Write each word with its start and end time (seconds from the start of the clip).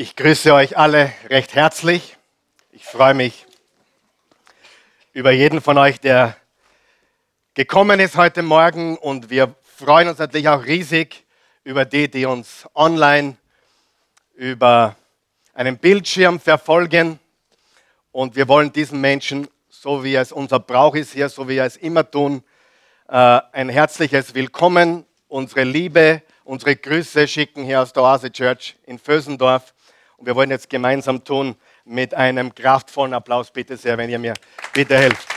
Ich 0.00 0.14
grüße 0.14 0.54
euch 0.54 0.78
alle 0.78 1.12
recht 1.28 1.56
herzlich. 1.56 2.16
Ich 2.70 2.84
freue 2.84 3.14
mich 3.14 3.46
über 5.12 5.32
jeden 5.32 5.60
von 5.60 5.76
euch, 5.76 5.98
der 5.98 6.36
gekommen 7.54 7.98
ist 7.98 8.16
heute 8.16 8.42
Morgen. 8.42 8.96
Und 8.96 9.28
wir 9.28 9.56
freuen 9.60 10.06
uns 10.06 10.20
natürlich 10.20 10.48
auch 10.48 10.64
riesig 10.64 11.26
über 11.64 11.84
die, 11.84 12.08
die 12.08 12.26
uns 12.26 12.68
online 12.76 13.38
über 14.34 14.94
einen 15.52 15.78
Bildschirm 15.78 16.38
verfolgen. 16.38 17.18
Und 18.12 18.36
wir 18.36 18.46
wollen 18.46 18.72
diesen 18.72 19.00
Menschen, 19.00 19.48
so 19.68 20.04
wie 20.04 20.14
es 20.14 20.30
unser 20.30 20.60
Brauch 20.60 20.94
ist 20.94 21.14
hier, 21.14 21.28
so 21.28 21.48
wie 21.48 21.56
wir 21.56 21.64
es 21.64 21.76
immer 21.76 22.08
tun, 22.08 22.44
äh, 23.08 23.40
ein 23.50 23.68
herzliches 23.68 24.32
Willkommen, 24.32 25.06
unsere 25.26 25.64
Liebe, 25.64 26.22
unsere 26.44 26.76
Grüße 26.76 27.26
schicken 27.26 27.64
hier 27.64 27.82
aus 27.82 27.92
der 27.92 28.04
Oase 28.04 28.30
Church 28.30 28.76
in 28.86 29.00
Vösendorf. 29.00 29.74
Und 30.18 30.26
wir 30.26 30.34
wollen 30.34 30.50
jetzt 30.50 30.68
gemeinsam 30.68 31.22
tun 31.22 31.54
mit 31.84 32.12
einem 32.12 32.52
kraftvollen 32.52 33.14
Applaus, 33.14 33.52
bitte 33.52 33.76
sehr, 33.76 33.96
wenn 33.96 34.10
ihr 34.10 34.18
mir 34.18 34.34
bitte 34.72 34.98
helft. 34.98 35.28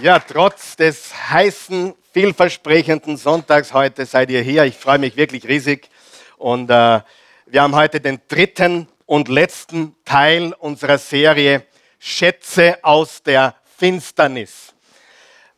Ja, 0.00 0.18
trotz 0.18 0.74
des 0.74 1.12
heißen, 1.30 1.94
vielversprechenden 2.12 3.16
Sonntags 3.16 3.72
heute 3.72 4.06
seid 4.06 4.28
ihr 4.30 4.42
hier. 4.42 4.64
Ich 4.64 4.76
freue 4.76 4.98
mich 4.98 5.16
wirklich 5.16 5.46
riesig. 5.46 5.88
Und 6.36 6.68
äh, 6.68 7.00
wir 7.46 7.62
haben 7.62 7.76
heute 7.76 8.00
den 8.00 8.20
dritten 8.26 8.88
und 9.06 9.28
letzten 9.28 9.94
Teil 10.04 10.52
unserer 10.58 10.98
Serie 10.98 11.64
Schätze 12.00 12.82
aus 12.82 13.22
der 13.22 13.54
Finsternis. 13.78 14.74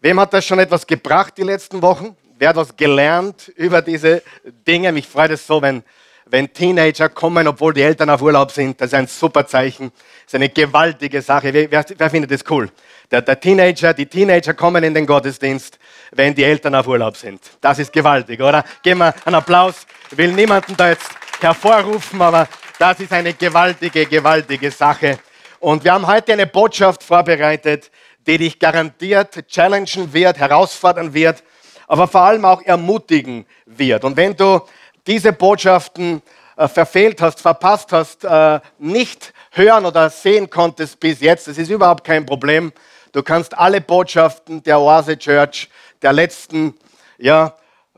Wem 0.00 0.20
hat 0.20 0.34
das 0.34 0.44
schon 0.44 0.58
etwas 0.58 0.86
gebracht 0.86 1.32
die 1.38 1.44
letzten 1.44 1.80
Wochen? 1.80 2.14
Wer 2.36 2.48
hat 2.48 2.56
was 2.56 2.76
gelernt 2.76 3.52
über 3.54 3.80
diese 3.80 4.22
Dinge? 4.66 4.90
Mich 4.90 5.06
freut 5.06 5.30
es 5.30 5.46
so, 5.46 5.62
wenn, 5.62 5.84
wenn 6.26 6.52
Teenager 6.52 7.08
kommen, 7.08 7.46
obwohl 7.46 7.72
die 7.72 7.82
Eltern 7.82 8.10
auf 8.10 8.22
Urlaub 8.22 8.50
sind. 8.50 8.80
Das 8.80 8.88
ist 8.88 8.94
ein 8.94 9.06
super 9.06 9.46
Zeichen. 9.46 9.92
Das 9.92 10.32
ist 10.32 10.34
eine 10.34 10.48
gewaltige 10.48 11.22
Sache. 11.22 11.54
Wer, 11.54 11.70
wer, 11.70 12.10
findet 12.10 12.32
das 12.32 12.42
cool? 12.50 12.70
Der, 13.08 13.22
der, 13.22 13.38
Teenager, 13.38 13.94
die 13.94 14.06
Teenager 14.06 14.52
kommen 14.52 14.82
in 14.82 14.94
den 14.94 15.06
Gottesdienst, 15.06 15.78
wenn 16.10 16.34
die 16.34 16.42
Eltern 16.42 16.74
auf 16.74 16.88
Urlaub 16.88 17.16
sind. 17.16 17.40
Das 17.60 17.78
ist 17.78 17.92
gewaltig, 17.92 18.40
oder? 18.40 18.64
Geben 18.82 18.98
wir 18.98 19.14
einen 19.24 19.36
Applaus. 19.36 19.86
Ich 20.10 20.18
will 20.18 20.32
niemanden 20.32 20.76
da 20.76 20.88
jetzt 20.88 21.10
hervorrufen, 21.40 22.20
aber 22.20 22.48
das 22.80 22.98
ist 22.98 23.12
eine 23.12 23.32
gewaltige, 23.34 24.06
gewaltige 24.06 24.72
Sache. 24.72 25.20
Und 25.60 25.84
wir 25.84 25.92
haben 25.92 26.06
heute 26.06 26.32
eine 26.32 26.48
Botschaft 26.48 27.04
vorbereitet, 27.04 27.92
die 28.26 28.38
dich 28.38 28.58
garantiert 28.58 29.46
challengen 29.48 30.12
wird, 30.12 30.38
herausfordern 30.38 31.14
wird 31.14 31.44
aber 31.86 32.08
vor 32.08 32.22
allem 32.22 32.44
auch 32.44 32.62
ermutigen 32.62 33.46
wird. 33.66 34.04
Und 34.04 34.16
wenn 34.16 34.36
du 34.36 34.60
diese 35.06 35.32
Botschaften 35.32 36.22
äh, 36.56 36.68
verfehlt 36.68 37.20
hast, 37.20 37.40
verpasst 37.40 37.92
hast, 37.92 38.24
äh, 38.24 38.60
nicht 38.78 39.32
hören 39.50 39.86
oder 39.86 40.10
sehen 40.10 40.48
konntest 40.50 41.00
bis 41.00 41.20
jetzt, 41.20 41.48
das 41.48 41.58
ist 41.58 41.70
überhaupt 41.70 42.04
kein 42.04 42.26
Problem. 42.26 42.72
Du 43.12 43.22
kannst 43.22 43.56
alle 43.56 43.80
Botschaften 43.80 44.62
der 44.62 44.80
Oase 44.80 45.18
Church 45.18 45.68
der 46.02 46.12
letzten, 46.12 46.74
ja, 47.18 47.54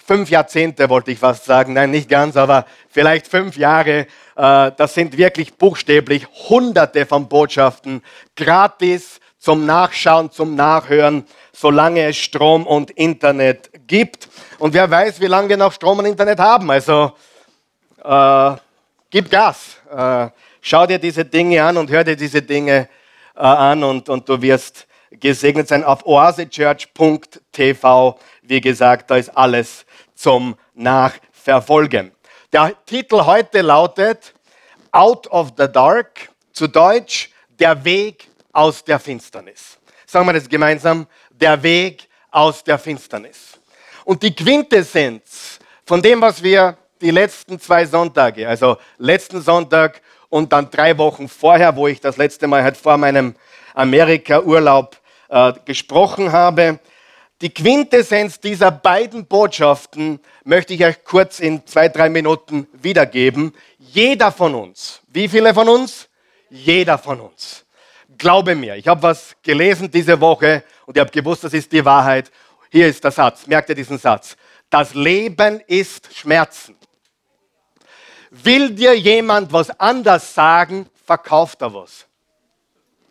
fünf 0.06 0.30
Jahrzehnte 0.30 0.88
wollte 0.88 1.10
ich 1.10 1.18
fast 1.18 1.44
sagen, 1.44 1.72
nein, 1.72 1.90
nicht 1.90 2.08
ganz, 2.08 2.36
aber 2.36 2.66
vielleicht 2.88 3.26
fünf 3.26 3.56
Jahre, 3.56 4.06
äh, 4.36 4.72
das 4.76 4.94
sind 4.94 5.16
wirklich 5.16 5.54
buchstäblich 5.54 6.26
hunderte 6.48 7.06
von 7.06 7.28
Botschaften 7.28 8.02
gratis 8.36 9.20
zum 9.38 9.66
Nachschauen, 9.66 10.30
zum 10.30 10.54
Nachhören, 10.54 11.24
solange 11.56 12.04
es 12.04 12.18
Strom 12.18 12.66
und 12.66 12.90
Internet 12.90 13.70
gibt. 13.86 14.28
Und 14.58 14.74
wer 14.74 14.90
weiß, 14.90 15.18
wie 15.20 15.26
lange 15.26 15.48
wir 15.48 15.56
noch 15.56 15.72
Strom 15.72 16.00
und 16.00 16.04
Internet 16.04 16.38
haben. 16.38 16.70
Also 16.70 17.12
äh, 18.04 18.52
gib 19.08 19.30
Gas. 19.30 19.78
Äh, 19.90 20.28
schau 20.60 20.86
dir 20.86 20.98
diese 20.98 21.24
Dinge 21.24 21.64
an 21.64 21.78
und 21.78 21.90
hör 21.90 22.04
dir 22.04 22.14
diese 22.14 22.42
Dinge 22.42 22.90
äh, 23.34 23.40
an 23.40 23.82
und, 23.82 24.10
und 24.10 24.28
du 24.28 24.42
wirst 24.42 24.86
gesegnet 25.10 25.68
sein. 25.68 25.82
Auf 25.82 26.04
oasechurch.tv, 26.04 28.18
wie 28.42 28.60
gesagt, 28.60 29.10
da 29.10 29.16
ist 29.16 29.34
alles 29.34 29.86
zum 30.14 30.56
Nachverfolgen. 30.74 32.12
Der 32.52 32.74
Titel 32.84 33.24
heute 33.24 33.62
lautet 33.62 34.34
Out 34.92 35.26
of 35.28 35.54
the 35.56 35.72
Dark, 35.72 36.28
zu 36.52 36.66
Deutsch 36.66 37.30
der 37.58 37.82
Weg 37.82 38.28
aus 38.52 38.84
der 38.84 38.98
Finsternis. 38.98 39.78
Sagen 40.08 40.24
wir 40.26 40.34
das 40.34 40.48
gemeinsam, 40.48 41.08
der 41.40 41.62
Weg 41.62 42.08
aus 42.30 42.62
der 42.64 42.78
Finsternis. 42.78 43.58
Und 44.04 44.22
die 44.22 44.34
Quintessenz 44.34 45.58
von 45.84 46.02
dem, 46.02 46.20
was 46.20 46.42
wir 46.42 46.76
die 47.00 47.10
letzten 47.10 47.60
zwei 47.60 47.84
Sonntage, 47.84 48.48
also 48.48 48.76
letzten 48.98 49.40
Sonntag 49.42 50.00
und 50.28 50.52
dann 50.52 50.70
drei 50.70 50.96
Wochen 50.98 51.28
vorher, 51.28 51.76
wo 51.76 51.88
ich 51.88 52.00
das 52.00 52.16
letzte 52.16 52.46
Mal 52.46 52.62
halt 52.62 52.76
vor 52.76 52.96
meinem 52.96 53.34
Amerika-Urlaub 53.74 54.96
äh, 55.28 55.52
gesprochen 55.64 56.32
habe, 56.32 56.78
die 57.42 57.50
Quintessenz 57.50 58.40
dieser 58.40 58.70
beiden 58.70 59.26
Botschaften 59.26 60.20
möchte 60.44 60.72
ich 60.72 60.82
euch 60.82 61.04
kurz 61.04 61.38
in 61.38 61.66
zwei, 61.66 61.90
drei 61.90 62.08
Minuten 62.08 62.66
wiedergeben. 62.72 63.52
Jeder 63.78 64.32
von 64.32 64.54
uns, 64.54 65.02
wie 65.08 65.28
viele 65.28 65.52
von 65.52 65.68
uns? 65.68 66.08
Jeder 66.48 66.96
von 66.96 67.20
uns. 67.20 67.66
Glaube 68.16 68.54
mir, 68.54 68.76
ich 68.76 68.88
habe 68.88 69.02
was 69.02 69.36
gelesen 69.42 69.90
diese 69.90 70.18
Woche 70.18 70.62
und 70.86 70.96
ich 70.96 71.00
habe 71.00 71.10
gewusst, 71.10 71.44
das 71.44 71.52
ist 71.52 71.70
die 71.70 71.84
Wahrheit 71.84 72.30
hier 72.70 72.88
ist 72.88 73.02
der 73.04 73.10
Satz, 73.10 73.46
merkt 73.46 73.68
ihr 73.68 73.74
diesen 73.74 73.98
Satz? 73.98 74.36
Das 74.70 74.94
Leben 74.94 75.60
ist 75.66 76.14
Schmerzen. 76.14 76.76
Will 78.30 78.70
dir 78.70 78.94
jemand 78.94 79.52
was 79.52 79.70
anders 79.78 80.34
sagen, 80.34 80.88
verkauft 81.04 81.62
er 81.62 81.72
was. 81.72 82.06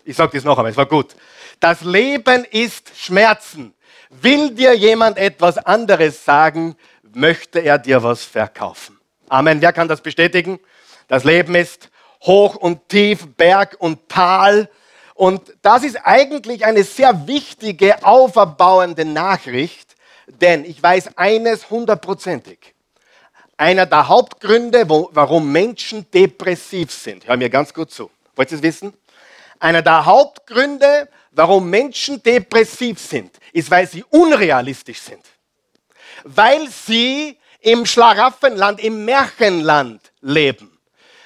Ich 0.03 0.15
sage 0.15 0.33
das 0.33 0.43
noch 0.43 0.57
einmal, 0.57 0.71
es 0.71 0.77
war 0.77 0.85
gut. 0.85 1.15
Das 1.59 1.81
Leben 1.81 2.45
ist 2.45 2.91
Schmerzen. 2.95 3.73
Will 4.09 4.51
dir 4.51 4.73
jemand 4.73 5.17
etwas 5.17 5.57
anderes 5.57 6.23
sagen, 6.23 6.75
möchte 7.13 7.59
er 7.59 7.79
dir 7.79 8.03
was 8.03 8.23
verkaufen. 8.23 8.99
Amen. 9.29 9.61
Wer 9.61 9.73
kann 9.73 9.87
das 9.87 10.01
bestätigen? 10.01 10.59
Das 11.07 11.23
Leben 11.23 11.55
ist 11.55 11.89
hoch 12.21 12.55
und 12.55 12.87
tief, 12.89 13.25
Berg 13.35 13.77
und 13.79 14.09
Tal. 14.09 14.69
Und 15.15 15.53
das 15.61 15.83
ist 15.83 15.95
eigentlich 16.03 16.65
eine 16.65 16.83
sehr 16.83 17.25
wichtige, 17.25 18.05
auferbauende 18.05 19.05
Nachricht, 19.05 19.95
denn 20.27 20.65
ich 20.65 20.83
weiß 20.83 21.17
eines 21.17 21.69
hundertprozentig. 21.69 22.75
Einer 23.55 23.85
der 23.85 24.09
Hauptgründe, 24.09 24.89
wo, 24.89 25.09
warum 25.13 25.49
Menschen 25.49 26.05
depressiv 26.11 26.91
sind, 26.91 27.25
hör 27.25 27.37
mir 27.37 27.49
ganz 27.49 27.73
gut 27.73 27.91
zu. 27.91 28.11
Wollt 28.35 28.51
ihr 28.51 28.57
es 28.57 28.61
wissen? 28.63 28.93
Einer 29.57 29.81
der 29.81 30.05
Hauptgründe, 30.05 31.07
warum 31.31 31.69
Menschen 31.69 32.21
depressiv 32.21 32.99
sind, 32.99 33.31
ist, 33.53 33.71
weil 33.71 33.87
sie 33.87 34.03
unrealistisch 34.09 34.99
sind. 34.99 35.23
Weil 36.25 36.67
sie 36.67 37.37
im 37.61 37.85
Schlaraffenland, 37.85 38.83
im 38.83 39.05
Märchenland 39.05 40.01
leben. 40.19 40.77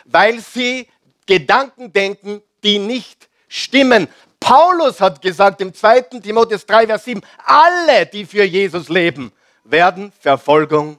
Weil 0.06 0.42
sie 0.42 0.88
Gedanken 1.26 1.92
denken, 1.92 2.44
die 2.64 2.78
nicht 2.78 3.29
stimmen. 3.50 4.08
Paulus 4.40 5.02
hat 5.02 5.22
gesagt 5.22 5.60
im 5.60 5.74
2. 5.74 6.02
Timotheus 6.24 6.66
3, 6.66 6.88
Vers 6.88 7.04
7, 7.04 7.22
alle, 7.44 8.06
die 8.06 8.26
für 8.26 8.46
Jesus 8.46 8.88
leben, 8.88 9.34
werden 9.66 10.14
Verfolgung 10.22 10.98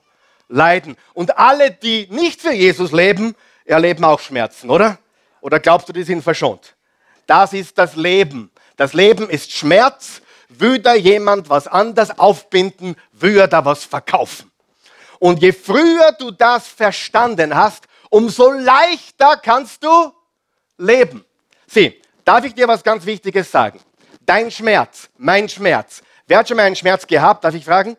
leiden. 0.49 0.97
Und 1.15 1.39
alle, 1.39 1.71
die 1.71 2.07
nicht 2.11 2.43
für 2.43 2.53
Jesus 2.53 2.93
leben, 2.93 3.35
erleben 3.65 4.05
auch 4.05 4.21
Schmerzen, 4.21 4.69
oder? 4.69 4.99
Oder 5.41 5.59
glaubst 5.59 5.89
du, 5.89 5.95
die 5.95 6.03
sind 6.03 6.23
verschont? 6.23 6.75
Das 7.27 7.53
ist 7.53 7.79
das 7.79 7.97
Leben. 7.97 8.51
Das 8.77 8.93
Leben 8.93 9.31
ist 9.31 9.53
Schmerz. 9.53 10.21
Da 10.83 10.95
jemand 10.95 11.49
was 11.49 11.69
anders 11.69 12.19
aufbinden, 12.19 12.97
will 13.13 13.39
er 13.39 13.49
da 13.49 13.65
was 13.65 13.85
verkaufen. 13.85 14.51
Und 15.21 15.41
je 15.41 15.53
früher 15.53 16.13
du 16.19 16.33
das 16.33 16.67
verstanden 16.67 17.55
hast, 17.55 17.85
umso 18.11 18.51
leichter 18.51 19.37
kannst 19.37 19.85
du 19.85 20.13
leben. 20.77 21.25
Sieh, 21.67 22.00
Darf 22.31 22.45
ich 22.45 22.55
dir 22.55 22.69
was 22.69 22.85
ganz 22.85 23.05
Wichtiges 23.07 23.51
sagen? 23.51 23.81
Dein 24.25 24.53
Schmerz, 24.53 25.11
mein 25.19 25.49
Schmerz. 25.49 26.01
Wer 26.29 26.39
hat 26.39 26.47
schon 26.47 26.59
mal 26.59 26.63
einen 26.63 26.77
Schmerz 26.77 27.05
gehabt? 27.05 27.43
Darf 27.43 27.57
ich 27.57 27.65
fragen? 27.65 27.97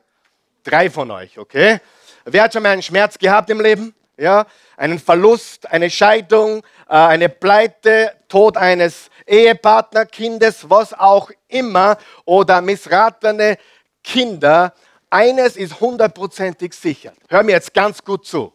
Drei 0.63 0.89
von 0.89 1.11
euch, 1.11 1.37
okay? 1.37 1.81
Wer 2.23 2.43
hat 2.43 2.53
schon 2.53 2.63
mal 2.63 2.69
einen 2.69 2.81
Schmerz 2.81 3.17
gehabt 3.17 3.49
im 3.49 3.59
Leben? 3.59 3.93
Ja, 4.15 4.45
einen 4.77 4.99
Verlust, 4.99 5.69
eine 5.69 5.89
Scheidung, 5.89 6.63
äh, 6.87 6.93
eine 6.93 7.27
Pleite, 7.27 8.13
Tod 8.29 8.55
eines 8.55 9.09
Ehepartner, 9.27 10.05
Kindes, 10.05 10.69
was 10.69 10.93
auch 10.93 11.29
immer, 11.49 11.97
oder 12.23 12.61
missratene 12.61 13.57
Kinder. 14.01 14.73
Eines 15.09 15.57
ist 15.57 15.81
hundertprozentig 15.81 16.73
sicher. 16.73 17.11
Hör 17.27 17.43
mir 17.43 17.51
jetzt 17.51 17.73
ganz 17.73 18.01
gut 18.01 18.25
zu. 18.25 18.53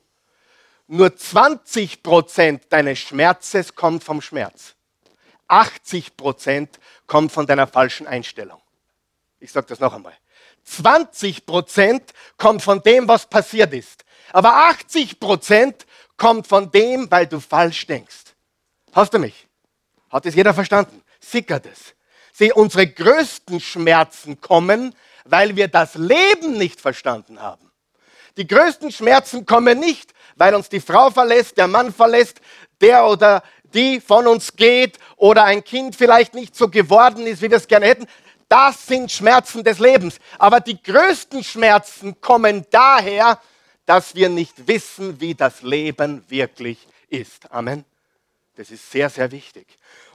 Nur 0.86 1.14
20 1.14 2.02
Prozent 2.02 2.62
deines 2.70 2.98
Schmerzes 2.98 3.74
kommt 3.74 4.02
vom 4.02 4.22
Schmerz. 4.22 4.75
80 5.48 6.16
Prozent 6.16 6.78
kommt 7.06 7.32
von 7.32 7.46
deiner 7.46 7.66
falschen 7.66 8.06
Einstellung. 8.06 8.60
Ich 9.38 9.52
sage 9.52 9.66
das 9.68 9.80
noch 9.80 9.94
einmal. 9.94 10.14
20 10.64 11.46
Prozent 11.46 12.12
kommt 12.36 12.62
von 12.62 12.82
dem, 12.82 13.06
was 13.06 13.26
passiert 13.26 13.72
ist. 13.72 14.04
Aber 14.32 14.54
80 14.68 15.20
Prozent 15.20 15.86
kommt 16.16 16.46
von 16.46 16.70
dem, 16.70 17.10
weil 17.10 17.26
du 17.26 17.40
falsch 17.40 17.86
denkst. 17.86 18.34
Hast 18.92 19.14
du 19.14 19.18
mich? 19.18 19.46
Hat 20.10 20.26
es 20.26 20.34
jeder 20.34 20.54
verstanden? 20.54 21.02
Sickert 21.20 21.66
es. 21.66 21.94
Sieh, 22.32 22.52
unsere 22.52 22.86
größten 22.86 23.60
Schmerzen 23.60 24.40
kommen, 24.40 24.94
weil 25.24 25.56
wir 25.56 25.68
das 25.68 25.94
Leben 25.94 26.58
nicht 26.58 26.80
verstanden 26.80 27.40
haben. 27.40 27.70
Die 28.36 28.46
größten 28.46 28.92
Schmerzen 28.92 29.46
kommen 29.46 29.80
nicht, 29.80 30.12
weil 30.36 30.54
uns 30.54 30.68
die 30.68 30.80
Frau 30.80 31.10
verlässt, 31.10 31.56
der 31.56 31.68
Mann 31.68 31.92
verlässt, 31.92 32.40
der 32.80 33.06
oder 33.06 33.42
die 33.76 34.00
von 34.00 34.26
uns 34.26 34.56
geht 34.56 34.98
oder 35.16 35.44
ein 35.44 35.62
Kind 35.62 35.94
vielleicht 35.94 36.34
nicht 36.34 36.56
so 36.56 36.68
geworden 36.68 37.26
ist, 37.26 37.42
wie 37.42 37.50
wir 37.50 37.58
es 37.58 37.68
gerne 37.68 37.86
hätten. 37.86 38.06
Das 38.48 38.86
sind 38.86 39.12
Schmerzen 39.12 39.62
des 39.62 39.78
Lebens. 39.78 40.18
Aber 40.38 40.60
die 40.60 40.82
größten 40.82 41.44
Schmerzen 41.44 42.20
kommen 42.20 42.64
daher, 42.70 43.38
dass 43.84 44.14
wir 44.14 44.28
nicht 44.28 44.66
wissen, 44.66 45.20
wie 45.20 45.34
das 45.34 45.62
Leben 45.62 46.24
wirklich 46.28 46.78
ist. 47.08 47.52
Amen. 47.52 47.84
Das 48.56 48.70
ist 48.70 48.90
sehr, 48.90 49.10
sehr 49.10 49.30
wichtig. 49.30 49.66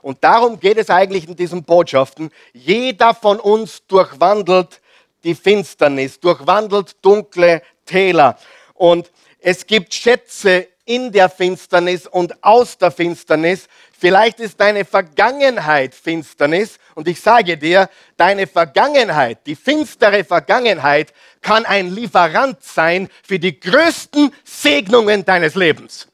Und 0.02 0.24
darum 0.24 0.58
geht 0.58 0.78
es 0.78 0.90
eigentlich 0.90 1.28
in 1.28 1.36
diesen 1.36 1.62
Botschaften. 1.62 2.32
Jeder 2.52 3.14
von 3.14 3.38
uns 3.38 3.86
durchwandelt 3.86 4.80
die 5.22 5.36
Finsternis, 5.36 6.18
durchwandelt 6.18 6.96
dunkle 7.02 7.62
Täler. 7.86 8.36
Und 8.74 9.12
es 9.38 9.64
gibt 9.66 9.94
Schätze 9.94 10.66
in 10.84 11.12
der 11.12 11.28
Finsternis 11.28 12.06
und 12.06 12.42
aus 12.42 12.76
der 12.78 12.90
Finsternis. 12.90 13.68
Vielleicht 13.98 14.40
ist 14.40 14.60
deine 14.60 14.84
Vergangenheit 14.84 15.94
Finsternis. 15.94 16.78
Und 16.94 17.08
ich 17.08 17.20
sage 17.20 17.56
dir, 17.56 17.88
deine 18.16 18.46
Vergangenheit, 18.46 19.46
die 19.46 19.54
finstere 19.54 20.24
Vergangenheit, 20.24 21.12
kann 21.40 21.64
ein 21.64 21.94
Lieferant 21.94 22.62
sein 22.62 23.08
für 23.22 23.38
die 23.38 23.58
größten 23.58 24.32
Segnungen 24.44 25.24
deines 25.24 25.54
Lebens. 25.54 26.08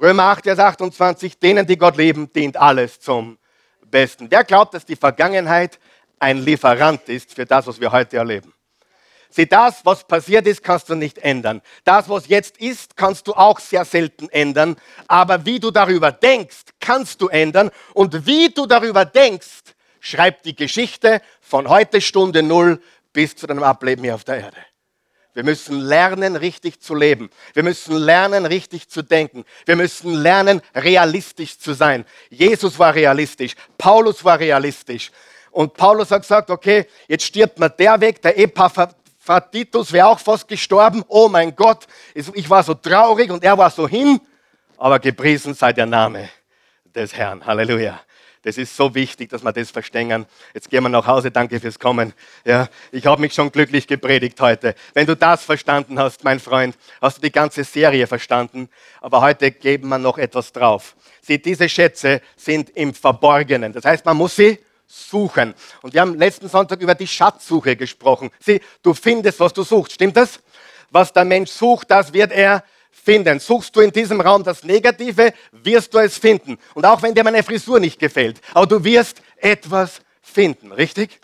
Römer 0.00 0.24
8, 0.24 0.44
Vers 0.44 0.58
28, 0.58 1.38
denen, 1.38 1.66
die 1.66 1.78
Gott 1.78 1.96
lieben, 1.96 2.30
dient 2.32 2.56
alles 2.56 3.00
zum 3.00 3.38
Besten. 3.90 4.30
Wer 4.30 4.44
glaubt, 4.44 4.74
dass 4.74 4.84
die 4.84 4.96
Vergangenheit 4.96 5.78
ein 6.18 6.38
Lieferant 6.38 7.08
ist 7.08 7.34
für 7.34 7.46
das, 7.46 7.66
was 7.66 7.80
wir 7.80 7.90
heute 7.92 8.16
erleben? 8.16 8.52
Sieh, 9.34 9.46
das, 9.46 9.84
was 9.86 10.04
passiert 10.04 10.46
ist, 10.46 10.62
kannst 10.62 10.90
du 10.90 10.94
nicht 10.94 11.16
ändern. 11.16 11.62
Das, 11.84 12.06
was 12.10 12.28
jetzt 12.28 12.58
ist, 12.58 12.98
kannst 12.98 13.26
du 13.26 13.32
auch 13.32 13.60
sehr 13.60 13.86
selten 13.86 14.28
ändern. 14.28 14.76
Aber 15.08 15.46
wie 15.46 15.58
du 15.58 15.70
darüber 15.70 16.12
denkst, 16.12 16.64
kannst 16.80 17.22
du 17.22 17.28
ändern. 17.28 17.70
Und 17.94 18.26
wie 18.26 18.50
du 18.50 18.66
darüber 18.66 19.06
denkst, 19.06 19.74
schreibt 20.00 20.44
die 20.44 20.54
Geschichte 20.54 21.22
von 21.40 21.70
heute 21.70 22.02
Stunde 22.02 22.42
Null 22.42 22.82
bis 23.14 23.34
zu 23.34 23.46
deinem 23.46 23.62
Ableben 23.62 24.04
hier 24.04 24.14
auf 24.14 24.24
der 24.24 24.36
Erde. 24.40 24.58
Wir 25.32 25.44
müssen 25.44 25.80
lernen, 25.80 26.36
richtig 26.36 26.80
zu 26.80 26.94
leben. 26.94 27.30
Wir 27.54 27.62
müssen 27.62 27.96
lernen, 27.96 28.44
richtig 28.44 28.90
zu 28.90 29.00
denken. 29.00 29.46
Wir 29.64 29.76
müssen 29.76 30.12
lernen, 30.12 30.60
realistisch 30.74 31.58
zu 31.58 31.72
sein. 31.72 32.04
Jesus 32.28 32.78
war 32.78 32.94
realistisch. 32.94 33.54
Paulus 33.78 34.26
war 34.26 34.38
realistisch. 34.38 35.10
Und 35.50 35.72
Paulus 35.72 36.10
hat 36.10 36.20
gesagt, 36.20 36.50
okay, 36.50 36.86
jetzt 37.08 37.24
stirbt 37.24 37.58
mir 37.58 37.70
der 37.70 37.98
weg, 38.02 38.20
der 38.20 38.36
Epaphroditus 39.22 39.92
wäre 39.92 40.08
auch 40.08 40.18
fast 40.18 40.48
gestorben. 40.48 41.04
Oh 41.06 41.28
mein 41.28 41.54
Gott, 41.54 41.86
ich 42.12 42.50
war 42.50 42.62
so 42.64 42.74
traurig 42.74 43.30
und 43.30 43.44
er 43.44 43.56
war 43.56 43.70
so 43.70 43.86
hin. 43.86 44.20
Aber 44.76 44.98
gepriesen 44.98 45.54
sei 45.54 45.72
der 45.72 45.86
Name 45.86 46.28
des 46.92 47.14
Herrn. 47.14 47.46
Halleluja. 47.46 48.00
Das 48.42 48.58
ist 48.58 48.76
so 48.76 48.92
wichtig, 48.96 49.30
dass 49.30 49.44
wir 49.44 49.52
das 49.52 49.70
verstehen. 49.70 50.26
Jetzt 50.52 50.68
gehen 50.68 50.82
wir 50.82 50.88
nach 50.88 51.06
Hause. 51.06 51.30
Danke 51.30 51.60
fürs 51.60 51.78
Kommen. 51.78 52.12
Ja, 52.44 52.68
ich 52.90 53.06
habe 53.06 53.20
mich 53.20 53.32
schon 53.32 53.52
glücklich 53.52 53.86
gepredigt 53.86 54.40
heute. 54.40 54.74
Wenn 54.92 55.06
du 55.06 55.14
das 55.14 55.44
verstanden 55.44 56.00
hast, 56.00 56.24
mein 56.24 56.40
Freund, 56.40 56.76
hast 57.00 57.18
du 57.18 57.22
die 57.22 57.30
ganze 57.30 57.62
Serie 57.62 58.08
verstanden. 58.08 58.68
Aber 59.00 59.20
heute 59.20 59.52
geben 59.52 59.88
wir 59.90 59.98
noch 59.98 60.18
etwas 60.18 60.52
drauf. 60.52 60.96
Sieh, 61.20 61.38
diese 61.38 61.68
Schätze 61.68 62.20
sind 62.34 62.70
im 62.70 62.92
Verborgenen. 62.92 63.72
Das 63.72 63.84
heißt, 63.84 64.04
man 64.04 64.16
muss 64.16 64.34
sie 64.34 64.58
suchen. 64.92 65.54
Und 65.80 65.94
wir 65.94 66.00
haben 66.02 66.14
letzten 66.18 66.48
Sonntag 66.48 66.80
über 66.80 66.94
die 66.94 67.06
Schatzsuche 67.06 67.76
gesprochen. 67.76 68.30
Sieh, 68.40 68.60
du 68.82 68.92
findest, 68.92 69.40
was 69.40 69.52
du 69.52 69.62
suchst. 69.62 69.94
Stimmt 69.94 70.16
das? 70.16 70.40
Was 70.90 71.12
der 71.12 71.24
Mensch 71.24 71.50
sucht, 71.50 71.90
das 71.90 72.12
wird 72.12 72.32
er 72.32 72.62
finden. 72.90 73.40
Suchst 73.40 73.74
du 73.74 73.80
in 73.80 73.90
diesem 73.90 74.20
Raum 74.20 74.44
das 74.44 74.62
Negative, 74.62 75.32
wirst 75.50 75.94
du 75.94 75.98
es 75.98 76.18
finden. 76.18 76.58
Und 76.74 76.84
auch 76.84 77.00
wenn 77.02 77.14
dir 77.14 77.24
meine 77.24 77.42
Frisur 77.42 77.80
nicht 77.80 77.98
gefällt, 77.98 78.40
aber 78.52 78.66
du 78.66 78.84
wirst 78.84 79.22
etwas 79.36 80.02
finden, 80.20 80.72
richtig? 80.72 81.18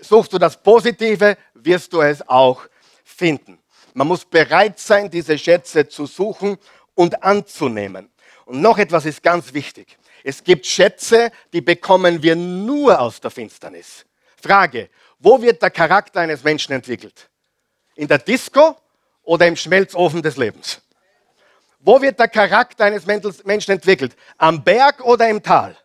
Suchst 0.00 0.32
du 0.32 0.38
das 0.38 0.60
Positive, 0.60 1.36
wirst 1.54 1.92
du 1.92 2.00
es 2.00 2.26
auch 2.26 2.62
finden. 3.04 3.58
Man 3.92 4.08
muss 4.08 4.24
bereit 4.24 4.78
sein, 4.78 5.10
diese 5.10 5.38
Schätze 5.38 5.88
zu 5.88 6.06
suchen 6.06 6.56
und 6.94 7.22
anzunehmen. 7.22 8.10
Und 8.46 8.60
noch 8.60 8.78
etwas 8.78 9.04
ist 9.04 9.22
ganz 9.22 9.52
wichtig. 9.52 9.98
Es 10.28 10.42
gibt 10.42 10.66
Schätze, 10.66 11.30
die 11.52 11.60
bekommen 11.60 12.20
wir 12.20 12.34
nur 12.34 12.98
aus 12.98 13.20
der 13.20 13.30
Finsternis. 13.30 14.04
Frage, 14.42 14.90
wo 15.20 15.40
wird 15.40 15.62
der 15.62 15.70
Charakter 15.70 16.18
eines 16.18 16.42
Menschen 16.42 16.72
entwickelt? 16.72 17.28
In 17.94 18.08
der 18.08 18.18
Disco 18.18 18.76
oder 19.22 19.46
im 19.46 19.54
Schmelzofen 19.54 20.20
des 20.20 20.36
Lebens? 20.36 20.82
Wo 21.78 22.02
wird 22.02 22.18
der 22.18 22.26
Charakter 22.26 22.86
eines 22.86 23.06
Menschen 23.06 23.70
entwickelt? 23.70 24.16
Am 24.36 24.64
Berg 24.64 25.00
oder 25.04 25.28
im 25.28 25.40
Tal? 25.40 25.76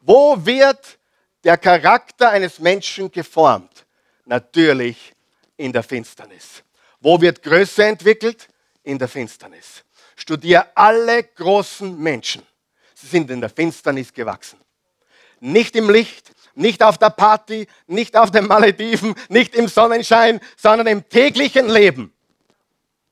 Wo 0.00 0.36
wird 0.38 0.96
der 1.42 1.58
Charakter 1.58 2.30
eines 2.30 2.60
Menschen 2.60 3.10
geformt? 3.10 3.84
Natürlich 4.26 5.12
in 5.56 5.72
der 5.72 5.82
Finsternis. 5.82 6.62
Wo 7.00 7.20
wird 7.20 7.42
Größe 7.42 7.84
entwickelt? 7.84 8.46
In 8.84 8.96
der 8.96 9.08
Finsternis. 9.08 9.82
Studiere 10.14 10.68
alle 10.76 11.24
großen 11.24 11.98
Menschen. 11.98 12.46
Sie 13.02 13.08
sind 13.08 13.30
in 13.32 13.40
der 13.40 13.50
Finsternis 13.50 14.12
gewachsen. 14.12 14.60
Nicht 15.40 15.74
im 15.74 15.90
Licht, 15.90 16.30
nicht 16.54 16.84
auf 16.84 16.98
der 16.98 17.10
Party, 17.10 17.66
nicht 17.88 18.16
auf 18.16 18.30
den 18.30 18.46
Malediven, 18.46 19.16
nicht 19.28 19.56
im 19.56 19.66
Sonnenschein, 19.66 20.40
sondern 20.56 20.86
im 20.86 21.08
täglichen 21.08 21.68
Leben. 21.68 22.12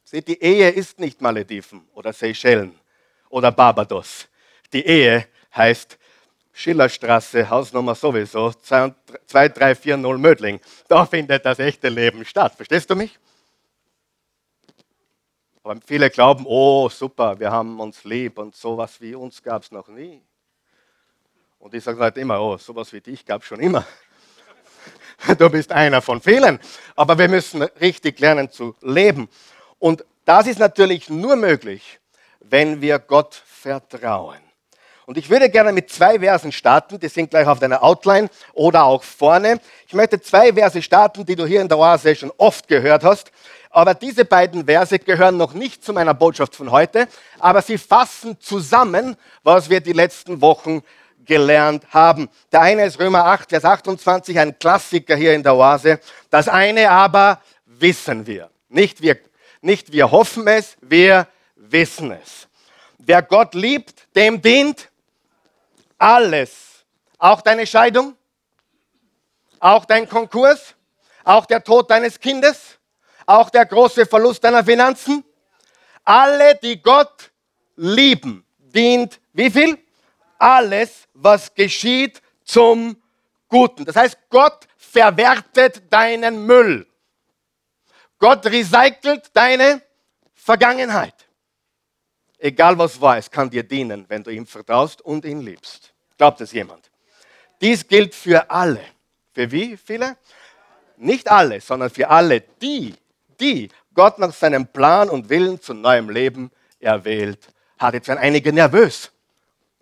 Seht, 0.04 0.28
die 0.28 0.40
Ehe 0.40 0.70
ist 0.70 1.00
nicht 1.00 1.20
Malediven 1.20 1.88
oder 1.92 2.12
Seychellen 2.12 2.78
oder 3.30 3.50
Barbados. 3.50 4.28
Die 4.72 4.86
Ehe 4.86 5.26
heißt 5.56 5.98
Schillerstraße, 6.52 7.50
Hausnummer 7.50 7.96
sowieso, 7.96 8.52
2340 8.52 9.96
Mödling. 10.18 10.60
Da 10.86 11.04
findet 11.04 11.44
das 11.44 11.58
echte 11.58 11.88
Leben 11.88 12.24
statt. 12.24 12.54
Verstehst 12.54 12.88
du 12.90 12.94
mich? 12.94 13.18
Aber 15.62 15.76
viele 15.84 16.08
glauben, 16.08 16.44
oh 16.46 16.88
super, 16.88 17.38
wir 17.38 17.50
haben 17.50 17.78
uns 17.80 18.04
lieb 18.04 18.38
und 18.38 18.56
sowas 18.56 19.00
wie 19.00 19.14
uns 19.14 19.42
gab 19.42 19.62
es 19.62 19.70
noch 19.70 19.88
nie. 19.88 20.22
Und 21.58 21.74
ich 21.74 21.84
sage 21.84 22.00
halt 22.00 22.16
immer, 22.16 22.40
oh, 22.40 22.56
sowas 22.56 22.90
wie 22.94 23.02
dich 23.02 23.26
gab 23.26 23.42
es 23.42 23.48
schon 23.48 23.60
immer. 23.60 23.86
Du 25.36 25.50
bist 25.50 25.70
einer 25.70 26.00
von 26.00 26.22
vielen. 26.22 26.58
Aber 26.96 27.18
wir 27.18 27.28
müssen 27.28 27.60
richtig 27.60 28.18
lernen 28.20 28.50
zu 28.50 28.74
leben. 28.80 29.28
Und 29.78 30.02
das 30.24 30.46
ist 30.46 30.58
natürlich 30.58 31.10
nur 31.10 31.36
möglich, 31.36 32.00
wenn 32.40 32.80
wir 32.80 32.98
Gott 32.98 33.34
vertrauen. 33.34 34.40
Und 35.04 35.18
ich 35.18 35.28
würde 35.28 35.50
gerne 35.50 35.72
mit 35.72 35.90
zwei 35.90 36.20
Versen 36.20 36.52
starten, 36.52 36.98
die 36.98 37.08
sind 37.08 37.30
gleich 37.30 37.46
auf 37.46 37.58
deiner 37.58 37.82
Outline 37.82 38.30
oder 38.54 38.84
auch 38.84 39.02
vorne. 39.02 39.60
Ich 39.86 39.92
möchte 39.92 40.20
zwei 40.20 40.52
Verse 40.52 40.80
starten, 40.80 41.26
die 41.26 41.36
du 41.36 41.44
hier 41.44 41.60
in 41.60 41.68
der 41.68 41.78
Oase 41.78 42.14
schon 42.14 42.32
oft 42.38 42.68
gehört 42.68 43.02
hast. 43.02 43.32
Aber 43.70 43.94
diese 43.94 44.24
beiden 44.24 44.66
Verse 44.66 44.98
gehören 44.98 45.36
noch 45.36 45.54
nicht 45.54 45.84
zu 45.84 45.92
meiner 45.92 46.14
Botschaft 46.14 46.56
von 46.56 46.70
heute, 46.70 47.08
aber 47.38 47.62
sie 47.62 47.78
fassen 47.78 48.38
zusammen, 48.40 49.16
was 49.42 49.70
wir 49.70 49.80
die 49.80 49.92
letzten 49.92 50.40
Wochen 50.40 50.82
gelernt 51.24 51.84
haben. 51.90 52.28
Der 52.50 52.62
eine 52.62 52.84
ist 52.84 52.98
Römer 52.98 53.26
8, 53.26 53.50
Vers 53.50 53.64
28, 53.64 54.38
ein 54.38 54.58
Klassiker 54.58 55.14
hier 55.14 55.34
in 55.34 55.42
der 55.42 55.54
Oase. 55.54 56.00
Das 56.30 56.48
eine 56.48 56.90
aber 56.90 57.40
wissen 57.64 58.26
wir. 58.26 58.50
Nicht 58.68 59.02
wir 59.02 59.16
nicht 59.60 59.92
wir 59.92 60.10
hoffen 60.10 60.46
es, 60.46 60.76
wir 60.80 61.26
wissen 61.54 62.12
es. 62.12 62.48
Wer 62.98 63.22
Gott 63.22 63.54
liebt, 63.54 64.06
dem 64.14 64.40
dient 64.40 64.88
alles. 65.98 66.84
Auch 67.18 67.42
deine 67.42 67.66
Scheidung, 67.66 68.16
auch 69.58 69.84
dein 69.84 70.08
Konkurs, 70.08 70.74
auch 71.24 71.44
der 71.44 71.62
Tod 71.62 71.90
deines 71.90 72.18
Kindes, 72.18 72.78
auch 73.30 73.50
der 73.50 73.64
große 73.64 74.06
Verlust 74.06 74.42
deiner 74.42 74.64
Finanzen. 74.64 75.24
Alle, 76.04 76.56
die 76.56 76.82
Gott 76.82 77.30
lieben, 77.76 78.44
dient 78.58 79.20
wie 79.32 79.50
viel? 79.50 79.78
Alles, 80.38 81.06
was 81.14 81.54
geschieht 81.54 82.20
zum 82.44 83.00
Guten. 83.48 83.84
Das 83.84 83.96
heißt, 83.96 84.18
Gott 84.28 84.66
verwertet 84.76 85.82
deinen 85.90 86.46
Müll. 86.46 86.86
Gott 88.18 88.44
recycelt 88.46 89.30
deine 89.32 89.82
Vergangenheit. 90.34 91.14
Egal 92.38 92.76
was 92.78 93.00
war, 93.00 93.18
es 93.18 93.30
kann 93.30 93.50
dir 93.50 93.62
dienen, 93.62 94.06
wenn 94.08 94.22
du 94.22 94.30
ihm 94.30 94.46
vertraust 94.46 95.02
und 95.02 95.24
ihn 95.24 95.40
liebst. 95.40 95.92
Glaubt 96.16 96.40
es 96.40 96.52
jemand? 96.52 96.90
Dies 97.60 97.86
gilt 97.86 98.14
für 98.14 98.50
alle. 98.50 98.84
Für 99.32 99.50
wie 99.50 99.76
viele? 99.76 100.16
Nicht 100.96 101.30
alle, 101.30 101.60
sondern 101.60 101.90
für 101.90 102.08
alle 102.08 102.40
die, 102.40 102.94
die 103.40 103.68
Gott 103.94 104.18
nach 104.18 104.32
seinem 104.32 104.66
Plan 104.66 105.08
und 105.10 105.28
Willen 105.28 105.60
zu 105.60 105.74
neuem 105.74 106.10
Leben 106.10 106.50
erwählt 106.78 107.48
hat. 107.78 107.94
Jetzt 107.94 108.08
werden 108.08 108.20
einige 108.20 108.52
nervös. 108.52 109.10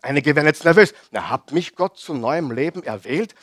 Einige 0.01 0.35
werden 0.37 0.47
jetzt 0.47 0.65
nervös. 0.65 0.95
Na, 1.11 1.29
hat 1.29 1.53
mich 1.53 1.75
Gott 1.75 1.99
zu 1.99 2.15
neuem 2.15 2.53
Leben 2.53 2.83
erwählt? 2.83 3.35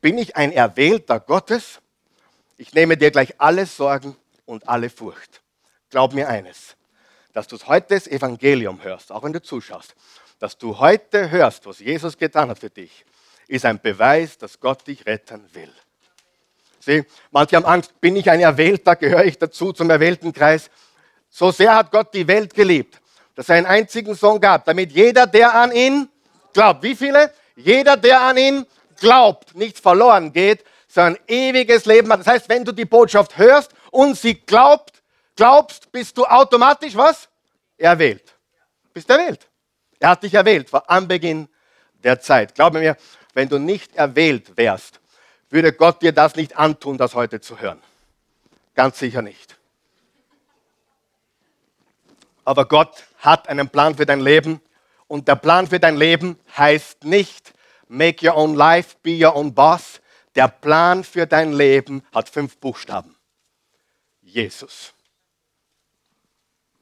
Bin 0.00 0.18
ich 0.18 0.36
ein 0.36 0.52
Erwählter 0.52 1.18
Gottes? 1.18 1.80
Ich 2.56 2.74
nehme 2.74 2.96
dir 2.96 3.10
gleich 3.10 3.40
alle 3.40 3.66
Sorgen 3.66 4.16
und 4.44 4.68
alle 4.68 4.90
Furcht. 4.90 5.42
Glaub 5.90 6.12
mir 6.12 6.28
eines, 6.28 6.76
dass 7.32 7.46
du 7.46 7.56
heute 7.66 7.94
das 7.94 8.06
Evangelium 8.06 8.82
hörst, 8.82 9.10
auch 9.10 9.22
wenn 9.22 9.32
du 9.32 9.40
zuschaust, 9.40 9.94
dass 10.38 10.58
du 10.58 10.78
heute 10.78 11.30
hörst, 11.30 11.66
was 11.66 11.78
Jesus 11.78 12.18
getan 12.18 12.50
hat 12.50 12.58
für 12.58 12.70
dich, 12.70 13.04
ist 13.46 13.64
ein 13.64 13.80
Beweis, 13.80 14.36
dass 14.36 14.60
Gott 14.60 14.86
dich 14.86 15.06
retten 15.06 15.48
will. 15.54 15.72
Sieh, 16.80 17.04
manche 17.30 17.56
haben 17.56 17.64
Angst, 17.64 18.00
bin 18.00 18.16
ich 18.16 18.30
ein 18.30 18.40
Erwählter, 18.40 18.96
gehöre 18.96 19.24
ich 19.24 19.38
dazu 19.38 19.72
zum 19.72 19.90
erwählten 19.90 20.32
Kreis? 20.32 20.70
So 21.28 21.50
sehr 21.50 21.74
hat 21.74 21.90
Gott 21.90 22.14
die 22.14 22.26
Welt 22.26 22.54
geliebt, 22.54 23.00
dass 23.34 23.48
er 23.48 23.56
einen 23.56 23.66
einzigen 23.66 24.14
Sohn 24.14 24.40
gab, 24.40 24.64
damit 24.64 24.92
jeder, 24.92 25.26
der 25.26 25.54
an 25.54 25.72
ihn 25.72 26.08
glaubt, 26.52 26.82
wie 26.82 26.94
viele? 26.94 27.32
Jeder, 27.56 27.96
der 27.96 28.20
an 28.20 28.36
ihn 28.36 28.66
glaubt, 29.00 29.54
nicht 29.54 29.78
verloren 29.78 30.32
geht, 30.32 30.64
sondern 30.88 31.18
ewiges 31.26 31.84
Leben 31.84 32.10
hat. 32.10 32.20
Das 32.20 32.26
heißt, 32.26 32.48
wenn 32.48 32.64
du 32.64 32.72
die 32.72 32.84
Botschaft 32.84 33.36
hörst 33.36 33.72
und 33.90 34.16
sie 34.16 34.34
glaubt, 34.34 35.02
glaubst, 35.36 35.92
bist 35.92 36.16
du 36.16 36.24
automatisch 36.24 36.96
was? 36.96 37.28
Erwählt. 37.76 38.34
Bist 38.92 39.10
erwählt. 39.10 39.46
Er 40.00 40.10
hat 40.10 40.22
dich 40.22 40.34
erwählt 40.34 40.70
vor 40.70 40.88
Anbeginn 40.88 41.48
der 42.02 42.20
Zeit. 42.20 42.54
Glaube 42.54 42.78
mir, 42.78 42.96
wenn 43.34 43.48
du 43.48 43.58
nicht 43.58 43.94
erwählt 43.96 44.56
wärst, 44.56 45.00
würde 45.50 45.72
Gott 45.72 46.02
dir 46.02 46.12
das 46.12 46.36
nicht 46.36 46.56
antun, 46.56 46.98
das 46.98 47.14
heute 47.14 47.40
zu 47.40 47.58
hören. 47.60 47.80
Ganz 48.74 48.98
sicher 48.98 49.22
nicht. 49.22 49.56
Aber 52.44 52.66
Gott 52.66 53.04
hat 53.18 53.48
einen 53.48 53.68
Plan 53.68 53.94
für 53.94 54.06
dein 54.06 54.20
Leben 54.20 54.60
und 55.06 55.28
der 55.28 55.36
Plan 55.36 55.66
für 55.66 55.80
dein 55.80 55.96
Leben 55.96 56.38
heißt 56.56 57.04
nicht 57.04 57.52
make 57.88 58.26
your 58.26 58.36
own 58.36 58.54
life, 58.54 58.96
be 59.02 59.18
your 59.24 59.34
own 59.34 59.52
boss. 59.52 60.00
Der 60.34 60.48
Plan 60.48 61.02
für 61.02 61.26
dein 61.26 61.52
Leben 61.52 62.02
hat 62.12 62.28
fünf 62.28 62.58
Buchstaben. 62.58 63.16
Jesus. 64.20 64.92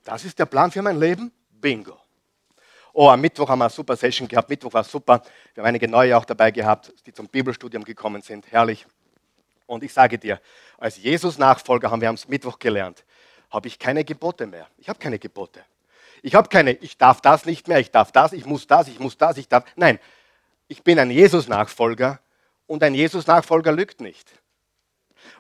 Das 0.05 0.25
ist 0.25 0.39
der 0.39 0.47
Plan 0.47 0.71
für 0.71 0.83
mein 0.83 0.99
Leben? 0.99 1.33
Bingo. 1.51 1.99
Oh, 2.99 3.11
am 3.11 3.21
Mittwoch 3.21 3.47
haben 3.51 3.59
wir 3.59 3.67
eine 3.67 3.71
super 3.71 3.95
Session 3.95 4.27
gehabt. 4.27 4.49
Mittwoch 4.49 4.73
war 4.73 4.83
super. 4.83 5.21
Wir 5.53 5.63
haben 5.63 5.69
einige 5.69 5.87
neue 5.87 6.17
auch 6.17 6.25
dabei 6.25 6.51
gehabt, 6.51 6.95
die 7.05 7.13
zum 7.13 7.29
Bibelstudium 7.29 7.85
gekommen 7.85 8.23
sind. 8.23 8.51
Herrlich. 8.51 8.87
Und 9.67 9.85
ich 9.85 9.93
sage 9.93 10.17
dir, 10.17 10.41
als 10.79 10.97
Jesus-Nachfolger 10.97 11.91
haben 11.91 12.01
wir 12.01 12.09
am 12.09 12.17
Mittwoch 12.29 12.59
gelernt, 12.59 13.05
habe 13.51 13.69
ich 13.69 13.79
keine 13.79 14.03
Gebote 14.03 14.47
mehr. 14.47 14.67
Ich 14.79 14.89
habe 14.89 14.99
keine 14.99 15.19
Gebote. 15.19 15.63
Ich 16.23 16.35
habe 16.35 16.49
keine, 16.49 16.73
ich 16.73 16.97
darf 16.97 17.21
das 17.21 17.45
nicht 17.45 17.69
mehr, 17.69 17.81
ich 17.81 17.91
darf 17.91 18.13
das, 18.13 18.33
ich 18.33 18.47
muss 18.47 18.67
das, 18.67 18.89
ich 18.89 18.99
muss 18.99 19.19
das, 19.19 19.37
ich 19.37 19.47
darf. 19.47 19.65
Nein, 19.77 19.99
ich 20.67 20.83
bin 20.83 20.99
ein 20.99 21.11
Jesus-Nachfolger 21.11 22.19
und 22.67 22.83
ein 22.83 22.95
Jesus-Nachfolger 22.95 23.73
lügt 23.73 24.01
nicht. 24.01 24.33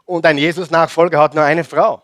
Und 0.04 0.26
ein 0.26 0.36
Jesus-Nachfolger 0.36 1.20
hat 1.20 1.34
nur 1.34 1.44
eine 1.44 1.64
Frau. 1.64 2.02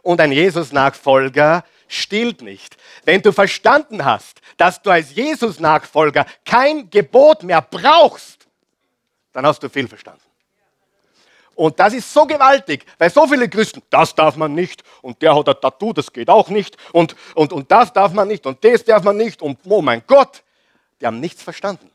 Und 0.00 0.18
ein 0.22 0.32
Jesus-Nachfolger 0.32 1.62
stillt 1.88 2.42
nicht. 2.42 2.76
Wenn 3.04 3.22
du 3.22 3.32
verstanden 3.32 4.04
hast, 4.04 4.40
dass 4.56 4.80
du 4.80 4.90
als 4.90 5.14
Jesus-Nachfolger 5.14 6.26
kein 6.44 6.88
Gebot 6.90 7.42
mehr 7.42 7.62
brauchst, 7.62 8.46
dann 9.32 9.46
hast 9.46 9.62
du 9.62 9.68
viel 9.68 9.88
verstanden. 9.88 10.22
Und 11.54 11.80
das 11.80 11.92
ist 11.92 12.12
so 12.12 12.24
gewaltig, 12.24 12.86
weil 12.98 13.10
so 13.10 13.26
viele 13.26 13.48
Christen, 13.48 13.82
das 13.90 14.14
darf 14.14 14.36
man 14.36 14.54
nicht 14.54 14.84
und 15.02 15.20
der 15.20 15.34
hat 15.34 15.48
ein 15.48 15.56
Tattoo, 15.60 15.92
das 15.92 16.12
geht 16.12 16.30
auch 16.30 16.50
nicht 16.50 16.76
und, 16.92 17.16
und, 17.34 17.52
und 17.52 17.68
das 17.68 17.92
darf 17.92 18.12
man 18.12 18.28
nicht 18.28 18.46
und 18.46 18.62
das 18.62 18.84
darf 18.84 19.02
man 19.02 19.16
nicht 19.16 19.42
und 19.42 19.58
oh 19.64 19.82
mein 19.82 20.04
Gott, 20.06 20.44
die 21.00 21.06
haben 21.06 21.18
nichts 21.18 21.42
verstanden. 21.42 21.90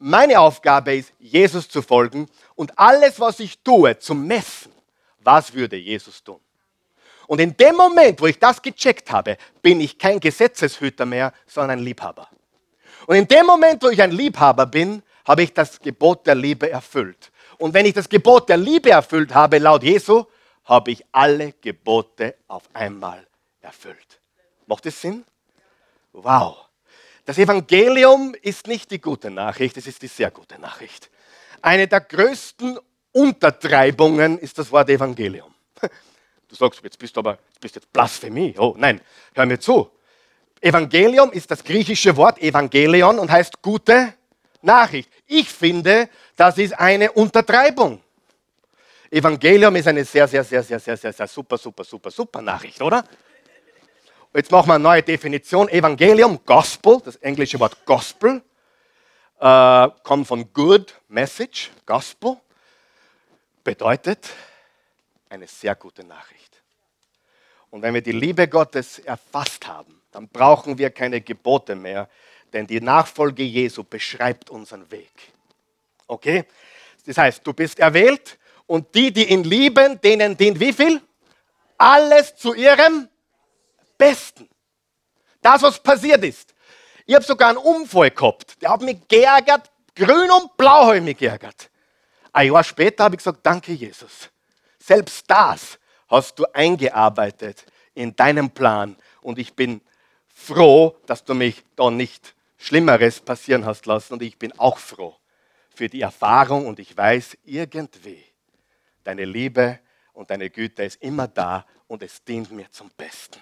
Meine 0.00 0.40
Aufgabe 0.40 0.96
ist, 0.96 1.12
Jesus 1.20 1.68
zu 1.68 1.82
folgen 1.82 2.28
und 2.56 2.76
alles, 2.76 3.20
was 3.20 3.38
ich 3.38 3.60
tue, 3.60 3.96
zu 4.00 4.12
messen, 4.12 4.72
was 5.20 5.54
würde 5.54 5.76
Jesus 5.76 6.24
tun. 6.24 6.40
Und 7.26 7.40
in 7.40 7.56
dem 7.56 7.76
Moment, 7.76 8.20
wo 8.20 8.26
ich 8.26 8.38
das 8.38 8.60
gecheckt 8.60 9.10
habe, 9.10 9.36
bin 9.62 9.80
ich 9.80 9.98
kein 9.98 10.20
Gesetzeshüter 10.20 11.06
mehr, 11.06 11.32
sondern 11.46 11.78
ein 11.78 11.84
Liebhaber. 11.84 12.28
Und 13.06 13.16
in 13.16 13.28
dem 13.28 13.46
Moment, 13.46 13.82
wo 13.82 13.88
ich 13.88 14.02
ein 14.02 14.12
Liebhaber 14.12 14.66
bin, 14.66 15.02
habe 15.26 15.42
ich 15.42 15.52
das 15.52 15.80
Gebot 15.80 16.26
der 16.26 16.34
Liebe 16.34 16.70
erfüllt. 16.70 17.30
Und 17.58 17.74
wenn 17.74 17.86
ich 17.86 17.94
das 17.94 18.08
Gebot 18.08 18.48
der 18.48 18.56
Liebe 18.56 18.90
erfüllt 18.90 19.34
habe, 19.34 19.58
laut 19.58 19.82
Jesu, 19.82 20.24
habe 20.64 20.90
ich 20.90 21.04
alle 21.12 21.52
Gebote 21.60 22.36
auf 22.48 22.62
einmal 22.72 23.26
erfüllt. 23.60 24.20
Macht 24.66 24.86
es 24.86 25.00
Sinn? 25.00 25.24
Wow. 26.12 26.56
Das 27.24 27.38
Evangelium 27.38 28.34
ist 28.42 28.66
nicht 28.66 28.90
die 28.90 29.00
gute 29.00 29.30
Nachricht, 29.30 29.76
es 29.76 29.86
ist 29.86 30.02
die 30.02 30.08
sehr 30.08 30.30
gute 30.30 30.58
Nachricht. 30.58 31.10
Eine 31.62 31.88
der 31.88 32.00
größten 32.00 32.78
Untertreibungen 33.12 34.38
ist 34.38 34.58
das 34.58 34.70
Wort 34.70 34.90
Evangelium. 34.90 35.54
Du 36.54 36.58
sagst, 36.64 36.84
jetzt 36.84 37.00
bist 37.00 37.16
du 37.16 37.18
aber 37.18 37.36
bist 37.60 37.74
jetzt 37.74 37.92
Blasphemie. 37.92 38.54
Oh 38.56 38.76
nein, 38.78 39.00
hör 39.34 39.44
mir 39.44 39.58
zu. 39.58 39.90
Evangelium 40.60 41.32
ist 41.32 41.50
das 41.50 41.64
griechische 41.64 42.16
Wort 42.16 42.40
Evangelion 42.40 43.18
und 43.18 43.28
heißt 43.28 43.60
gute 43.60 44.14
Nachricht. 44.62 45.10
Ich 45.26 45.48
finde, 45.48 46.08
das 46.36 46.56
ist 46.58 46.78
eine 46.78 47.10
Untertreibung. 47.10 48.00
Evangelium 49.10 49.74
ist 49.74 49.88
eine 49.88 50.04
sehr, 50.04 50.28
sehr, 50.28 50.44
sehr, 50.44 50.62
sehr, 50.62 50.78
sehr, 50.78 50.96
sehr, 50.96 51.12
sehr 51.12 51.26
super, 51.26 51.58
super, 51.58 51.82
super, 51.82 52.12
super 52.12 52.40
Nachricht, 52.40 52.80
oder? 52.80 53.04
Jetzt 54.32 54.52
machen 54.52 54.68
wir 54.68 54.74
eine 54.74 54.84
neue 54.84 55.02
Definition. 55.02 55.68
Evangelium, 55.68 56.38
Gospel, 56.46 57.00
das 57.04 57.16
englische 57.16 57.58
Wort 57.58 57.84
Gospel, 57.84 58.42
äh, 59.40 59.88
kommt 60.04 60.28
von 60.28 60.52
Good 60.52 60.94
Message, 61.08 61.72
Gospel, 61.84 62.36
bedeutet 63.64 64.30
eine 65.34 65.46
sehr 65.46 65.74
gute 65.74 66.04
Nachricht. 66.04 66.62
Und 67.70 67.82
wenn 67.82 67.92
wir 67.92 68.02
die 68.02 68.12
Liebe 68.12 68.48
Gottes 68.48 69.00
erfasst 69.00 69.66
haben, 69.66 70.00
dann 70.12 70.28
brauchen 70.28 70.78
wir 70.78 70.90
keine 70.90 71.20
Gebote 71.20 71.74
mehr, 71.74 72.08
denn 72.52 72.66
die 72.66 72.80
Nachfolge 72.80 73.42
Jesu 73.42 73.82
beschreibt 73.82 74.48
unseren 74.48 74.88
Weg. 74.90 75.10
Okay? 76.06 76.44
Das 77.04 77.18
heißt, 77.18 77.44
du 77.44 77.52
bist 77.52 77.80
erwählt 77.80 78.38
und 78.66 78.94
die, 78.94 79.12
die 79.12 79.30
ihn 79.30 79.42
lieben, 79.42 80.00
denen 80.00 80.36
dient 80.36 80.60
wie 80.60 80.72
viel? 80.72 81.02
Alles 81.76 82.36
zu 82.36 82.54
ihrem 82.54 83.08
Besten. 83.98 84.48
Das, 85.42 85.62
was 85.62 85.82
passiert 85.82 86.24
ist. 86.24 86.54
Ich 87.06 87.14
habe 87.14 87.24
sogar 87.24 87.50
einen 87.50 87.58
Unfall 87.58 88.12
gehabt. 88.12 88.62
Der 88.62 88.70
hat 88.70 88.82
mich 88.82 89.06
geärgert, 89.08 89.70
grün 89.94 90.30
und 90.30 90.56
blau 90.56 90.86
habe 90.86 90.98
ich 90.98 91.02
mich 91.02 91.18
geärgert. 91.18 91.70
Ein 92.32 92.52
Jahr 92.52 92.64
später 92.64 93.04
habe 93.04 93.16
ich 93.16 93.18
gesagt, 93.18 93.40
danke 93.42 93.72
Jesus. 93.72 94.30
Selbst 94.86 95.24
das 95.30 95.78
hast 96.08 96.38
du 96.38 96.44
eingearbeitet 96.52 97.64
in 97.94 98.14
deinen 98.14 98.50
Plan. 98.50 98.96
Und 99.22 99.38
ich 99.38 99.54
bin 99.54 99.80
froh, 100.28 100.94
dass 101.06 101.24
du 101.24 101.32
mich 101.32 101.64
da 101.74 101.90
nicht 101.90 102.34
Schlimmeres 102.58 103.20
passieren 103.20 103.64
hast 103.64 103.86
lassen. 103.86 104.12
Und 104.12 104.22
ich 104.22 104.38
bin 104.38 104.52
auch 104.58 104.76
froh 104.76 105.16
für 105.74 105.88
die 105.88 106.02
Erfahrung. 106.02 106.66
Und 106.66 106.80
ich 106.80 106.94
weiß 106.94 107.38
irgendwie, 107.44 108.22
deine 109.04 109.24
Liebe 109.24 109.80
und 110.12 110.30
deine 110.30 110.50
Güte 110.50 110.84
ist 110.84 111.00
immer 111.00 111.28
da 111.28 111.64
und 111.86 112.02
es 112.02 112.22
dient 112.22 112.52
mir 112.52 112.70
zum 112.70 112.90
Besten. 112.90 113.40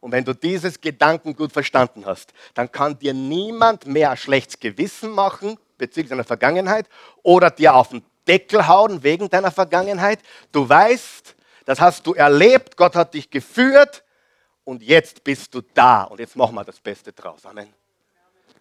Und 0.00 0.12
wenn 0.12 0.24
du 0.24 0.32
dieses 0.32 0.80
Gedanken 0.80 1.36
gut 1.36 1.52
verstanden 1.52 2.06
hast, 2.06 2.32
dann 2.54 2.72
kann 2.72 2.98
dir 2.98 3.12
niemand 3.12 3.84
mehr 3.84 4.16
schlechtes 4.16 4.58
Gewissen 4.58 5.10
machen 5.10 5.58
bezüglich 5.76 6.08
deiner 6.08 6.24
Vergangenheit 6.24 6.88
oder 7.22 7.50
dir 7.50 7.74
auf 7.74 7.90
den 7.90 8.02
Deckel 8.30 8.68
hauen 8.68 9.02
wegen 9.02 9.28
deiner 9.28 9.50
Vergangenheit. 9.50 10.20
Du 10.52 10.68
weißt, 10.68 11.34
das 11.64 11.80
hast 11.80 12.06
du 12.06 12.14
erlebt, 12.14 12.76
Gott 12.76 12.94
hat 12.94 13.14
dich 13.14 13.28
geführt 13.28 14.04
und 14.62 14.84
jetzt 14.84 15.24
bist 15.24 15.52
du 15.52 15.62
da 15.74 16.04
und 16.04 16.20
jetzt 16.20 16.36
machen 16.36 16.54
wir 16.54 16.62
das 16.62 16.78
Beste 16.78 17.12
draus. 17.12 17.44
Amen. 17.44 17.74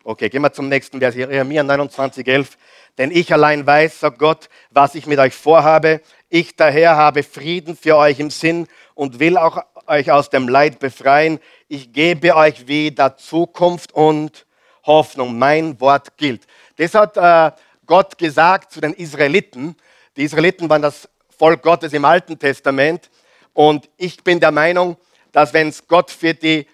Okay, 0.04 0.28
gehen 0.28 0.42
wir 0.42 0.52
zum 0.52 0.70
nächsten 0.70 0.98
Vers, 0.98 1.14
Jeremia 1.14 1.62
29, 1.62 2.28
11. 2.28 2.58
Denn 2.98 3.12
ich 3.12 3.32
allein 3.32 3.68
weiß, 3.68 4.00
sagt 4.00 4.18
Gott, 4.18 4.50
was 4.72 4.96
ich 4.96 5.06
mit 5.06 5.20
euch 5.20 5.36
vorhabe. 5.36 6.02
Ich 6.30 6.56
daher 6.56 6.96
habe 6.96 7.22
Frieden 7.22 7.78
für 7.78 7.96
euch 7.96 8.20
im 8.20 8.32
Sinn 8.32 8.68
und 8.96 9.20
will 9.20 9.38
auch 9.38 9.64
euch 9.86 10.12
aus 10.12 10.32
dem 10.32 10.48
Leid 10.48 10.80
befreien. 10.80 11.40
Ich 11.68 11.94
gebe 11.94 12.36
euch 12.36 12.68
wieder 12.68 13.18
Zukunft 13.18 13.92
und 13.92 14.48
Hoffnung. 14.84 15.38
Mein 15.38 15.80
Wort 15.80 16.18
gilt. 16.18 16.48
Das 16.78 16.96
hat 16.96 17.18
äh, 17.18 17.52
Gott 17.90 18.20
gesagt 18.20 18.72
zu 18.72 18.82
den 18.82 18.94
Israeliten. 18.94 19.76
Die 20.16 20.22
Israeliten 20.22 20.70
waren 20.70 20.84
das 20.84 21.10
Volk 21.36 21.64
Gottes 21.64 21.92
im 21.92 22.06
Alten 22.06 22.38
Testament. 22.38 23.10
Und 23.52 23.90
ich 23.98 24.24
bin 24.24 24.40
der 24.40 24.52
Meinung, 24.52 24.96
dass 25.32 25.54
wenn 25.54 25.70
es 25.70 25.88
Gott 25.88 26.12
für 26.12 26.36
die 26.36 26.68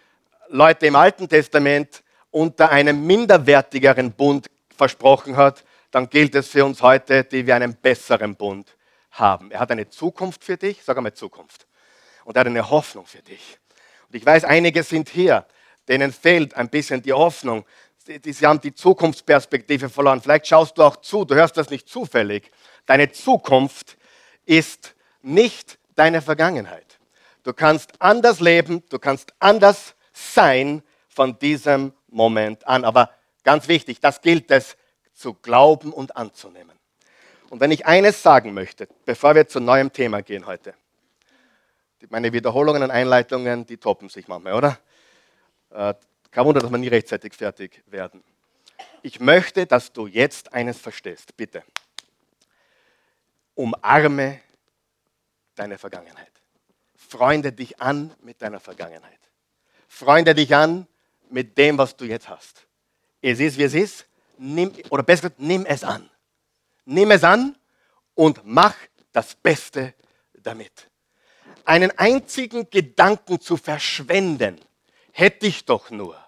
Leute 0.50 0.88
im 0.88 0.96
Alten 0.98 1.30
Testament 1.30 2.04
unter 2.32 2.70
einem 2.70 3.08
minderwertigeren 3.08 4.12
Bund 4.12 4.52
versprochen 4.76 5.38
hat, 5.38 5.64
dann 5.90 6.10
gilt 6.10 6.36
es 6.36 6.50
für 6.50 6.66
uns 6.66 6.82
heute, 6.82 7.24
die 7.24 7.48
wir 7.48 7.56
einen 7.56 7.76
besseren 7.76 8.36
Bund 8.36 8.76
haben. 9.12 9.52
Er 9.52 9.62
hat 9.62 9.72
eine 9.72 9.88
Zukunft 9.88 10.44
für 10.44 10.58
dich, 10.58 10.84
sag 10.84 10.98
einmal 10.98 11.14
Zukunft. 11.14 11.66
Und 12.26 12.36
er 12.36 12.42
hat 12.42 12.48
eine 12.48 12.70
Hoffnung 12.70 13.06
für 13.06 13.22
dich. 13.22 13.58
Und 14.10 14.16
ich 14.16 14.26
weiß, 14.26 14.44
einige 14.44 14.84
sind 14.84 15.08
hier, 15.08 15.46
denen 15.88 16.12
fehlt 16.12 16.56
ein 16.56 16.68
bisschen 16.68 17.02
die 17.02 17.14
Hoffnung. 17.14 17.64
Sie, 18.06 18.34
sie 18.34 18.46
haben 18.46 18.62
die 18.62 18.76
Zukunftsperspektive 18.76 19.90
verloren. 19.90 20.22
Vielleicht 20.22 20.46
schaust 20.46 20.78
du 20.78 20.84
auch 20.84 20.98
zu, 20.98 21.26
du 21.26 21.34
hörst 21.34 21.58
das 21.58 21.72
nicht 21.72 21.90
zufällig. 21.90 22.52
Deine 22.86 23.12
Zukunft 23.12 23.98
ist 24.46 24.94
nicht 25.24 25.80
deine 25.96 26.22
Vergangenheit. 26.22 27.00
Du 27.42 27.52
kannst 27.52 28.00
anders 28.00 28.40
leben, 28.40 28.84
du 28.90 29.00
kannst 29.00 29.34
anders 29.40 29.96
sein 30.14 30.84
von 31.08 31.40
diesem 31.40 31.94
Moment 32.08 32.68
an. 32.68 32.86
Aber 32.86 33.10
ganz 33.44 33.68
wichtig, 33.68 34.02
das 34.02 34.22
gilt 34.22 34.52
es 34.52 34.78
zu 35.16 35.34
glauben 35.34 35.92
und 35.92 36.16
anzunehmen. 36.16 36.78
Und 37.50 37.60
wenn 37.60 37.72
ich 37.72 37.88
eines 37.88 38.22
sagen 38.22 38.54
möchte, 38.54 38.88
bevor 39.06 39.34
wir 39.34 39.48
zu 39.48 39.60
neuem 39.60 39.92
Thema 39.92 40.22
gehen 40.22 40.46
heute, 40.46 40.76
meine 42.10 42.32
Wiederholungen 42.34 42.84
und 42.84 42.92
Einleitungen, 42.92 43.66
die 43.66 43.78
toppen 43.78 44.10
sich 44.10 44.28
manchmal, 44.28 44.54
oder? 44.54 44.78
Kein 46.36 46.44
Wunder, 46.44 46.60
dass 46.60 46.70
wir 46.70 46.78
nie 46.78 46.90
rechtzeitig 46.90 47.34
fertig 47.34 47.82
werden. 47.86 48.22
Ich 49.04 49.22
möchte, 49.22 49.66
dass 49.66 49.94
du 49.94 50.06
jetzt 50.06 50.52
eines 50.52 50.78
verstehst, 50.78 51.38
bitte. 51.38 51.64
Umarme 53.54 54.42
deine 55.56 55.78
Vergangenheit. 55.78 56.34
Freunde 56.94 57.54
dich 57.54 57.80
an 57.80 58.14
mit 58.22 58.42
deiner 58.42 58.60
Vergangenheit. 58.60 59.18
Freunde 59.88 60.36
dich 60.36 60.54
an 60.54 60.88
mit 61.30 61.58
dem, 61.58 61.78
was 61.78 61.96
du 61.96 62.04
jetzt 62.04 62.28
hast. 62.28 62.68
Es 63.22 63.40
ist, 63.40 63.58
wie 63.58 63.64
es 63.64 63.74
ist. 63.74 64.06
Nimm, 64.38 64.74
oder 64.90 65.04
besser, 65.04 65.32
nimm 65.38 65.66
es 65.66 65.86
an. 65.86 66.10
Nimm 66.84 67.12
es 67.12 67.24
an 67.24 67.56
und 68.14 68.42
mach 68.44 68.76
das 69.14 69.36
Beste 69.36 69.94
damit. 70.34 70.90
Einen 71.64 71.98
einzigen 71.98 72.70
Gedanken 72.70 73.40
zu 73.40 73.56
verschwenden, 73.56 74.60
hätte 75.14 75.48
ich 75.48 75.64
doch 75.64 75.92
nur, 75.92 76.25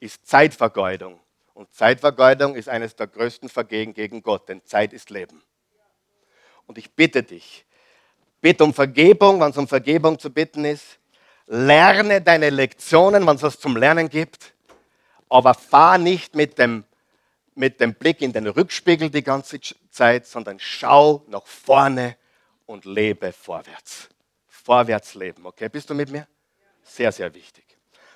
ist 0.00 0.26
Zeitvergeudung. 0.26 1.20
Und 1.54 1.72
Zeitvergeudung 1.74 2.54
ist 2.54 2.68
eines 2.68 2.94
der 2.94 3.08
größten 3.08 3.48
Vergehen 3.48 3.92
gegen 3.94 4.22
Gott, 4.22 4.48
denn 4.48 4.64
Zeit 4.64 4.92
ist 4.92 5.10
Leben. 5.10 5.42
Und 6.66 6.78
ich 6.78 6.94
bitte 6.94 7.22
dich, 7.22 7.64
bitte 8.40 8.64
um 8.64 8.72
Vergebung, 8.72 9.40
wenn 9.40 9.50
es 9.50 9.56
um 9.56 9.66
Vergebung 9.66 10.18
zu 10.18 10.30
bitten 10.30 10.64
ist. 10.64 10.98
Lerne 11.46 12.20
deine 12.20 12.50
Lektionen, 12.50 13.26
wenn 13.26 13.36
es 13.36 13.42
was 13.42 13.58
zum 13.58 13.76
Lernen 13.76 14.08
gibt. 14.08 14.54
Aber 15.28 15.54
fahr 15.54 15.98
nicht 15.98 16.34
mit 16.34 16.58
dem, 16.58 16.84
mit 17.54 17.80
dem 17.80 17.94
Blick 17.94 18.22
in 18.22 18.32
den 18.32 18.46
Rückspiegel 18.46 19.10
die 19.10 19.22
ganze 19.22 19.58
Zeit, 19.90 20.26
sondern 20.26 20.58
schau 20.60 21.24
nach 21.26 21.46
vorne 21.46 22.16
und 22.66 22.84
lebe 22.84 23.32
vorwärts. 23.32 24.08
Vorwärts 24.46 25.14
leben, 25.14 25.46
okay? 25.46 25.68
Bist 25.68 25.88
du 25.90 25.94
mit 25.94 26.10
mir? 26.10 26.28
Sehr, 26.82 27.10
sehr 27.10 27.32
wichtig. 27.34 27.67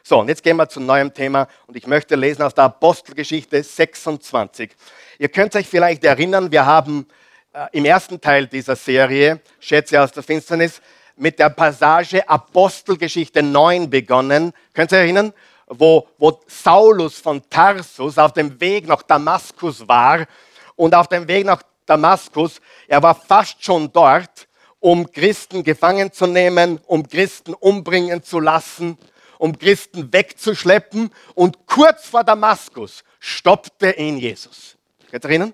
So, 0.05 0.19
und 0.19 0.29
jetzt 0.29 0.43
gehen 0.43 0.57
wir 0.57 0.69
zu 0.69 0.81
neuem 0.81 1.15
Thema 1.15 1.47
und 1.69 1.77
ich 1.77 1.87
möchte 1.87 2.17
lesen 2.17 2.43
aus 2.43 2.55
der 2.55 2.65
Apostelgeschichte 2.65 3.63
26. 3.63 4.73
Ihr 5.21 5.29
könnt 5.29 5.55
euch 5.55 5.69
vielleicht 5.69 6.03
erinnern, 6.03 6.51
wir 6.51 6.67
haben 6.67 7.07
äh, 7.53 7.67
im 7.71 7.85
ersten 7.85 8.21
Teil 8.21 8.49
dieser 8.49 8.75
Serie, 8.75 9.41
Schätze 9.61 10.03
aus 10.03 10.11
der 10.11 10.25
Finsternis, 10.25 10.83
mit 11.15 11.39
der 11.39 11.51
Passage 11.51 12.29
Apostelgeschichte 12.29 13.45
9 13.45 13.91
begonnen. 13.91 14.53
Könnt 14.75 14.91
ihr 14.91 14.99
euch 14.99 15.05
erinnern? 15.05 15.33
Wo, 15.69 16.09
wo 16.19 16.41
Saulus 16.49 17.21
von 17.21 17.41
Tarsus 17.49 18.19
auf 18.19 18.33
dem 18.33 18.61
Weg 18.61 18.89
nach 18.89 19.05
Damaskus 19.05 19.87
war 19.87 20.27
und 20.75 20.97
auf 20.97 21.07
dem 21.07 21.29
Weg 21.29 21.47
nach 21.47 21.63
Damaskus, 21.87 22.61
er 22.89 23.01
war 23.05 23.15
fast 23.15 23.65
schon 23.65 23.93
dort, 23.93 24.49
um 24.81 25.11
Christen 25.13 25.63
gefangen 25.63 26.13
zu 26.13 26.27
nehmen, 26.27 26.81
um 26.87 27.09
Christen 27.09 27.55
umbringen 27.55 28.25
zu 28.25 28.41
lassen, 28.41 28.99
um 29.43 29.59
Christen 29.59 30.13
wegzuschleppen. 30.13 31.11
Und 31.35 31.67
kurz 31.67 32.07
vor 32.07 32.23
Damaskus 32.23 33.03
stoppte 33.19 33.91
ihn 33.91 34.17
Jesus. 34.17 34.77
Ihr 35.11 35.23
erinnern? 35.23 35.53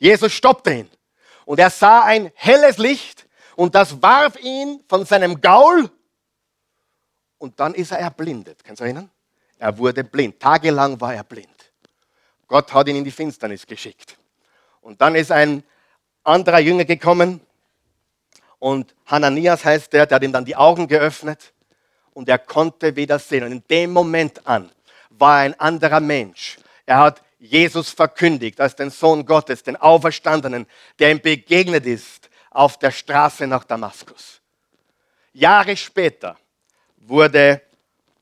Jesus 0.00 0.32
stoppte 0.32 0.72
ihn 0.74 0.90
und 1.44 1.60
er 1.60 1.70
sah 1.70 2.02
ein 2.02 2.32
helles 2.34 2.78
Licht 2.78 3.28
und 3.54 3.76
das 3.76 4.02
warf 4.02 4.36
ihn 4.42 4.82
von 4.88 5.04
seinem 5.04 5.40
Gaul 5.40 5.88
und 7.38 7.60
dann 7.60 7.74
ist 7.74 7.92
er 7.92 8.00
erblindet. 8.00 8.64
Kannst 8.64 8.80
du 8.80 8.84
erinnern? 8.84 9.08
Er 9.58 9.78
wurde 9.78 10.02
blind. 10.02 10.40
Tagelang 10.40 11.00
war 11.00 11.14
er 11.14 11.22
blind. 11.22 11.72
Gott 12.48 12.72
hat 12.72 12.88
ihn 12.88 12.96
in 12.96 13.04
die 13.04 13.12
Finsternis 13.12 13.64
geschickt. 13.64 14.16
Und 14.80 15.00
dann 15.00 15.14
ist 15.14 15.30
ein 15.30 15.62
anderer 16.24 16.58
Jünger 16.58 16.84
gekommen 16.84 17.40
und 18.58 18.92
Hananias 19.06 19.64
heißt 19.64 19.92
der, 19.92 20.06
der 20.06 20.16
hat 20.16 20.24
ihm 20.24 20.32
dann 20.32 20.44
die 20.44 20.56
Augen 20.56 20.88
geöffnet 20.88 21.52
und 22.20 22.28
er 22.28 22.36
konnte 22.36 22.96
wieder 22.96 23.18
sehen. 23.18 23.44
Und 23.44 23.52
in 23.52 23.64
dem 23.70 23.92
Moment 23.94 24.46
an 24.46 24.70
war 25.08 25.38
ein 25.38 25.58
anderer 25.58 26.00
Mensch. 26.00 26.58
Er 26.84 26.98
hat 26.98 27.22
Jesus 27.38 27.88
verkündigt 27.88 28.60
als 28.60 28.76
den 28.76 28.90
Sohn 28.90 29.24
Gottes, 29.24 29.62
den 29.62 29.76
Auferstandenen, 29.76 30.66
der 30.98 31.12
ihm 31.12 31.20
begegnet 31.22 31.86
ist 31.86 32.28
auf 32.50 32.78
der 32.78 32.90
Straße 32.90 33.46
nach 33.46 33.64
Damaskus. 33.64 34.42
Jahre 35.32 35.74
später 35.78 36.36
wurde 36.98 37.62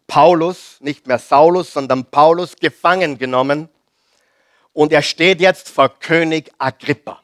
Paulus, 0.07 0.77
nicht 0.79 1.09
mehr 1.09 1.19
Saulus, 1.19 1.73
sondern 1.73 2.05
Paulus 2.05 2.55
gefangen 2.55 3.19
genommen 3.19 3.69
und 4.73 4.93
er 4.93 5.03
steht 5.03 5.41
jetzt 5.41 5.71
vor 5.71 5.89
König 5.99 6.53
Agrippa. 6.57 7.21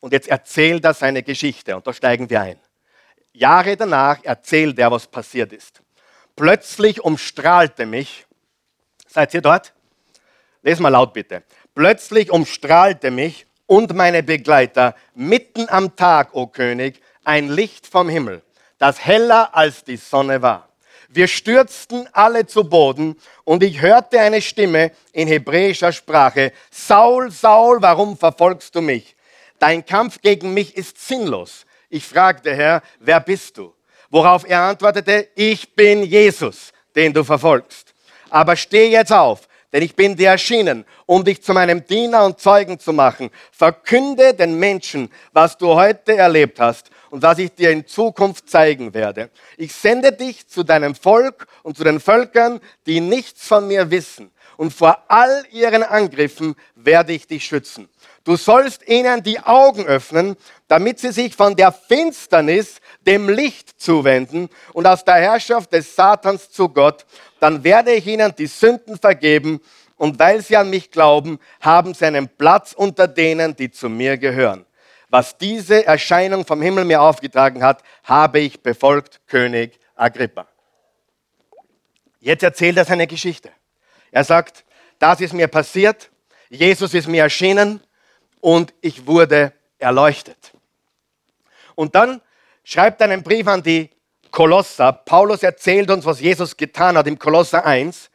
Und 0.00 0.14
jetzt 0.14 0.28
erzählt 0.28 0.86
er 0.86 0.94
seine 0.94 1.22
Geschichte 1.22 1.76
und 1.76 1.86
da 1.86 1.92
steigen 1.92 2.30
wir 2.30 2.40
ein. 2.40 2.58
Jahre 3.34 3.76
danach 3.76 4.22
erzählt 4.24 4.78
er, 4.78 4.90
was 4.90 5.06
passiert 5.06 5.52
ist. 5.52 5.81
Plötzlich 6.36 7.02
umstrahlte 7.02 7.86
mich, 7.86 8.26
seid 9.06 9.34
ihr 9.34 9.42
dort? 9.42 9.74
Les 10.62 10.78
mal 10.78 10.88
laut 10.88 11.12
bitte. 11.12 11.42
Plötzlich 11.74 12.30
umstrahlte 12.30 13.10
mich 13.10 13.46
und 13.66 13.94
meine 13.94 14.22
Begleiter 14.22 14.94
mitten 15.14 15.68
am 15.68 15.96
Tag, 15.96 16.34
o 16.34 16.46
König, 16.46 17.00
ein 17.24 17.48
Licht 17.48 17.86
vom 17.86 18.08
Himmel, 18.08 18.42
das 18.78 19.04
heller 19.04 19.54
als 19.54 19.84
die 19.84 19.96
Sonne 19.96 20.42
war. 20.42 20.68
Wir 21.08 21.28
stürzten 21.28 22.08
alle 22.12 22.46
zu 22.46 22.64
Boden 22.64 23.16
und 23.44 23.62
ich 23.62 23.82
hörte 23.82 24.18
eine 24.18 24.40
Stimme 24.40 24.92
in 25.12 25.28
hebräischer 25.28 25.92
Sprache, 25.92 26.52
Saul, 26.70 27.30
Saul, 27.30 27.82
warum 27.82 28.16
verfolgst 28.16 28.74
du 28.74 28.80
mich? 28.80 29.14
Dein 29.58 29.84
Kampf 29.84 30.22
gegen 30.22 30.54
mich 30.54 30.76
ist 30.76 31.06
sinnlos. 31.06 31.66
Ich 31.90 32.06
fragte, 32.06 32.54
Herr, 32.54 32.82
wer 32.98 33.20
bist 33.20 33.58
du? 33.58 33.74
Worauf 34.12 34.44
er 34.46 34.60
antwortete, 34.60 35.28
ich 35.34 35.74
bin 35.74 36.02
Jesus, 36.02 36.70
den 36.94 37.14
du 37.14 37.24
verfolgst. 37.24 37.94
Aber 38.28 38.56
steh 38.56 38.90
jetzt 38.90 39.10
auf, 39.10 39.48
denn 39.72 39.82
ich 39.82 39.96
bin 39.96 40.14
dir 40.14 40.28
erschienen, 40.28 40.84
um 41.06 41.24
dich 41.24 41.42
zu 41.42 41.54
meinem 41.54 41.86
Diener 41.86 42.26
und 42.26 42.38
Zeugen 42.38 42.78
zu 42.78 42.92
machen. 42.92 43.30
Verkünde 43.52 44.34
den 44.34 44.58
Menschen, 44.58 45.10
was 45.32 45.56
du 45.56 45.68
heute 45.68 46.14
erlebt 46.14 46.60
hast 46.60 46.90
und 47.08 47.22
was 47.22 47.38
ich 47.38 47.54
dir 47.54 47.70
in 47.70 47.86
Zukunft 47.86 48.50
zeigen 48.50 48.92
werde. 48.92 49.30
Ich 49.56 49.72
sende 49.72 50.12
dich 50.12 50.46
zu 50.46 50.62
deinem 50.62 50.94
Volk 50.94 51.46
und 51.62 51.78
zu 51.78 51.82
den 51.82 51.98
Völkern, 51.98 52.60
die 52.84 53.00
nichts 53.00 53.46
von 53.48 53.66
mir 53.66 53.90
wissen. 53.90 54.30
Und 54.58 54.74
vor 54.74 55.04
all 55.08 55.42
ihren 55.52 55.82
Angriffen 55.82 56.54
werde 56.74 57.14
ich 57.14 57.26
dich 57.26 57.46
schützen. 57.46 57.88
Du 58.24 58.36
sollst 58.36 58.86
ihnen 58.88 59.22
die 59.22 59.40
Augen 59.40 59.84
öffnen, 59.84 60.36
damit 60.68 61.00
sie 61.00 61.10
sich 61.10 61.34
von 61.34 61.56
der 61.56 61.72
Finsternis 61.72 62.80
dem 63.04 63.28
Licht 63.28 63.80
zuwenden 63.80 64.48
und 64.72 64.86
aus 64.86 65.04
der 65.04 65.16
Herrschaft 65.16 65.72
des 65.72 65.96
Satans 65.96 66.50
zu 66.50 66.68
Gott 66.68 67.04
dann 67.42 67.64
werde 67.64 67.90
ich 67.92 68.06
ihnen 68.06 68.32
die 68.38 68.46
Sünden 68.46 68.96
vergeben 68.96 69.60
und 69.96 70.16
weil 70.20 70.40
sie 70.42 70.56
an 70.56 70.70
mich 70.70 70.92
glauben, 70.92 71.40
haben 71.60 71.92
sie 71.92 72.04
einen 72.06 72.28
Platz 72.28 72.72
unter 72.72 73.08
denen, 73.08 73.56
die 73.56 73.68
zu 73.68 73.88
mir 73.88 74.16
gehören. 74.16 74.64
Was 75.08 75.36
diese 75.38 75.84
Erscheinung 75.84 76.46
vom 76.46 76.62
Himmel 76.62 76.84
mir 76.84 77.02
aufgetragen 77.02 77.64
hat, 77.64 77.82
habe 78.04 78.38
ich 78.38 78.62
befolgt, 78.62 79.22
König 79.26 79.80
Agrippa. 79.96 80.46
Jetzt 82.20 82.44
erzählt 82.44 82.76
er 82.76 82.84
seine 82.84 83.08
Geschichte. 83.08 83.50
Er 84.12 84.22
sagt, 84.22 84.64
das 85.00 85.20
ist 85.20 85.34
mir 85.34 85.48
passiert, 85.48 86.12
Jesus 86.48 86.94
ist 86.94 87.08
mir 87.08 87.24
erschienen 87.24 87.80
und 88.42 88.74
ich 88.82 89.06
wurde 89.06 89.52
erleuchtet. 89.78 90.52
Und 91.74 91.94
dann 91.94 92.20
schreibt 92.64 93.00
er 93.00 93.08
einen 93.08 93.22
Brief 93.22 93.46
an 93.46 93.62
die 93.62 93.88
Kolosser. 94.30 94.92
Paulus 94.92 95.42
erzählt 95.42 95.90
uns, 95.90 96.04
was 96.04 96.20
Jesus 96.20 96.56
getan 96.56 96.98
hat 96.98 97.06
im 97.06 97.18
Kolosser 97.18 97.64
1. 97.64 98.10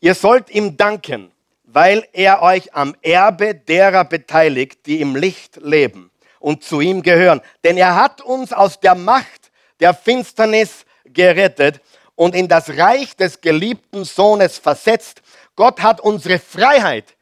Ihr 0.00 0.14
sollt 0.14 0.50
ihm 0.50 0.76
danken, 0.76 1.30
weil 1.64 2.06
er 2.12 2.42
euch 2.42 2.74
am 2.74 2.94
Erbe 3.02 3.54
derer 3.54 4.04
beteiligt, 4.04 4.84
die 4.84 5.00
im 5.00 5.14
Licht 5.16 5.56
leben 5.62 6.10
und 6.40 6.64
zu 6.64 6.80
ihm 6.80 7.02
gehören. 7.02 7.40
Denn 7.64 7.78
er 7.78 7.94
hat 7.94 8.20
uns 8.20 8.52
aus 8.52 8.80
der 8.80 8.94
Macht 8.94 9.52
der 9.78 9.94
Finsternis 9.94 10.84
gerettet 11.04 11.80
und 12.16 12.34
in 12.34 12.48
das 12.48 12.70
Reich 12.70 13.14
des 13.16 13.40
geliebten 13.40 14.04
Sohnes 14.04 14.58
versetzt. 14.58 15.22
Gott 15.54 15.82
hat 15.82 16.00
unsere 16.00 16.38
Freiheit 16.40 17.15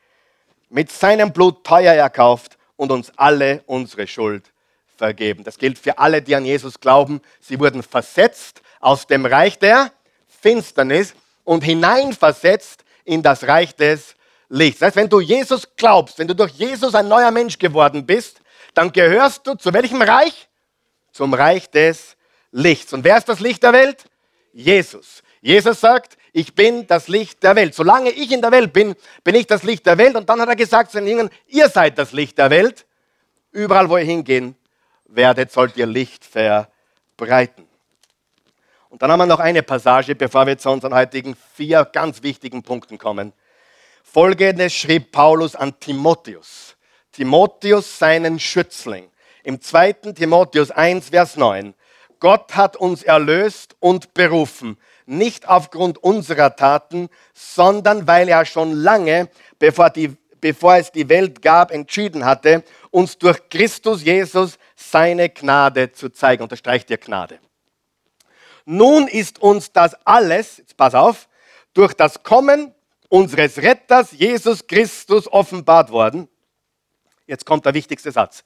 mit 0.74 0.90
seinem 0.90 1.32
Blut 1.32 1.62
teuer 1.62 1.94
erkauft 1.94 2.58
und 2.74 2.90
uns 2.90 3.12
alle 3.16 3.62
unsere 3.66 4.08
Schuld 4.08 4.50
vergeben. 4.96 5.44
Das 5.44 5.56
gilt 5.56 5.78
für 5.78 5.98
alle, 5.98 6.20
die 6.20 6.34
an 6.34 6.44
Jesus 6.44 6.80
glauben. 6.80 7.20
Sie 7.40 7.60
wurden 7.60 7.84
versetzt 7.84 8.60
aus 8.80 9.06
dem 9.06 9.24
Reich 9.24 9.56
der 9.60 9.92
Finsternis 10.26 11.14
und 11.44 11.62
hineinversetzt 11.62 12.84
in 13.04 13.22
das 13.22 13.46
Reich 13.46 13.76
des 13.76 14.16
Lichts. 14.48 14.80
Das 14.80 14.88
heißt, 14.88 14.96
wenn 14.96 15.08
du 15.08 15.20
Jesus 15.20 15.68
glaubst, 15.76 16.18
wenn 16.18 16.26
du 16.26 16.34
durch 16.34 16.50
Jesus 16.52 16.96
ein 16.96 17.06
neuer 17.06 17.30
Mensch 17.30 17.56
geworden 17.58 18.04
bist, 18.04 18.40
dann 18.74 18.90
gehörst 18.90 19.46
du 19.46 19.54
zu 19.54 19.72
welchem 19.72 20.02
Reich? 20.02 20.48
Zum 21.12 21.34
Reich 21.34 21.70
des 21.70 22.16
Lichts. 22.50 22.92
Und 22.92 23.04
wer 23.04 23.16
ist 23.16 23.28
das 23.28 23.38
Licht 23.38 23.62
der 23.62 23.72
Welt? 23.72 24.06
Jesus. 24.52 25.22
Jesus 25.40 25.80
sagt, 25.80 26.18
ich 26.36 26.56
bin 26.56 26.88
das 26.88 27.06
Licht 27.06 27.44
der 27.44 27.54
Welt. 27.54 27.76
Solange 27.76 28.10
ich 28.10 28.32
in 28.32 28.42
der 28.42 28.50
Welt 28.50 28.72
bin, 28.72 28.96
bin 29.22 29.36
ich 29.36 29.46
das 29.46 29.62
Licht 29.62 29.86
der 29.86 29.98
Welt. 29.98 30.16
Und 30.16 30.28
dann 30.28 30.40
hat 30.40 30.48
er 30.48 30.56
gesagt 30.56 30.90
zu 30.90 30.98
den 30.98 31.06
Jüngern, 31.06 31.30
ihr 31.46 31.68
seid 31.68 31.96
das 31.96 32.10
Licht 32.10 32.36
der 32.38 32.50
Welt. 32.50 32.86
Überall, 33.52 33.88
wo 33.88 33.96
ihr 33.96 34.04
hingehen 34.04 34.56
werdet, 35.04 35.52
sollt 35.52 35.76
ihr 35.76 35.86
Licht 35.86 36.24
verbreiten. 36.24 37.68
Und 38.88 39.00
dann 39.00 39.12
haben 39.12 39.20
wir 39.20 39.26
noch 39.26 39.38
eine 39.38 39.62
Passage, 39.62 40.16
bevor 40.16 40.44
wir 40.48 40.58
zu 40.58 40.70
unseren 40.70 40.92
heutigen 40.92 41.36
vier 41.54 41.84
ganz 41.84 42.24
wichtigen 42.24 42.64
Punkten 42.64 42.98
kommen. 42.98 43.32
Folgendes 44.02 44.74
schrieb 44.74 45.12
Paulus 45.12 45.54
an 45.54 45.78
Timotheus. 45.78 46.74
Timotheus, 47.12 47.96
seinen 47.96 48.40
Schützling. 48.40 49.08
Im 49.44 49.60
2. 49.60 49.92
Timotheus 50.16 50.72
1, 50.72 51.10
Vers 51.10 51.36
9. 51.36 51.74
Gott 52.18 52.56
hat 52.56 52.76
uns 52.76 53.04
erlöst 53.04 53.76
und 53.78 54.14
berufen, 54.14 54.78
nicht 55.06 55.48
aufgrund 55.48 55.98
unserer 55.98 56.56
Taten, 56.56 57.08
sondern 57.32 58.06
weil 58.06 58.28
er 58.28 58.44
schon 58.44 58.72
lange, 58.72 59.28
bevor, 59.58 59.90
die, 59.90 60.16
bevor 60.40 60.76
es 60.76 60.92
die 60.92 61.08
Welt 61.08 61.42
gab, 61.42 61.70
entschieden 61.70 62.24
hatte, 62.24 62.64
uns 62.90 63.18
durch 63.18 63.48
Christus 63.48 64.02
Jesus 64.02 64.58
seine 64.76 65.28
Gnade 65.28 65.92
zu 65.92 66.10
zeigen. 66.10 66.42
Unterstreicht 66.42 66.90
ihr 66.90 66.98
Gnade. 66.98 67.38
Nun 68.64 69.08
ist 69.08 69.40
uns 69.40 69.72
das 69.72 69.94
alles, 70.06 70.58
jetzt 70.58 70.76
pass 70.76 70.94
auf, 70.94 71.28
durch 71.74 71.92
das 71.92 72.22
Kommen 72.22 72.74
unseres 73.08 73.58
Retters 73.58 74.12
Jesus 74.12 74.66
Christus 74.66 75.30
offenbart 75.30 75.90
worden. 75.90 76.28
Jetzt 77.26 77.44
kommt 77.44 77.66
der 77.66 77.74
wichtigste 77.74 78.10
Satz. 78.10 78.44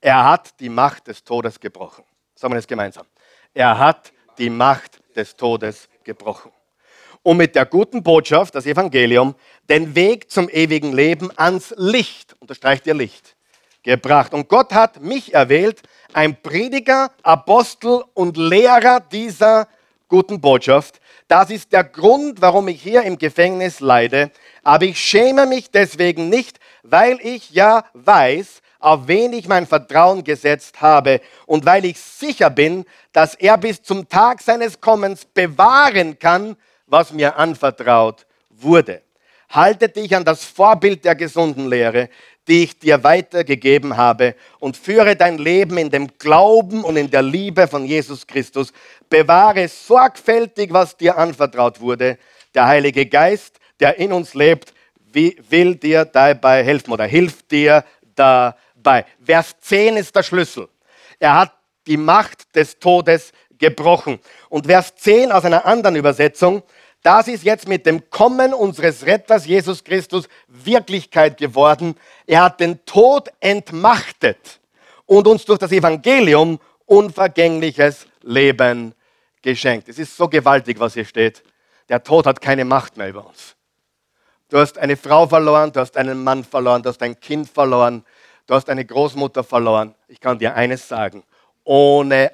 Er 0.00 0.24
hat 0.24 0.60
die 0.60 0.68
Macht 0.68 1.08
des 1.08 1.24
Todes 1.24 1.58
gebrochen. 1.58 2.04
Sagen 2.34 2.52
wir 2.52 2.56
das 2.56 2.66
gemeinsam. 2.66 3.06
Er 3.54 3.78
hat 3.78 4.12
die 4.38 4.50
Macht 4.50 5.00
des 5.16 5.36
Todes 5.36 5.88
gebrochen. 6.04 6.52
Um 7.22 7.38
mit 7.38 7.56
der 7.56 7.66
guten 7.66 8.02
Botschaft, 8.02 8.54
das 8.54 8.66
Evangelium, 8.66 9.34
den 9.68 9.94
Weg 9.94 10.30
zum 10.30 10.48
ewigen 10.48 10.92
Leben 10.92 11.30
ans 11.36 11.74
Licht, 11.76 12.36
unterstreicht 12.38 12.86
ihr 12.86 12.94
Licht, 12.94 13.34
gebracht. 13.82 14.32
Und 14.32 14.48
Gott 14.48 14.72
hat 14.72 15.00
mich 15.02 15.34
erwählt, 15.34 15.82
ein 16.12 16.40
Prediger, 16.40 17.10
Apostel 17.22 18.04
und 18.14 18.36
Lehrer 18.36 19.00
dieser 19.00 19.66
guten 20.08 20.40
Botschaft. 20.40 21.00
Das 21.28 21.50
ist 21.50 21.72
der 21.72 21.84
Grund, 21.84 22.40
warum 22.40 22.68
ich 22.68 22.80
hier 22.80 23.02
im 23.02 23.18
Gefängnis 23.18 23.80
leide. 23.80 24.30
Aber 24.62 24.84
ich 24.84 25.00
schäme 25.00 25.46
mich 25.46 25.70
deswegen 25.70 26.28
nicht, 26.28 26.60
weil 26.82 27.18
ich 27.20 27.50
ja 27.50 27.84
weiß, 27.94 28.60
auf 28.86 29.08
wen 29.08 29.32
ich 29.32 29.48
mein 29.48 29.66
Vertrauen 29.66 30.22
gesetzt 30.22 30.80
habe 30.80 31.20
und 31.46 31.66
weil 31.66 31.84
ich 31.84 31.98
sicher 31.98 32.50
bin, 32.50 32.84
dass 33.12 33.34
er 33.34 33.58
bis 33.58 33.82
zum 33.82 34.08
Tag 34.08 34.40
seines 34.40 34.80
Kommens 34.80 35.24
bewahren 35.24 36.20
kann, 36.20 36.56
was 36.86 37.12
mir 37.12 37.36
anvertraut 37.36 38.26
wurde. 38.48 39.02
Halte 39.48 39.88
dich 39.88 40.14
an 40.14 40.24
das 40.24 40.44
Vorbild 40.44 41.04
der 41.04 41.16
gesunden 41.16 41.68
Lehre, 41.68 42.10
die 42.46 42.62
ich 42.62 42.78
dir 42.78 43.02
weitergegeben 43.02 43.96
habe, 43.96 44.36
und 44.60 44.76
führe 44.76 45.16
dein 45.16 45.38
Leben 45.38 45.78
in 45.78 45.90
dem 45.90 46.06
Glauben 46.16 46.84
und 46.84 46.96
in 46.96 47.10
der 47.10 47.22
Liebe 47.22 47.66
von 47.66 47.86
Jesus 47.86 48.24
Christus. 48.24 48.72
Bewahre 49.10 49.66
sorgfältig, 49.66 50.72
was 50.72 50.96
dir 50.96 51.18
anvertraut 51.18 51.80
wurde. 51.80 52.18
Der 52.54 52.68
Heilige 52.68 53.06
Geist, 53.06 53.58
der 53.80 53.98
in 53.98 54.12
uns 54.12 54.34
lebt, 54.34 54.72
will 55.12 55.74
dir 55.74 56.04
dabei 56.04 56.62
helfen 56.62 56.92
oder 56.92 57.04
hilft 57.04 57.50
dir 57.50 57.84
dabei. 58.14 58.54
Vers 59.24 59.56
10 59.60 59.96
ist 59.96 60.14
der 60.14 60.22
Schlüssel. 60.22 60.68
Er 61.18 61.34
hat 61.34 61.52
die 61.86 61.96
Macht 61.96 62.54
des 62.54 62.78
Todes 62.78 63.32
gebrochen. 63.58 64.20
Und 64.48 64.66
Vers 64.66 64.94
10 64.96 65.32
aus 65.32 65.44
einer 65.44 65.64
anderen 65.64 65.96
Übersetzung 65.96 66.62
das 67.06 67.28
ist 67.28 67.44
jetzt 67.44 67.68
mit 67.68 67.86
dem 67.86 68.10
Kommen 68.10 68.52
unseres 68.52 69.06
Retters 69.06 69.46
Jesus 69.46 69.84
Christus 69.84 70.28
Wirklichkeit 70.48 71.36
geworden. 71.36 71.94
Er 72.26 72.42
hat 72.42 72.58
den 72.58 72.84
Tod 72.84 73.28
entmachtet 73.38 74.58
und 75.04 75.28
uns 75.28 75.44
durch 75.44 75.60
das 75.60 75.70
Evangelium 75.70 76.58
unvergängliches 76.84 78.08
Leben 78.22 78.92
geschenkt. 79.40 79.88
Es 79.88 80.00
ist 80.00 80.16
so 80.16 80.28
gewaltig, 80.28 80.80
was 80.80 80.94
hier 80.94 81.04
steht. 81.04 81.44
Der 81.88 82.02
Tod 82.02 82.26
hat 82.26 82.40
keine 82.40 82.64
Macht 82.64 82.96
mehr 82.96 83.10
über 83.10 83.24
uns. 83.24 83.54
Du 84.48 84.58
hast 84.58 84.76
eine 84.76 84.96
Frau 84.96 85.28
verloren, 85.28 85.70
du 85.70 85.78
hast 85.78 85.96
einen 85.96 86.24
Mann 86.24 86.42
verloren, 86.42 86.82
du 86.82 86.88
hast 86.88 87.02
ein 87.02 87.20
Kind 87.20 87.48
verloren, 87.48 88.04
du 88.46 88.54
hast 88.54 88.68
eine 88.68 88.84
Großmutter 88.84 89.44
verloren. 89.44 89.94
Ich 90.08 90.20
kann 90.20 90.38
dir 90.38 90.54
eines 90.54 90.88
sagen, 90.88 91.24
ohne 91.64 92.32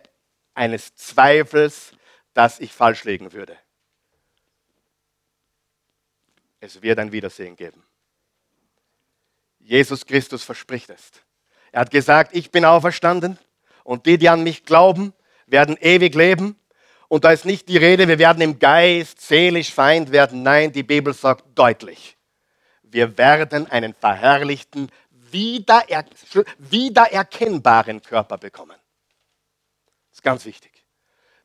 eines 0.54 0.94
Zweifels, 0.94 1.92
dass 2.34 2.60
ich 2.60 2.72
falsch 2.72 3.04
liegen 3.04 3.32
würde. 3.32 3.56
Es 6.60 6.80
wird 6.80 6.98
ein 6.98 7.12
Wiedersehen 7.12 7.56
geben. 7.56 7.82
Jesus 9.58 10.06
Christus 10.06 10.44
verspricht 10.44 10.90
es. 10.90 11.10
Er 11.72 11.80
hat 11.80 11.90
gesagt, 11.90 12.36
ich 12.36 12.50
bin 12.50 12.64
auferstanden 12.64 13.38
und 13.84 14.06
die, 14.06 14.18
die 14.18 14.28
an 14.28 14.42
mich 14.42 14.64
glauben, 14.64 15.12
werden 15.46 15.76
ewig 15.80 16.14
leben. 16.14 16.56
Und 17.08 17.24
da 17.24 17.32
ist 17.32 17.44
nicht 17.44 17.68
die 17.68 17.76
Rede, 17.76 18.08
wir 18.08 18.18
werden 18.18 18.42
im 18.42 18.58
Geist 18.58 19.20
seelisch 19.20 19.72
Feind 19.72 20.12
werden. 20.12 20.42
Nein, 20.42 20.72
die 20.72 20.82
Bibel 20.82 21.12
sagt 21.12 21.44
deutlich, 21.54 22.16
wir 22.82 23.16
werden 23.18 23.70
einen 23.70 23.94
verherrlichten, 23.94 24.90
wiederer 25.32 26.04
wiedererkennbaren 26.58 28.02
Körper 28.02 28.38
bekommen. 28.38 28.76
Das 30.10 30.18
ist 30.18 30.22
ganz 30.22 30.44
wichtig. 30.44 30.72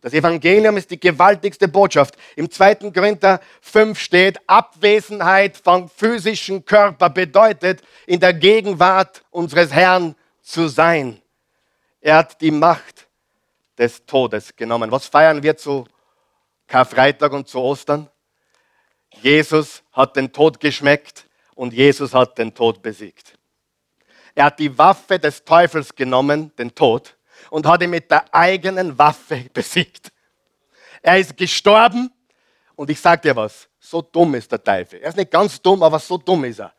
Das 0.02 0.14
Evangelium 0.14 0.78
ist 0.78 0.92
die 0.92 1.00
gewaltigste 1.00 1.68
Botschaft. 1.68 2.16
Im 2.36 2.52
2. 2.52 2.92
Korinther 2.92 3.42
5 3.62 4.00
steht, 4.00 4.40
Abwesenheit 4.48 5.58
vom 5.58 5.90
physischen 5.90 6.64
Körper 6.64 7.10
bedeutet, 7.10 7.82
in 8.06 8.20
der 8.20 8.34
Gegenwart 8.34 9.24
unseres 9.32 9.74
Herrn 9.74 10.16
zu 10.42 10.68
sein. 10.68 11.22
Er 12.00 12.18
hat 12.18 12.40
die 12.42 12.52
Macht 12.52 13.08
des 13.78 14.06
Todes 14.06 14.56
genommen. 14.56 14.92
Was 14.92 15.08
feiern 15.08 15.42
wir 15.42 15.58
zu 15.58 15.86
Karfreitag 16.68 17.34
und 17.34 17.48
zu 17.48 17.60
Ostern? 17.60 18.10
Jesus 19.22 19.84
hat 19.92 20.16
den 20.16 20.32
Tod 20.32 20.60
geschmeckt 20.60 21.26
und 21.56 21.74
Jesus 21.74 22.14
hat 22.14 22.38
den 22.38 22.54
Tod 22.54 22.82
besiegt. 22.82 23.38
Er 24.38 24.46
hat 24.46 24.60
die 24.60 24.78
Waffe 24.78 25.18
des 25.18 25.44
Teufels 25.44 25.96
genommen, 25.96 26.56
den 26.60 26.76
Tod, 26.76 27.18
und 27.50 27.66
hat 27.66 27.82
ihn 27.82 27.90
mit 27.90 28.12
der 28.12 28.32
eigenen 28.32 28.96
Waffe 28.96 29.48
besiegt. 29.54 30.12
Er 31.02 31.18
ist 31.18 31.36
gestorben 31.36 32.12
und 32.76 32.92
ich 32.92 33.02
sage 33.02 33.24
dir 33.24 33.36
was, 33.36 33.68
so 33.80 34.00
dumm 34.00 34.36
ist 34.36 34.52
der 34.52 34.64
Teufel. 34.64 35.00
Er 35.00 35.10
ist 35.10 35.18
nicht 35.18 35.32
ganz 35.32 35.60
dumm, 35.60 35.82
aber 35.82 35.98
so 35.98 36.20
dumm 36.20 36.44
ist 36.44 36.60
er. 36.60 36.72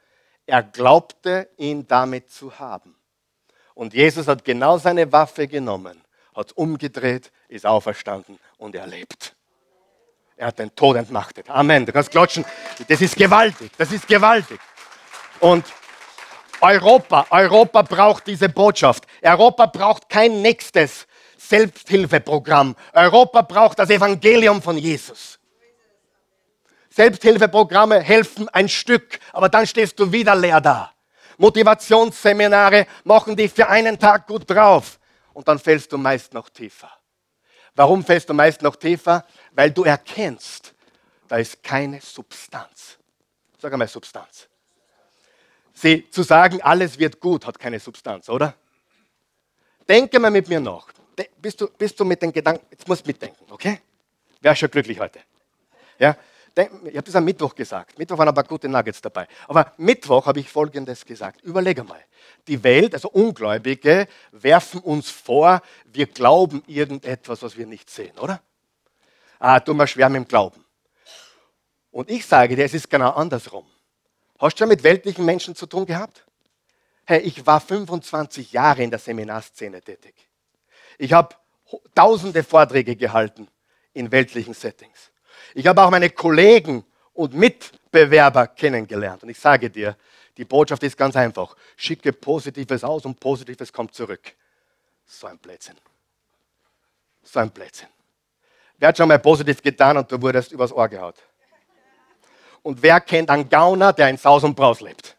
Er 0.47 0.63
glaubte, 0.63 1.49
ihn 1.57 1.85
damit 1.89 2.31
zu 2.31 2.57
haben. 2.57 2.95
Und 3.75 3.93
Jesus 3.93 4.29
hat 4.29 4.45
genau 4.45 4.79
seine 4.79 5.11
Waffe 5.11 5.49
genommen, 5.49 6.01
hat 6.37 6.53
umgedreht, 6.53 7.33
ist 7.49 7.67
auferstanden 7.67 8.39
und 8.59 8.77
er 8.77 8.87
lebt. 8.87 9.35
Er 10.37 10.47
hat 10.47 10.61
den 10.61 10.73
Tod 10.77 10.97
entmachtet. 10.97 11.51
Amen. 11.51 11.85
Du 11.85 11.93
kannst 11.93 12.13
klatschen. 12.13 12.45
Das 12.87 13.01
ist 13.01 13.17
gewaltig. 13.17 13.73
Das 13.77 13.91
ist 13.91 14.07
gewaltig. 14.07 14.61
Und 15.41 15.65
Europa, 16.61 17.27
Europa 17.31 17.83
braucht 17.83 18.27
diese 18.27 18.49
Botschaft. 18.49 19.07
Europa 19.23 19.67
braucht 19.67 20.09
kein 20.09 20.43
nächstes 20.43 21.07
Selbsthilfeprogramm. 21.37 22.77
Europa 22.93 23.43
braucht 23.43 23.79
das 23.79 23.91
Evangelium 23.91 24.61
von 24.61 24.77
Jesus. 24.77 25.39
Selbsthilfeprogramme 26.91 28.01
helfen 28.01 28.49
ein 28.49 28.69
Stück, 28.69 29.21
aber 29.33 29.49
dann 29.49 29.67
stehst 29.67 29.99
du 30.01 30.11
wieder 30.11 30.35
leer 30.35 30.61
da. 30.61 30.93
Motivationsseminare 31.37 32.87
machen 33.05 33.37
dich 33.37 33.53
für 33.53 33.69
einen 33.69 33.99
Tag 33.99 34.27
gut 34.27 34.51
drauf 34.51 34.99
und 35.33 35.47
dann 35.47 35.61
fällst 35.61 35.93
du 35.93 35.99
meist 35.99 36.35
noch 36.35 36.49
tiefer. 36.49 36.91
Warum 37.77 38.05
fällst 38.05 38.29
du 38.29 38.35
meist 38.35 38.61
noch 38.63 38.75
tiefer? 38.75 39.25
Weil 39.53 39.71
du 39.71 39.85
erkennst, 39.85 40.75
da 41.29 41.37
ist 41.37 41.63
keine 41.63 42.01
Substanz. 42.01 42.99
Sag 43.61 43.73
einmal 43.73 43.87
Substanz. 43.87 44.49
Sie, 45.81 46.11
zu 46.11 46.25
sagen, 46.25 46.61
alles 46.61 46.99
wird 46.99 47.21
gut, 47.21 47.47
hat 47.47 47.57
keine 47.57 47.79
Substanz, 47.79 48.29
oder? 48.29 48.55
Denke 49.89 50.19
mal 50.19 50.31
mit 50.31 50.49
mir 50.49 50.59
nach. 50.59 50.89
Bist 51.41 51.61
du, 51.61 51.69
bist 51.69 51.99
du 52.01 52.05
mit 52.05 52.21
den 52.21 52.33
Gedanken, 52.33 52.67
jetzt 52.71 52.89
musst 52.89 53.07
du 53.07 53.09
mitdenken, 53.09 53.45
okay? 53.49 53.81
Wer 54.41 54.53
ist 54.53 54.59
schon 54.59 54.71
glücklich 54.71 54.99
heute? 54.99 55.21
Ja? 56.01 56.17
ich 56.57 56.97
habe 56.97 57.03
das 57.03 57.15
am 57.15 57.25
Mittwoch 57.25 57.55
gesagt. 57.55 57.97
Mittwoch 57.97 58.19
waren 58.19 58.27
aber 58.27 58.43
gute 58.43 58.69
Nuggets 58.69 59.01
dabei. 59.01 59.29
Aber 59.47 59.73
Mittwoch 59.77 60.27
habe 60.27 60.41
ich 60.41 60.51
Folgendes 60.51 61.05
gesagt. 61.05 61.43
Überlege 61.43 61.85
mal. 61.85 62.05
Die 62.49 62.61
Welt, 62.65 62.95
also 62.95 63.11
Ungläubige, 63.11 64.09
werfen 64.33 64.81
uns 64.81 65.09
vor, 65.09 65.63
wir 65.85 66.07
glauben 66.07 66.65
irgendetwas, 66.67 67.43
was 67.43 67.57
wir 67.57 67.67
nicht 67.67 67.89
sehen, 67.89 68.19
oder? 68.19 68.43
Ah, 69.39 69.61
du 69.61 69.73
mal 69.75 69.87
schwer 69.87 70.09
mit 70.09 70.25
dem 70.25 70.27
Glauben. 70.27 70.65
Und 71.93 72.11
ich 72.11 72.27
sage 72.27 72.57
dir, 72.57 72.65
es 72.65 72.75
ist 72.75 72.91
genau 72.91 73.11
andersrum. 73.11 73.65
Hast 74.39 74.55
du 74.55 74.59
schon 74.59 74.69
mit 74.69 74.83
weltlichen 74.85 75.25
Menschen 75.25 75.55
zu 75.55 75.67
tun 75.67 75.85
gehabt? 75.85 76.25
Hey, 77.05 77.21
ich 77.21 77.45
war 77.47 77.61
25 77.61 78.53
Jahre 78.53 78.83
in 78.83 78.91
der 78.91 78.99
Seminarszene 78.99 79.83
tätig. 79.83 80.15
Ich 80.99 81.13
habe 81.13 81.35
tausende 81.95 82.45
Vorträge 82.45 82.95
gehalten 82.95 83.49
in 83.95 84.13
weltlichen 84.13 84.55
Settings. 84.55 85.11
Ich 85.55 85.67
habe 85.67 85.83
auch 85.83 85.91
meine 85.91 86.11
Kollegen 86.11 86.85
und 87.15 87.35
Mitbewerber 87.35 88.47
kennengelernt. 88.47 89.23
Und 89.23 89.31
ich 89.31 89.39
sage 89.39 89.71
dir, 89.71 89.97
die 90.37 90.45
Botschaft 90.45 90.83
ist 90.85 90.97
ganz 90.97 91.17
einfach. 91.17 91.57
Schicke 91.77 92.13
Positives 92.13 92.85
aus 92.85 93.05
und 93.05 93.19
Positives 93.19 93.73
kommt 93.73 93.95
zurück. 93.95 94.35
So 95.05 95.27
ein 95.27 95.39
Blödsinn. 95.39 95.77
So 97.25 97.41
ein 97.41 97.51
Blödsinn. 97.51 97.89
Wer 98.77 98.89
hat 98.89 98.97
schon 98.97 99.09
mal 99.09 99.19
positiv 99.19 99.61
getan 99.61 99.97
und 99.97 100.13
du 100.13 100.21
wurdest 100.23 100.53
übers 100.53 100.73
Ohr 100.73 100.89
gehaut? 100.89 101.17
Und 102.69 102.83
wer 102.83 103.01
kennt 103.01 103.31
einen 103.31 103.49
Gauner, 103.49 103.95
der 103.95 104.11
in 104.11 104.19
Saus 104.19 104.45
und 104.45 104.55
Braus 104.55 104.83
lebt? 104.83 105.17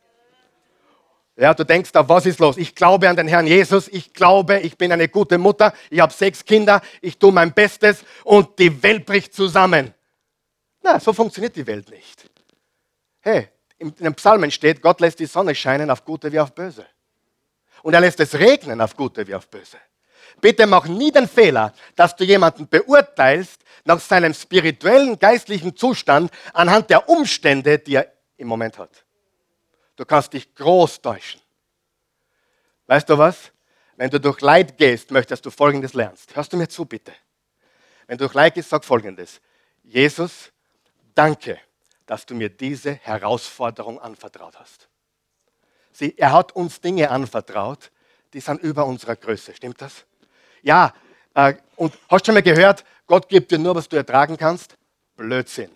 Ja, 1.35 1.55
du 1.55 1.63
denkst 1.63 1.91
da, 1.91 2.07
was 2.07 2.27
ist 2.27 2.37
los? 2.37 2.57
Ich 2.57 2.75
glaube 2.75 3.09
an 3.09 3.15
den 3.15 3.27
Herrn 3.27 3.47
Jesus, 3.47 3.87
ich 3.87 4.13
glaube, 4.13 4.59
ich 4.59 4.77
bin 4.77 4.91
eine 4.91 5.09
gute 5.09 5.39
Mutter, 5.39 5.73
ich 5.89 5.99
habe 5.99 6.13
sechs 6.13 6.45
Kinder, 6.45 6.79
ich 7.01 7.17
tue 7.17 7.31
mein 7.31 7.51
Bestes 7.51 8.03
und 8.23 8.59
die 8.59 8.83
Welt 8.83 9.03
bricht 9.07 9.33
zusammen. 9.33 9.95
Na, 10.83 10.99
so 10.99 11.11
funktioniert 11.11 11.55
die 11.55 11.65
Welt 11.65 11.89
nicht. 11.89 12.29
Hey, 13.19 13.47
in 13.79 13.95
den 13.95 14.13
Psalmen 14.13 14.51
steht, 14.51 14.79
Gott 14.83 15.01
lässt 15.01 15.19
die 15.19 15.25
Sonne 15.25 15.55
scheinen 15.55 15.89
auf 15.89 16.05
Gute 16.05 16.31
wie 16.31 16.39
auf 16.39 16.53
Böse. 16.53 16.85
Und 17.81 17.95
er 17.95 18.01
lässt 18.01 18.19
es 18.19 18.35
regnen 18.35 18.79
auf 18.79 18.95
Gute 18.95 19.25
wie 19.25 19.33
auf 19.33 19.47
Böse. 19.47 19.77
Bitte 20.41 20.67
mach 20.67 20.85
nie 20.85 21.11
den 21.11 21.27
Fehler, 21.27 21.73
dass 21.95 22.15
du 22.15 22.23
jemanden 22.23 22.67
beurteilst 22.67 23.61
nach 23.85 23.99
seinem 23.99 24.33
spirituellen, 24.33 25.17
geistlichen 25.19 25.75
Zustand 25.75 26.31
anhand 26.53 26.89
der 26.89 27.09
Umstände, 27.09 27.79
die 27.79 27.95
er 27.95 28.11
im 28.37 28.47
Moment 28.47 28.77
hat. 28.77 29.05
Du 29.95 30.05
kannst 30.05 30.33
dich 30.33 30.53
groß 30.55 31.01
täuschen. 31.01 31.41
Weißt 32.87 33.09
du 33.09 33.17
was? 33.17 33.51
Wenn 33.97 34.09
du 34.09 34.19
durch 34.19 34.39
Leid 34.41 34.77
gehst, 34.77 35.11
möchtest 35.11 35.45
du 35.45 35.51
Folgendes 35.51 35.93
lernst. 35.93 36.35
Hörst 36.35 36.53
du 36.53 36.57
mir 36.57 36.69
zu, 36.69 36.85
bitte? 36.85 37.11
Wenn 38.07 38.17
du 38.17 38.25
durch 38.25 38.33
Leid 38.33 38.53
gehst, 38.53 38.69
sag 38.69 38.85
Folgendes. 38.85 39.41
Jesus, 39.83 40.51
danke, 41.13 41.59
dass 42.05 42.25
du 42.25 42.33
mir 42.33 42.49
diese 42.49 42.93
Herausforderung 42.93 43.99
anvertraut 43.99 44.57
hast. 44.57 44.87
Sieh, 45.91 46.13
er 46.17 46.31
hat 46.31 46.53
uns 46.53 46.79
Dinge 46.79 47.11
anvertraut, 47.11 47.91
die 48.33 48.39
sind 48.39 48.61
über 48.61 48.85
unserer 48.85 49.15
Größe. 49.15 49.53
Stimmt 49.53 49.81
das? 49.81 50.05
Ja, 50.61 50.93
äh, 51.33 51.55
und 51.75 51.93
hast 52.09 52.23
du 52.23 52.25
schon 52.27 52.35
mal 52.35 52.41
gehört, 52.41 52.83
Gott 53.07 53.27
gibt 53.29 53.51
dir 53.51 53.57
nur, 53.57 53.75
was 53.75 53.87
du 53.87 53.97
ertragen 53.97 54.37
kannst? 54.37 54.77
Blödsinn. 55.15 55.71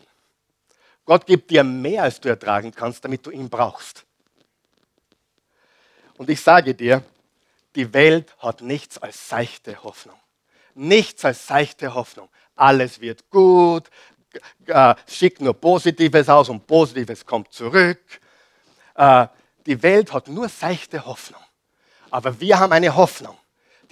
Gott 1.05 1.25
gibt 1.25 1.51
dir 1.51 1.63
mehr, 1.63 2.03
als 2.03 2.19
du 2.19 2.29
ertragen 2.29 2.71
kannst, 2.73 3.03
damit 3.03 3.25
du 3.25 3.31
ihn 3.31 3.49
brauchst. 3.49 4.05
Und 6.17 6.29
ich 6.29 6.39
sage 6.41 6.73
dir, 6.73 7.03
die 7.75 7.93
Welt 7.93 8.35
hat 8.39 8.61
nichts 8.61 8.97
als 8.97 9.27
seichte 9.27 9.83
Hoffnung. 9.83 10.15
Nichts 10.75 11.25
als 11.25 11.45
seichte 11.47 11.93
Hoffnung. 11.93 12.29
Alles 12.55 13.01
wird 13.01 13.29
gut, 13.29 13.89
äh, 14.67 14.95
schickt 15.07 15.41
nur 15.41 15.53
Positives 15.53 16.29
aus 16.29 16.49
und 16.49 16.65
Positives 16.65 17.25
kommt 17.25 17.51
zurück. 17.51 18.01
Äh, 18.95 19.27
die 19.65 19.81
Welt 19.81 20.13
hat 20.13 20.27
nur 20.27 20.49
seichte 20.49 21.05
Hoffnung. 21.05 21.41
Aber 22.09 22.39
wir 22.39 22.59
haben 22.59 22.73
eine 22.73 22.95
Hoffnung, 22.95 23.37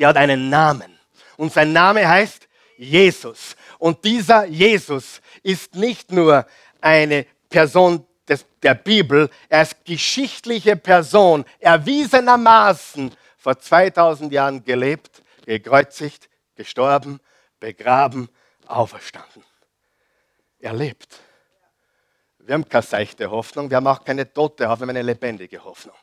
die 0.01 0.05
hat 0.07 0.17
einen 0.17 0.49
Namen. 0.49 0.97
Und 1.37 1.53
sein 1.53 1.71
Name 1.71 2.07
heißt 2.07 2.47
Jesus. 2.75 3.55
Und 3.77 4.03
dieser 4.03 4.45
Jesus 4.45 5.21
ist 5.43 5.75
nicht 5.75 6.11
nur 6.11 6.47
eine 6.81 7.27
Person 7.47 8.03
des, 8.27 8.47
der 8.63 8.73
Bibel, 8.73 9.29
er 9.47 9.61
ist 9.61 9.85
geschichtliche 9.85 10.75
Person, 10.75 11.45
erwiesenermaßen 11.59 13.11
vor 13.37 13.59
2000 13.59 14.33
Jahren 14.33 14.63
gelebt, 14.63 15.21
gekreuzigt, 15.45 16.29
gestorben, 16.55 17.19
begraben, 17.59 18.27
auferstanden. 18.65 19.43
Er 20.57 20.73
lebt. 20.73 21.19
Wir 22.39 22.55
haben 22.55 22.67
keine 22.67 22.81
seichte 22.81 23.29
Hoffnung, 23.29 23.69
wir 23.69 23.77
haben 23.77 23.85
auch 23.85 24.03
keine 24.03 24.33
tote 24.33 24.67
Hoffnung, 24.67 24.87
wir 24.87 24.93
haben 24.93 24.97
eine 24.97 25.03
lebendige 25.03 25.63
Hoffnung. 25.63 25.95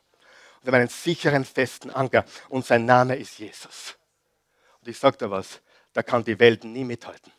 Wir 0.62 0.72
haben 0.72 0.80
einen 0.80 0.88
sicheren, 0.88 1.44
festen 1.44 1.90
Anker 1.90 2.24
und 2.48 2.66
sein 2.66 2.84
Name 2.84 3.16
ist 3.16 3.38
Jesus. 3.38 3.96
Und 4.80 4.88
ich 4.88 4.98
sage 4.98 5.16
dir 5.16 5.30
was, 5.30 5.60
da 5.92 6.02
kann 6.02 6.24
die 6.24 6.38
Welt 6.38 6.64
nie 6.64 6.84
mithalten. 6.84 7.32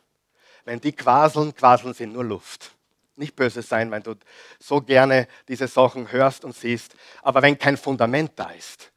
Wenn 0.65 0.79
die 0.81 0.91
quaseln, 0.91 1.55
quaseln 1.55 1.93
sie 1.93 2.05
nur 2.05 2.23
Luft. 2.23 2.71
Nicht 3.15 3.35
böse 3.35 3.61
sein, 3.61 3.91
wenn 3.91 4.03
du 4.03 4.15
so 4.59 4.81
gerne 4.81 5.27
diese 5.47 5.67
Sachen 5.67 6.11
hörst 6.11 6.45
und 6.45 6.55
siehst. 6.55 6.95
Aber 7.21 7.41
wenn 7.41 7.57
kein 7.57 7.75
Fundament 7.75 8.31
da 8.35 8.51
ist, 8.51 8.91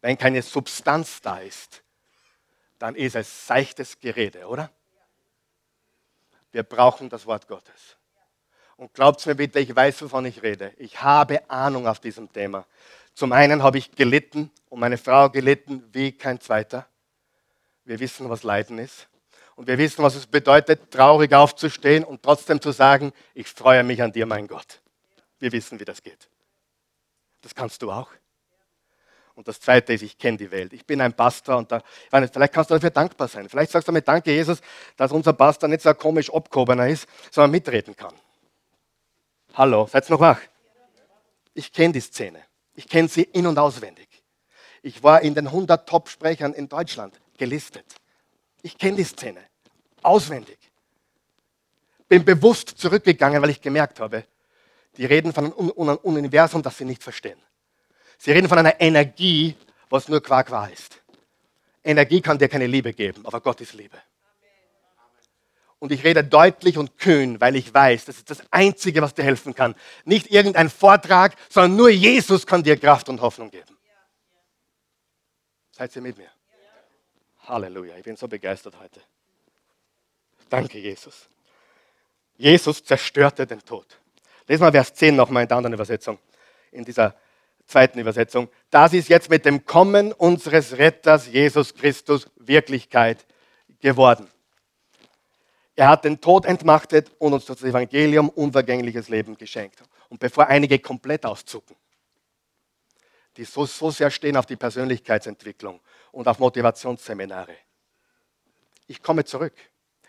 wenn 0.00 0.16
keine 0.16 0.42
Substanz 0.42 1.20
da 1.20 1.38
ist, 1.38 1.82
dann 2.78 2.94
ist 2.94 3.16
es 3.16 3.46
seichtes 3.46 3.98
Gerede, 3.98 4.46
oder? 4.46 4.70
Wir 6.52 6.62
brauchen 6.62 7.08
das 7.08 7.26
Wort 7.26 7.48
Gottes. 7.48 7.96
Und 8.76 8.92
glaubt 8.92 9.24
mir 9.26 9.34
bitte, 9.34 9.58
ich 9.58 9.74
weiß, 9.74 10.02
wovon 10.02 10.26
ich 10.26 10.42
rede. 10.42 10.72
Ich 10.76 11.02
habe 11.02 11.48
Ahnung 11.50 11.86
auf 11.88 11.98
diesem 11.98 12.30
Thema. 12.32 12.66
Zum 13.16 13.32
einen 13.32 13.62
habe 13.62 13.78
ich 13.78 13.92
gelitten 13.92 14.50
und 14.68 14.78
meine 14.78 14.98
Frau 14.98 15.30
gelitten 15.30 15.82
wie 15.90 16.12
kein 16.12 16.38
zweiter. 16.38 16.86
Wir 17.86 17.98
wissen, 17.98 18.28
was 18.28 18.42
Leiden 18.42 18.78
ist. 18.78 19.08
Und 19.54 19.66
wir 19.68 19.78
wissen, 19.78 20.04
was 20.04 20.16
es 20.16 20.26
bedeutet, 20.26 20.90
traurig 20.90 21.32
aufzustehen 21.32 22.04
und 22.04 22.22
trotzdem 22.22 22.60
zu 22.60 22.72
sagen, 22.72 23.14
ich 23.32 23.48
freue 23.48 23.82
mich 23.84 24.02
an 24.02 24.12
dir, 24.12 24.26
mein 24.26 24.46
Gott. 24.46 24.82
Wir 25.38 25.50
wissen, 25.52 25.80
wie 25.80 25.86
das 25.86 26.02
geht. 26.02 26.28
Das 27.40 27.54
kannst 27.54 27.80
du 27.80 27.90
auch. 27.90 28.10
Und 29.34 29.48
das 29.48 29.60
Zweite 29.60 29.94
ist, 29.94 30.02
ich 30.02 30.18
kenne 30.18 30.36
die 30.36 30.50
Welt. 30.50 30.74
Ich 30.74 30.84
bin 30.84 31.00
ein 31.00 31.14
Pastor 31.14 31.56
und 31.56 31.72
da, 31.72 31.82
nicht, 32.20 32.34
vielleicht 32.34 32.52
kannst 32.52 32.68
du 32.68 32.74
dafür 32.74 32.90
dankbar 32.90 33.28
sein. 33.28 33.48
Vielleicht 33.48 33.70
sagst 33.70 33.88
du 33.88 33.92
damit 33.92 34.06
Danke, 34.06 34.30
Jesus, 34.30 34.60
dass 34.94 35.10
unser 35.10 35.32
Pastor 35.32 35.70
nicht 35.70 35.80
so 35.80 35.88
ein 35.88 35.96
komisch 35.96 36.30
abgehobener 36.30 36.86
ist, 36.86 37.08
sondern 37.30 37.52
mitreden 37.52 37.96
kann. 37.96 38.12
Hallo, 39.54 39.86
seid 39.90 40.10
noch 40.10 40.20
wach? 40.20 40.40
Ich 41.54 41.72
kenne 41.72 41.94
die 41.94 42.00
Szene. 42.00 42.44
Ich 42.76 42.88
kenne 42.88 43.08
sie 43.08 43.22
in- 43.22 43.46
und 43.46 43.58
auswendig. 43.58 44.08
Ich 44.82 45.02
war 45.02 45.22
in 45.22 45.34
den 45.34 45.50
100 45.50 45.88
Top-Sprechern 45.88 46.52
in 46.52 46.68
Deutschland 46.68 47.18
gelistet. 47.36 47.84
Ich 48.62 48.78
kenne 48.78 48.98
die 48.98 49.04
Szene 49.04 49.40
auswendig. 50.02 50.58
Bin 52.08 52.24
bewusst 52.24 52.68
zurückgegangen, 52.68 53.42
weil 53.42 53.50
ich 53.50 53.60
gemerkt 53.60 53.98
habe, 53.98 54.24
die 54.96 55.04
reden 55.04 55.32
von 55.32 55.46
einem 55.46 55.98
Universum, 56.02 56.62
das 56.62 56.78
sie 56.78 56.84
nicht 56.84 57.02
verstehen. 57.02 57.38
Sie 58.18 58.30
reden 58.30 58.48
von 58.48 58.58
einer 58.58 58.80
Energie, 58.80 59.56
was 59.90 60.08
nur 60.08 60.22
Quark 60.22 60.50
wahr 60.50 60.70
ist. 60.70 61.02
Energie 61.82 62.20
kann 62.20 62.38
dir 62.38 62.48
keine 62.48 62.66
Liebe 62.66 62.92
geben, 62.92 63.26
aber 63.26 63.40
Gott 63.40 63.60
ist 63.60 63.74
Liebe. 63.74 63.96
Und 65.78 65.92
ich 65.92 66.04
rede 66.04 66.24
deutlich 66.24 66.78
und 66.78 66.98
kühn, 66.98 67.40
weil 67.40 67.54
ich 67.54 67.72
weiß, 67.72 68.06
das 68.06 68.16
ist 68.16 68.30
das 68.30 68.42
Einzige, 68.50 69.02
was 69.02 69.14
dir 69.14 69.24
helfen 69.24 69.54
kann. 69.54 69.74
Nicht 70.04 70.30
irgendein 70.30 70.70
Vortrag, 70.70 71.36
sondern 71.50 71.76
nur 71.76 71.90
Jesus 71.90 72.46
kann 72.46 72.62
dir 72.62 72.78
Kraft 72.78 73.08
und 73.08 73.20
Hoffnung 73.20 73.50
geben. 73.50 73.76
Seid 75.72 75.94
ihr 75.94 76.02
mit 76.02 76.16
mir? 76.16 76.30
Halleluja, 77.40 77.96
ich 77.96 78.04
bin 78.04 78.16
so 78.16 78.26
begeistert 78.26 78.78
heute. 78.80 79.00
Danke, 80.48 80.78
Jesus. 80.78 81.28
Jesus 82.36 82.82
zerstörte 82.82 83.46
den 83.46 83.60
Tod. 83.60 83.86
Lesen 84.48 84.62
wir 84.64 84.72
Vers 84.72 84.94
10 84.94 85.14
nochmal 85.14 85.42
in 85.42 85.48
der 85.48 85.56
anderen 85.56 85.74
Übersetzung, 85.74 86.18
in 86.72 86.84
dieser 86.84 87.14
zweiten 87.66 87.98
Übersetzung. 87.98 88.48
Das 88.70 88.92
ist 88.92 89.08
jetzt 89.08 89.28
mit 89.28 89.44
dem 89.44 89.64
Kommen 89.64 90.12
unseres 90.12 90.78
Retters 90.78 91.26
Jesus 91.26 91.74
Christus 91.74 92.30
Wirklichkeit 92.36 93.26
geworden. 93.80 94.28
Er 95.76 95.88
hat 95.88 96.04
den 96.06 96.20
Tod 96.20 96.46
entmachtet 96.46 97.12
und 97.18 97.34
uns 97.34 97.44
das 97.44 97.62
Evangelium 97.62 98.30
unvergängliches 98.30 99.10
Leben 99.10 99.36
geschenkt. 99.36 99.82
Und 100.08 100.18
bevor 100.18 100.46
einige 100.46 100.78
komplett 100.78 101.26
auszucken, 101.26 101.76
die 103.36 103.44
so, 103.44 103.66
so 103.66 103.90
sehr 103.90 104.10
stehen 104.10 104.38
auf 104.38 104.46
die 104.46 104.56
Persönlichkeitsentwicklung 104.56 105.80
und 106.12 106.26
auf 106.26 106.38
Motivationsseminare. 106.38 107.54
Ich 108.86 109.02
komme 109.02 109.24
zurück. 109.26 109.52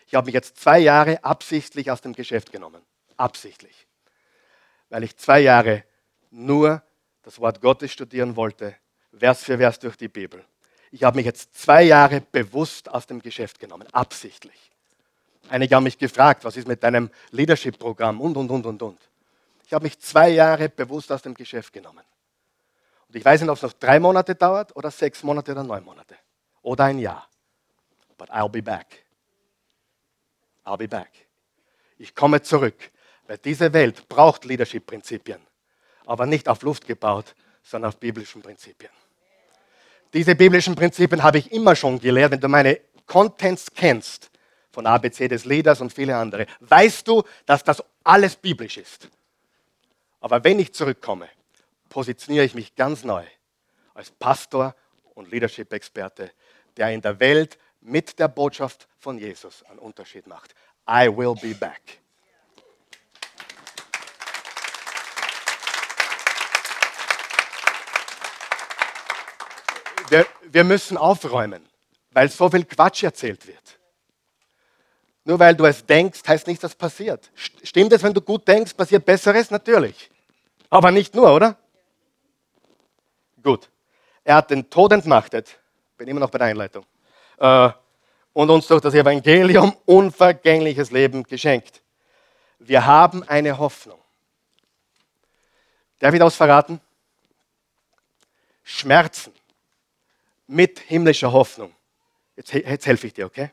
Ich 0.05 0.15
habe 0.15 0.27
mich 0.27 0.33
jetzt 0.33 0.57
zwei 0.57 0.79
Jahre 0.79 1.21
absichtlich 1.25 1.91
aus 1.91 1.99
dem 1.99 2.13
Geschäft 2.13 2.53
genommen. 2.53 2.81
Absichtlich. 3.17 3.87
Weil 4.89 5.03
ich 5.03 5.17
zwei 5.17 5.41
Jahre 5.41 5.83
nur 6.29 6.81
das 7.23 7.41
Wort 7.41 7.59
Gottes 7.59 7.91
studieren 7.91 8.37
wollte, 8.37 8.77
Vers 9.11 9.43
für 9.43 9.57
Vers 9.57 9.79
durch 9.79 9.97
die 9.97 10.07
Bibel. 10.07 10.45
Ich 10.91 11.03
habe 11.03 11.17
mich 11.17 11.25
jetzt 11.25 11.55
zwei 11.55 11.83
Jahre 11.83 12.21
bewusst 12.21 12.89
aus 12.89 13.05
dem 13.05 13.21
Geschäft 13.21 13.59
genommen, 13.59 13.87
absichtlich. 13.91 14.71
Einige 15.49 15.75
haben 15.75 15.83
mich 15.83 15.97
gefragt, 15.97 16.43
was 16.43 16.57
ist 16.57 16.67
mit 16.67 16.83
deinem 16.83 17.09
Leadership-Programm 17.31 18.21
und, 18.21 18.35
und, 18.37 18.49
und, 18.49 18.65
und, 18.65 18.81
und. 18.81 18.99
Ich 19.65 19.73
habe 19.73 19.83
mich 19.83 19.99
zwei 19.99 20.29
Jahre 20.29 20.69
bewusst 20.69 21.11
aus 21.11 21.21
dem 21.21 21.33
Geschäft 21.33 21.73
genommen. 21.73 22.03
Und 23.07 23.15
ich 23.15 23.23
weiß 23.23 23.41
nicht, 23.41 23.49
ob 23.49 23.57
es 23.57 23.63
noch 23.63 23.73
drei 23.73 23.99
Monate 23.99 24.35
dauert 24.35 24.75
oder 24.75 24.91
sechs 24.91 25.23
Monate 25.23 25.51
oder 25.51 25.63
neun 25.63 25.83
Monate 25.83 26.15
oder 26.61 26.85
ein 26.85 26.99
Jahr. 26.99 27.27
But 28.17 28.29
I'll 28.31 28.49
be 28.49 28.61
back. 28.61 29.05
I'll 30.65 30.77
be 30.77 30.87
back. 30.87 31.11
Ich 31.97 32.13
komme 32.13 32.41
zurück, 32.41 32.91
weil 33.27 33.37
diese 33.37 33.71
Welt 33.73 34.07
braucht 34.09 34.45
Leadership-Prinzipien, 34.45 35.39
aber 36.05 36.25
nicht 36.25 36.49
auf 36.49 36.61
Luft 36.61 36.85
gebaut, 36.85 37.35
sondern 37.63 37.89
auf 37.89 37.97
biblischen 37.97 38.41
Prinzipien. 38.41 38.91
Diese 40.13 40.35
biblischen 40.35 40.75
Prinzipien 40.75 41.23
habe 41.23 41.37
ich 41.37 41.51
immer 41.51 41.75
schon 41.75 41.99
gelehrt. 41.99 42.31
Wenn 42.31 42.39
du 42.39 42.47
meine 42.47 42.79
Contents 43.05 43.67
kennst, 43.73 44.29
von 44.77 44.85
ABC 44.85 45.27
des 45.27 45.45
Leaders 45.45 45.81
und 45.81 45.91
viele 45.91 46.15
andere, 46.15 46.45
weißt 46.59 47.07
du, 47.07 47.23
dass 47.47 47.63
das 47.63 47.83
alles 48.03 48.35
biblisch 48.35 48.77
ist. 48.77 49.07
Aber 50.19 50.43
wenn 50.43 50.59
ich 50.59 50.71
zurückkomme, 50.71 51.27
positioniere 51.89 52.45
ich 52.45 52.53
mich 52.53 52.75
ganz 52.75 53.03
neu 53.03 53.25
als 53.95 54.11
Pastor 54.11 54.75
und 55.15 55.31
Leadership-Experte, 55.31 56.29
der 56.77 56.91
in 56.91 57.01
der 57.01 57.19
Welt 57.19 57.57
mit 57.81 58.19
der 58.19 58.27
Botschaft 58.27 58.87
von 58.99 59.17
Jesus 59.17 59.63
einen 59.63 59.79
Unterschied 59.79 60.27
macht. 60.27 60.53
I 60.87 61.07
will 61.07 61.33
be 61.33 61.55
back. 61.55 61.81
Wir, 70.09 70.27
wir 70.43 70.63
müssen 70.63 70.97
aufräumen, 70.97 71.67
weil 72.11 72.29
so 72.29 72.47
viel 72.47 72.63
Quatsch 72.65 73.01
erzählt 73.01 73.47
wird. 73.47 73.77
Nur 75.27 75.37
weil 75.39 75.57
du 75.57 75.65
es 75.65 75.85
denkst, 75.85 76.21
heißt 76.25 76.47
nicht, 76.47 76.63
dass 76.63 76.73
passiert. 76.73 77.29
Stimmt 77.35 77.91
es, 77.91 78.01
wenn 78.01 78.13
du 78.13 78.21
gut 78.21 78.47
denkst, 78.47 78.73
passiert 78.73 79.03
Besseres? 79.03 79.51
Natürlich. 79.51 80.09
Aber 80.69 80.89
nicht 80.89 81.13
nur, 81.13 81.33
oder? 81.33 81.57
Gut. 83.43 83.69
Er 84.23 84.35
hat 84.35 84.49
den 84.51 84.69
Tod 84.69 84.93
entmachtet. 84.93 85.59
Bin 85.97 86.07
immer 86.07 86.21
noch 86.21 86.29
bei 86.29 86.37
der 86.37 86.47
Einleitung. 86.47 86.85
Äh, 87.39 87.69
und 88.31 88.49
uns 88.49 88.67
durch 88.67 88.79
das 88.79 88.93
Evangelium 88.93 89.75
unvergängliches 89.85 90.91
Leben 90.91 91.23
geschenkt. 91.23 91.81
Wir 92.59 92.85
haben 92.85 93.21
eine 93.23 93.57
Hoffnung. 93.57 93.99
Darf 95.99 96.13
ich 96.13 96.21
das 96.21 96.37
verraten? 96.37 96.79
Schmerzen 98.63 99.33
mit 100.47 100.79
himmlischer 100.79 101.33
Hoffnung. 101.33 101.75
Jetzt, 102.37 102.53
jetzt 102.53 102.85
helfe 102.85 103.07
ich 103.07 103.13
dir, 103.13 103.25
okay? 103.25 103.51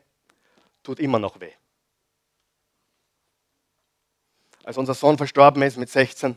Tut 0.81 1.01
immer 1.01 1.19
noch 1.19 1.37
weh. 1.41 1.51
Als 4.65 4.77
unser 4.77 4.95
Sohn 4.95 5.15
verstorben 5.15 5.61
ist 5.61 5.77
mit 5.77 5.91
16, 5.91 6.35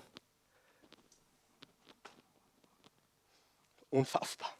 unfassbar. 3.88 4.52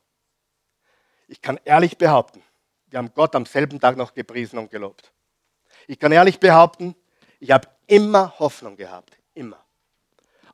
Ich 1.28 1.42
kann 1.42 1.61
ehrlich 1.66 1.98
behaupten, 1.98 2.42
wir 2.87 2.98
haben 2.98 3.12
Gott 3.12 3.35
am 3.35 3.44
selben 3.44 3.78
Tag 3.78 3.98
noch 3.98 4.14
gepriesen 4.14 4.59
und 4.59 4.70
gelobt. 4.70 5.12
Ich 5.87 5.98
kann 5.98 6.12
ehrlich 6.12 6.40
behaupten, 6.40 6.96
ich 7.40 7.50
habe 7.50 7.68
immer 7.87 8.38
Hoffnung 8.38 8.74
gehabt, 8.74 9.18
immer. 9.35 9.62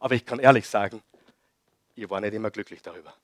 Aber 0.00 0.16
ich 0.16 0.27
kann 0.27 0.40
ehrlich 0.40 0.68
sagen, 0.68 1.00
ich 1.94 2.11
war 2.11 2.20
nicht 2.20 2.35
immer 2.35 2.50
glücklich 2.50 2.83
darüber. 2.83 3.14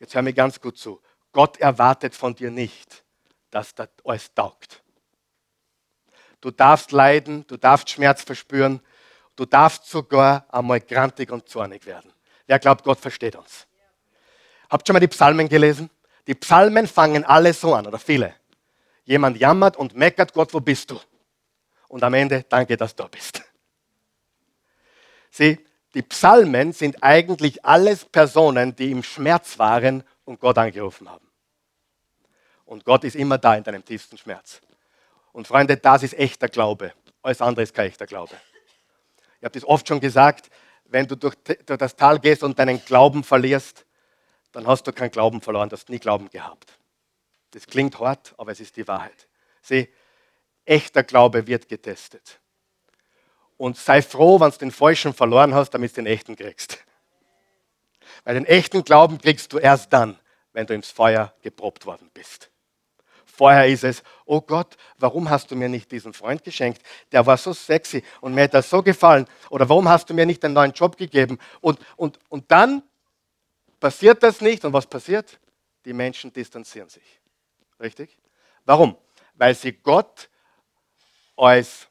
Jetzt 0.00 0.14
hör 0.14 0.22
mir 0.22 0.32
ganz 0.32 0.58
gut 0.62 0.78
zu. 0.78 1.02
Gott 1.30 1.58
erwartet 1.58 2.14
von 2.14 2.34
dir 2.34 2.50
nicht, 2.50 3.04
dass 3.50 3.74
das 3.74 3.90
alles 4.02 4.32
taugt. 4.32 4.82
Du 6.40 6.50
darfst 6.50 6.92
leiden, 6.92 7.46
du 7.46 7.56
darfst 7.56 7.90
Schmerz 7.90 8.22
verspüren, 8.22 8.80
du 9.36 9.44
darfst 9.44 9.88
sogar 9.88 10.46
einmal 10.48 10.80
grantig 10.80 11.30
und 11.30 11.48
zornig 11.48 11.86
werden. 11.86 12.12
Wer 12.46 12.58
glaubt, 12.58 12.84
Gott 12.84 13.00
versteht 13.00 13.36
uns? 13.36 13.66
Habt 14.68 14.82
ihr 14.82 14.86
schon 14.88 14.94
mal 14.94 15.00
die 15.00 15.08
Psalmen 15.08 15.48
gelesen? 15.48 15.90
Die 16.26 16.34
Psalmen 16.34 16.86
fangen 16.86 17.24
alle 17.24 17.52
so 17.52 17.74
an, 17.74 17.86
oder 17.86 17.98
viele. 17.98 18.34
Jemand 19.04 19.38
jammert 19.38 19.76
und 19.76 19.94
meckert, 19.94 20.32
Gott, 20.32 20.52
wo 20.52 20.60
bist 20.60 20.90
du? 20.90 21.00
Und 21.88 22.02
am 22.02 22.14
Ende, 22.14 22.44
danke, 22.48 22.76
dass 22.76 22.94
du 22.94 23.04
da 23.04 23.08
bist. 23.08 23.42
Sieh, 25.30 25.58
die 25.94 26.02
Psalmen 26.02 26.72
sind 26.72 27.02
eigentlich 27.02 27.64
alles 27.64 28.04
Personen, 28.04 28.74
die 28.74 28.90
im 28.90 29.02
Schmerz 29.02 29.58
waren 29.58 30.02
und 30.24 30.40
Gott 30.40 30.58
angerufen 30.58 31.08
haben. 31.08 31.26
Und 32.64 32.84
Gott 32.84 33.04
ist 33.04 33.14
immer 33.14 33.38
da 33.38 33.54
in 33.54 33.62
deinem 33.62 33.84
tiefsten 33.84 34.18
Schmerz. 34.18 34.60
Und 35.36 35.46
Freunde, 35.46 35.76
das 35.76 36.02
ist 36.02 36.14
echter 36.14 36.48
Glaube. 36.48 36.94
Alles 37.20 37.42
andere 37.42 37.64
ist 37.64 37.74
kein 37.74 37.88
echter 37.88 38.06
Glaube. 38.06 38.32
Ich 39.38 39.44
habe 39.44 39.52
das 39.52 39.64
oft 39.68 39.86
schon 39.86 40.00
gesagt, 40.00 40.48
wenn 40.86 41.06
du 41.06 41.14
durch, 41.14 41.34
das 41.66 41.94
Tal 41.94 42.18
gehst 42.20 42.42
und 42.42 42.58
deinen 42.58 42.82
Glauben 42.82 43.22
verlierst, 43.22 43.84
dann 44.52 44.66
hast 44.66 44.86
du 44.86 44.94
keinen 44.94 45.10
Glauben 45.10 45.42
verloren, 45.42 45.68
du 45.68 45.76
hast 45.76 45.90
nie 45.90 45.98
Glauben 45.98 46.30
gehabt. 46.30 46.78
Das 47.50 47.66
klingt 47.66 48.00
hart, 48.00 48.34
aber 48.38 48.52
es 48.52 48.60
ist 48.60 48.78
die 48.78 48.88
Wahrheit. 48.88 49.28
Sieh, 49.60 49.90
echter 50.64 51.02
Glaube 51.02 51.46
wird 51.46 51.68
getestet. 51.68 52.40
Und 53.58 53.76
sei 53.76 54.00
froh, 54.00 54.40
wenn 54.40 54.50
du 54.52 54.56
den 54.56 54.70
falschen 54.70 55.12
verloren 55.12 55.54
hast, 55.54 55.68
damit 55.68 55.90
du 55.90 55.96
den 55.96 56.06
echten 56.06 56.34
kriegst. 56.34 56.78
Weil 58.24 58.36
den 58.36 58.46
echten 58.46 58.84
Glauben 58.84 59.18
kriegst 59.18 59.52
du 59.52 59.58
erst 59.58 59.92
dann, 59.92 60.18
wenn 60.54 60.66
du 60.66 60.72
ins 60.72 60.90
Feuer 60.90 61.34
geprobt 61.42 61.84
worden 61.84 62.10
bist. 62.14 62.50
Vorher 63.36 63.66
ist 63.66 63.84
es, 63.84 64.02
oh 64.24 64.40
Gott, 64.40 64.78
warum 64.96 65.28
hast 65.28 65.50
du 65.50 65.56
mir 65.56 65.68
nicht 65.68 65.92
diesen 65.92 66.14
Freund 66.14 66.42
geschenkt? 66.42 66.80
Der 67.12 67.26
war 67.26 67.36
so 67.36 67.52
sexy 67.52 68.02
und 68.22 68.34
mir 68.34 68.44
hat 68.44 68.54
das 68.54 68.70
so 68.70 68.82
gefallen. 68.82 69.26
Oder 69.50 69.68
warum 69.68 69.86
hast 69.90 70.08
du 70.08 70.14
mir 70.14 70.24
nicht 70.24 70.42
einen 70.42 70.54
neuen 70.54 70.72
Job 70.72 70.96
gegeben? 70.96 71.38
Und, 71.60 71.78
und, 71.96 72.18
und 72.30 72.50
dann 72.50 72.82
passiert 73.78 74.22
das 74.22 74.40
nicht. 74.40 74.64
Und 74.64 74.72
was 74.72 74.86
passiert? 74.86 75.38
Die 75.84 75.92
Menschen 75.92 76.32
distanzieren 76.32 76.88
sich. 76.88 77.20
Richtig? 77.78 78.16
Warum? 78.64 78.96
Weil 79.34 79.54
sie 79.54 79.72
Gott 79.72 80.30
als 81.36 81.86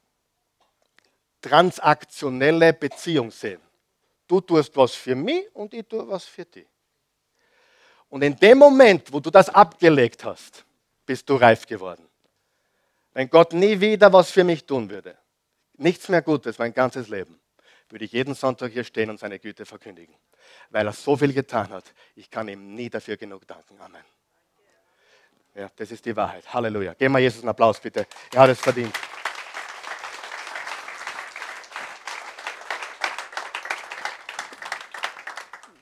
transaktionelle 1.42 2.74
Beziehung 2.74 3.30
sehen. 3.30 3.62
Du 4.28 4.42
tust 4.42 4.76
was 4.76 4.96
für 4.96 5.14
mich 5.14 5.46
und 5.54 5.76
ich 5.76 5.86
tue 5.86 6.08
was 6.08 6.26
für 6.26 6.46
dich. 6.46 6.66
Und 8.10 8.24
in 8.24 8.36
dem 8.36 8.58
Moment, 8.58 9.14
wo 9.14 9.20
du 9.20 9.30
das 9.30 9.48
abgelegt 9.50 10.26
hast, 10.26 10.65
bist 11.06 11.30
du 11.30 11.36
reif 11.36 11.66
geworden. 11.66 12.08
Wenn 13.14 13.30
Gott 13.30 13.54
nie 13.54 13.80
wieder 13.80 14.12
was 14.12 14.32
für 14.32 14.44
mich 14.44 14.66
tun 14.66 14.90
würde, 14.90 15.18
nichts 15.78 16.10
mehr 16.10 16.22
Gutes, 16.22 16.60
mein 16.60 16.74
ganzes 16.74 17.08
Leben, 17.08 17.40
würde 17.90 18.06
ich 18.06 18.12
jeden 18.12 18.34
Sonntag 18.34 18.72
hier 18.72 18.84
stehen 18.84 19.10
und 19.10 19.20
seine 19.20 19.40
Güte 19.40 19.66
verkündigen 19.66 20.16
weil 20.70 20.88
er 20.88 20.94
so 20.94 21.16
viel 21.16 21.34
getan 21.34 21.70
hat. 21.70 21.94
Ich 22.16 22.30
kann 22.30 22.48
ihm 22.48 22.74
nie 22.74 22.90
dafür 22.90 23.18
genug 23.18 23.48
danken. 23.48 23.80
Amen. 23.80 24.04
Ja, 25.54 25.70
das 25.76 25.92
ist 25.92 26.06
die 26.06 26.16
Wahrheit. 26.16 26.54
Halleluja. 26.54 26.94
Geben 26.94 27.14
wir 27.14 27.20
Jesus 27.20 27.42
einen 27.42 27.50
Applaus 27.50 27.80
bitte. 27.80 28.06
Er 28.34 28.42
hat 28.42 28.50
es 28.50 28.60
verdient. 28.60 28.94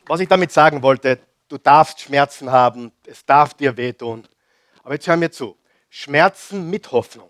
Was 0.05 0.19
ich 0.19 0.27
damit 0.27 0.51
sagen 0.51 0.83
wollte, 0.83 1.19
du 1.47 1.57
darfst 1.57 2.01
Schmerzen 2.01 2.51
haben, 2.51 2.91
es 3.07 3.25
darf 3.25 3.53
dir 3.53 3.75
wehtun. 3.77 4.27
Aber 4.83 4.93
jetzt 4.93 5.07
hör 5.07 5.17
mir 5.17 5.31
zu. 5.31 5.57
Schmerzen 5.89 6.69
mit 6.69 6.91
Hoffnung. 6.91 7.29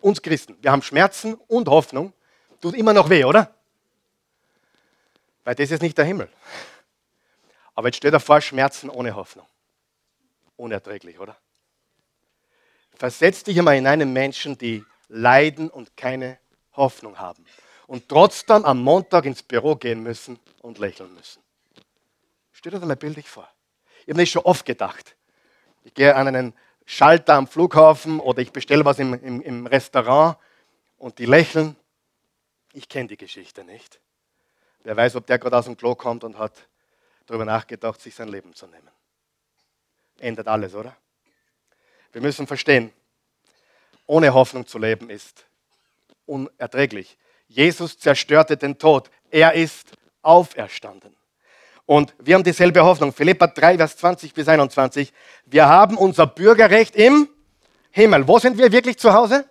Uns 0.00 0.22
Christen, 0.22 0.56
wir 0.62 0.70
haben 0.70 0.82
Schmerzen 0.82 1.34
und 1.34 1.68
Hoffnung. 1.68 2.12
Tut 2.60 2.74
immer 2.74 2.92
noch 2.92 3.10
weh, 3.10 3.24
oder? 3.24 3.54
Weil 5.44 5.54
das 5.54 5.70
ist 5.70 5.82
nicht 5.82 5.96
der 5.96 6.04
Himmel. 6.04 6.28
Aber 7.74 7.88
jetzt 7.88 7.96
stell 7.96 8.10
dir 8.10 8.20
vor, 8.20 8.40
Schmerzen 8.40 8.90
ohne 8.90 9.14
Hoffnung. 9.14 9.46
Unerträglich, 10.56 11.18
oder? 11.18 11.36
Versetz 12.96 13.42
dich 13.42 13.58
einmal 13.58 13.76
in 13.76 13.86
einen 13.86 14.12
Menschen, 14.12 14.58
die 14.58 14.84
leiden 15.08 15.70
und 15.70 15.96
keine 15.96 16.38
Hoffnung 16.72 17.18
haben. 17.18 17.44
Und 17.86 18.08
trotzdem 18.08 18.64
am 18.64 18.82
Montag 18.82 19.24
ins 19.24 19.42
Büro 19.42 19.74
gehen 19.76 20.02
müssen 20.02 20.38
und 20.60 20.78
lächeln 20.78 21.14
müssen. 21.14 21.42
Stell 22.52 22.72
dir 22.72 22.78
das 22.78 22.86
mal 22.86 22.96
bildlich 22.96 23.28
vor. 23.28 23.48
Ich 24.02 24.08
habe 24.08 24.18
nicht 24.18 24.30
schon 24.30 24.42
oft 24.42 24.66
gedacht. 24.66 25.16
Ich 25.84 25.94
gehe 25.94 26.14
an 26.14 26.28
einen 26.28 26.54
Schalter 26.86 27.34
am 27.34 27.46
Flughafen 27.46 28.20
oder 28.20 28.42
ich 28.42 28.52
bestelle 28.52 28.84
was 28.84 28.98
im, 28.98 29.14
im, 29.14 29.40
im 29.42 29.66
Restaurant 29.66 30.36
und 30.98 31.18
die 31.18 31.26
lächeln. 31.26 31.76
Ich 32.72 32.88
kenne 32.88 33.08
die 33.08 33.16
Geschichte 33.16 33.64
nicht. 33.64 34.00
Wer 34.82 34.96
weiß, 34.96 35.16
ob 35.16 35.26
der 35.26 35.38
gerade 35.38 35.58
aus 35.58 35.66
dem 35.66 35.76
Klo 35.76 35.94
kommt 35.94 36.24
und 36.24 36.38
hat 36.38 36.68
darüber 37.26 37.44
nachgedacht, 37.44 38.00
sich 38.00 38.14
sein 38.14 38.28
Leben 38.28 38.54
zu 38.54 38.66
nehmen. 38.66 38.90
Ändert 40.18 40.48
alles, 40.48 40.74
oder? 40.74 40.96
Wir 42.12 42.20
müssen 42.20 42.46
verstehen, 42.46 42.92
ohne 44.06 44.34
Hoffnung 44.34 44.66
zu 44.66 44.78
leben 44.78 45.10
ist 45.10 45.46
unerträglich. 46.26 47.16
Jesus 47.46 47.98
zerstörte 47.98 48.56
den 48.56 48.78
Tod. 48.78 49.10
Er 49.30 49.54
ist 49.54 49.92
auferstanden. 50.22 51.16
Und 51.90 52.14
wir 52.20 52.36
haben 52.36 52.44
dieselbe 52.44 52.84
Hoffnung. 52.84 53.12
Philippa 53.12 53.48
3, 53.48 53.76
Vers 53.76 53.96
20 53.96 54.32
bis 54.32 54.46
21. 54.46 55.12
Wir 55.46 55.66
haben 55.66 55.98
unser 55.98 56.24
Bürgerrecht 56.24 56.94
im 56.94 57.28
Himmel. 57.90 58.28
Wo 58.28 58.38
sind 58.38 58.58
wir 58.58 58.70
wirklich 58.70 58.96
zu 58.96 59.12
Hause? 59.12 59.44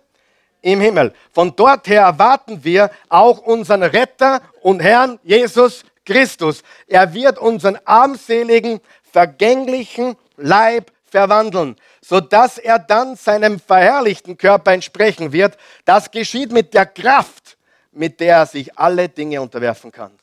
im 0.62 0.80
Himmel. 0.80 1.12
Von 1.32 1.54
dort 1.54 1.86
her 1.86 2.02
erwarten 2.02 2.64
wir 2.64 2.90
auch 3.10 3.40
unseren 3.40 3.82
Retter 3.82 4.40
und 4.62 4.80
Herrn 4.80 5.18
Jesus 5.22 5.84
Christus. 6.06 6.62
Er 6.86 7.12
wird 7.12 7.38
unseren 7.38 7.78
armseligen, 7.84 8.80
vergänglichen 9.02 10.16
Leib 10.38 10.92
verwandeln, 11.04 11.76
sodass 12.00 12.56
er 12.56 12.78
dann 12.78 13.16
seinem 13.16 13.60
verherrlichten 13.60 14.38
Körper 14.38 14.72
entsprechen 14.72 15.32
wird. 15.32 15.58
Das 15.84 16.10
geschieht 16.10 16.52
mit 16.52 16.72
der 16.72 16.86
Kraft, 16.86 17.58
mit 17.92 18.18
der 18.18 18.36
er 18.36 18.46
sich 18.46 18.78
alle 18.78 19.10
Dinge 19.10 19.42
unterwerfen 19.42 19.92
kann. 19.92 20.19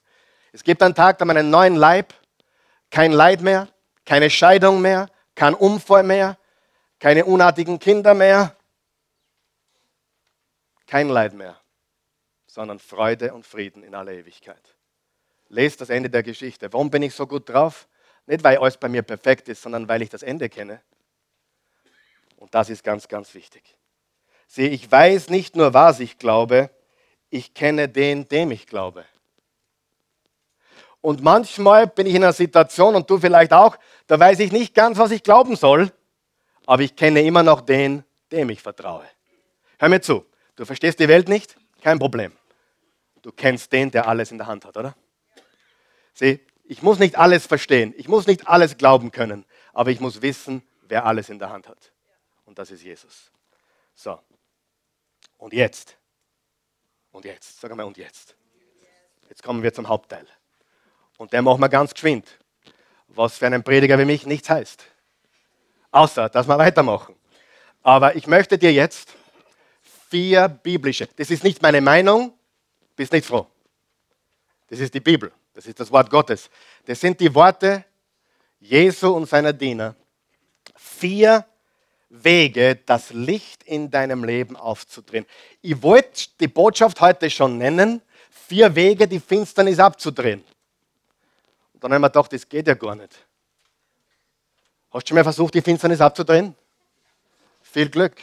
Es 0.57 0.63
gibt 0.63 0.81
einen 0.81 0.95
Tag, 0.95 1.19
da 1.19 1.25
man 1.25 1.37
einen 1.37 1.51
neuen 1.51 1.75
Leib, 1.75 2.15
kein 2.89 3.11
Leid 3.11 3.41
mehr, 3.41 3.67
keine 4.05 4.27
Scheidung 4.27 4.81
mehr, 4.81 5.07
kein 5.35 5.53
Unfall 5.53 6.01
mehr, 6.01 6.35
keine 6.99 7.25
unartigen 7.25 7.77
Kinder 7.77 8.15
mehr, 8.15 8.55
kein 10.87 11.09
Leid 11.09 11.35
mehr, 11.35 11.61
sondern 12.47 12.79
Freude 12.79 13.35
und 13.35 13.45
Frieden 13.45 13.83
in 13.83 13.93
aller 13.93 14.13
Ewigkeit. 14.13 14.75
Lest 15.49 15.79
das 15.79 15.91
Ende 15.91 16.09
der 16.09 16.23
Geschichte. 16.23 16.73
Warum 16.73 16.89
bin 16.89 17.03
ich 17.03 17.13
so 17.13 17.27
gut 17.27 17.47
drauf? 17.47 17.87
Nicht, 18.25 18.43
weil 18.43 18.57
alles 18.57 18.77
bei 18.77 18.89
mir 18.89 19.03
perfekt 19.03 19.49
ist, 19.49 19.61
sondern 19.61 19.87
weil 19.87 20.01
ich 20.01 20.09
das 20.09 20.23
Ende 20.23 20.49
kenne. 20.49 20.81
Und 22.35 22.55
das 22.55 22.71
ist 22.71 22.83
ganz, 22.83 23.07
ganz 23.07 23.35
wichtig. 23.35 23.77
Sieh, 24.47 24.69
ich 24.69 24.91
weiß 24.91 25.29
nicht 25.29 25.55
nur, 25.55 25.75
was 25.75 25.99
ich 25.99 26.17
glaube, 26.17 26.71
ich 27.29 27.53
kenne 27.53 27.87
den, 27.87 28.27
dem 28.27 28.49
ich 28.49 28.65
glaube. 28.65 29.05
Und 31.07 31.23
manchmal 31.23 31.87
bin 31.87 32.05
ich 32.05 32.15
in 32.15 32.23
einer 32.25 32.33
Situation, 32.33 32.93
und 32.93 33.09
du 33.09 33.17
vielleicht 33.17 33.53
auch, 33.53 33.77
da 34.07 34.19
weiß 34.19 34.39
ich 34.39 34.51
nicht 34.51 34.75
ganz, 34.75 34.97
was 34.97 35.11
ich 35.11 35.23
glauben 35.23 35.55
soll, 35.55 35.89
aber 36.65 36.81
ich 36.81 36.97
kenne 36.97 37.21
immer 37.21 37.43
noch 37.43 37.61
den, 37.61 38.03
dem 38.29 38.49
ich 38.49 38.61
vertraue. 38.61 39.05
Hör 39.79 39.87
mir 39.87 40.01
zu, 40.01 40.25
du 40.57 40.65
verstehst 40.65 40.99
die 40.99 41.07
Welt 41.07 41.29
nicht? 41.29 41.55
Kein 41.81 41.97
Problem. 41.97 42.33
Du 43.21 43.31
kennst 43.31 43.71
den, 43.71 43.89
der 43.89 44.05
alles 44.05 44.31
in 44.31 44.37
der 44.37 44.47
Hand 44.47 44.65
hat, 44.65 44.75
oder? 44.75 44.97
Sieh, 46.13 46.41
ich 46.65 46.81
muss 46.81 46.99
nicht 46.99 47.17
alles 47.17 47.47
verstehen, 47.47 47.93
ich 47.95 48.09
muss 48.09 48.27
nicht 48.27 48.45
alles 48.49 48.77
glauben 48.77 49.11
können, 49.11 49.45
aber 49.71 49.91
ich 49.91 50.01
muss 50.01 50.21
wissen, 50.21 50.61
wer 50.89 51.05
alles 51.05 51.29
in 51.29 51.39
der 51.39 51.51
Hand 51.51 51.69
hat. 51.69 51.93
Und 52.43 52.59
das 52.59 52.69
ist 52.69 52.83
Jesus. 52.83 53.31
So. 53.95 54.19
Und 55.37 55.53
jetzt. 55.53 55.95
Und 57.11 57.23
jetzt. 57.23 57.61
Sag 57.61 57.73
mal, 57.77 57.85
und 57.85 57.95
jetzt. 57.95 58.35
Jetzt 59.29 59.41
kommen 59.41 59.63
wir 59.63 59.73
zum 59.73 59.87
Hauptteil. 59.87 60.27
Und 61.17 61.33
der 61.33 61.41
machen 61.41 61.59
wir 61.59 61.69
ganz 61.69 61.93
geschwind. 61.93 62.27
Was 63.07 63.37
für 63.37 63.47
einen 63.47 63.63
Prediger 63.63 63.97
wie 63.99 64.05
mich 64.05 64.25
nichts 64.25 64.49
heißt. 64.49 64.85
Außer, 65.91 66.29
dass 66.29 66.47
wir 66.47 66.57
weitermachen. 66.57 67.15
Aber 67.81 68.15
ich 68.15 68.27
möchte 68.27 68.57
dir 68.57 68.71
jetzt 68.71 69.13
vier 70.09 70.47
biblische, 70.47 71.07
das 71.15 71.29
ist 71.31 71.43
nicht 71.43 71.61
meine 71.61 71.81
Meinung, 71.81 72.33
bist 72.95 73.11
nicht 73.11 73.25
froh. 73.25 73.47
Das 74.67 74.79
ist 74.79 74.93
die 74.93 74.99
Bibel, 74.99 75.31
das 75.53 75.65
ist 75.65 75.79
das 75.79 75.91
Wort 75.91 76.09
Gottes. 76.09 76.49
Das 76.85 76.99
sind 76.99 77.19
die 77.19 77.33
Worte 77.33 77.85
Jesu 78.59 79.09
und 79.09 79.27
seiner 79.27 79.53
Diener. 79.53 79.95
Vier 80.75 81.45
Wege, 82.09 82.79
das 82.85 83.11
Licht 83.11 83.63
in 83.63 83.89
deinem 83.89 84.23
Leben 84.23 84.55
aufzudrehen. 84.55 85.25
Ich 85.61 85.81
wollte 85.81 86.27
die 86.39 86.47
Botschaft 86.47 87.01
heute 87.01 87.29
schon 87.29 87.57
nennen, 87.57 88.01
vier 88.29 88.75
Wege, 88.75 89.07
die 89.07 89.19
Finsternis 89.19 89.79
abzudrehen. 89.79 90.43
Und 91.77 91.83
dann 91.83 91.93
haben 91.93 92.01
wir 92.01 92.09
gedacht, 92.09 92.33
das 92.33 92.49
geht 92.49 92.65
ja 92.65 92.73
gar 92.73 92.95
nicht. 92.95 93.13
Hast 94.91 95.03
du 95.03 95.09
schon 95.09 95.15
mal 95.15 95.23
versucht, 95.23 95.53
die 95.53 95.61
Finsternis 95.61 96.01
abzudrehen? 96.01 96.55
Viel 97.61 97.87
Glück. 97.87 98.15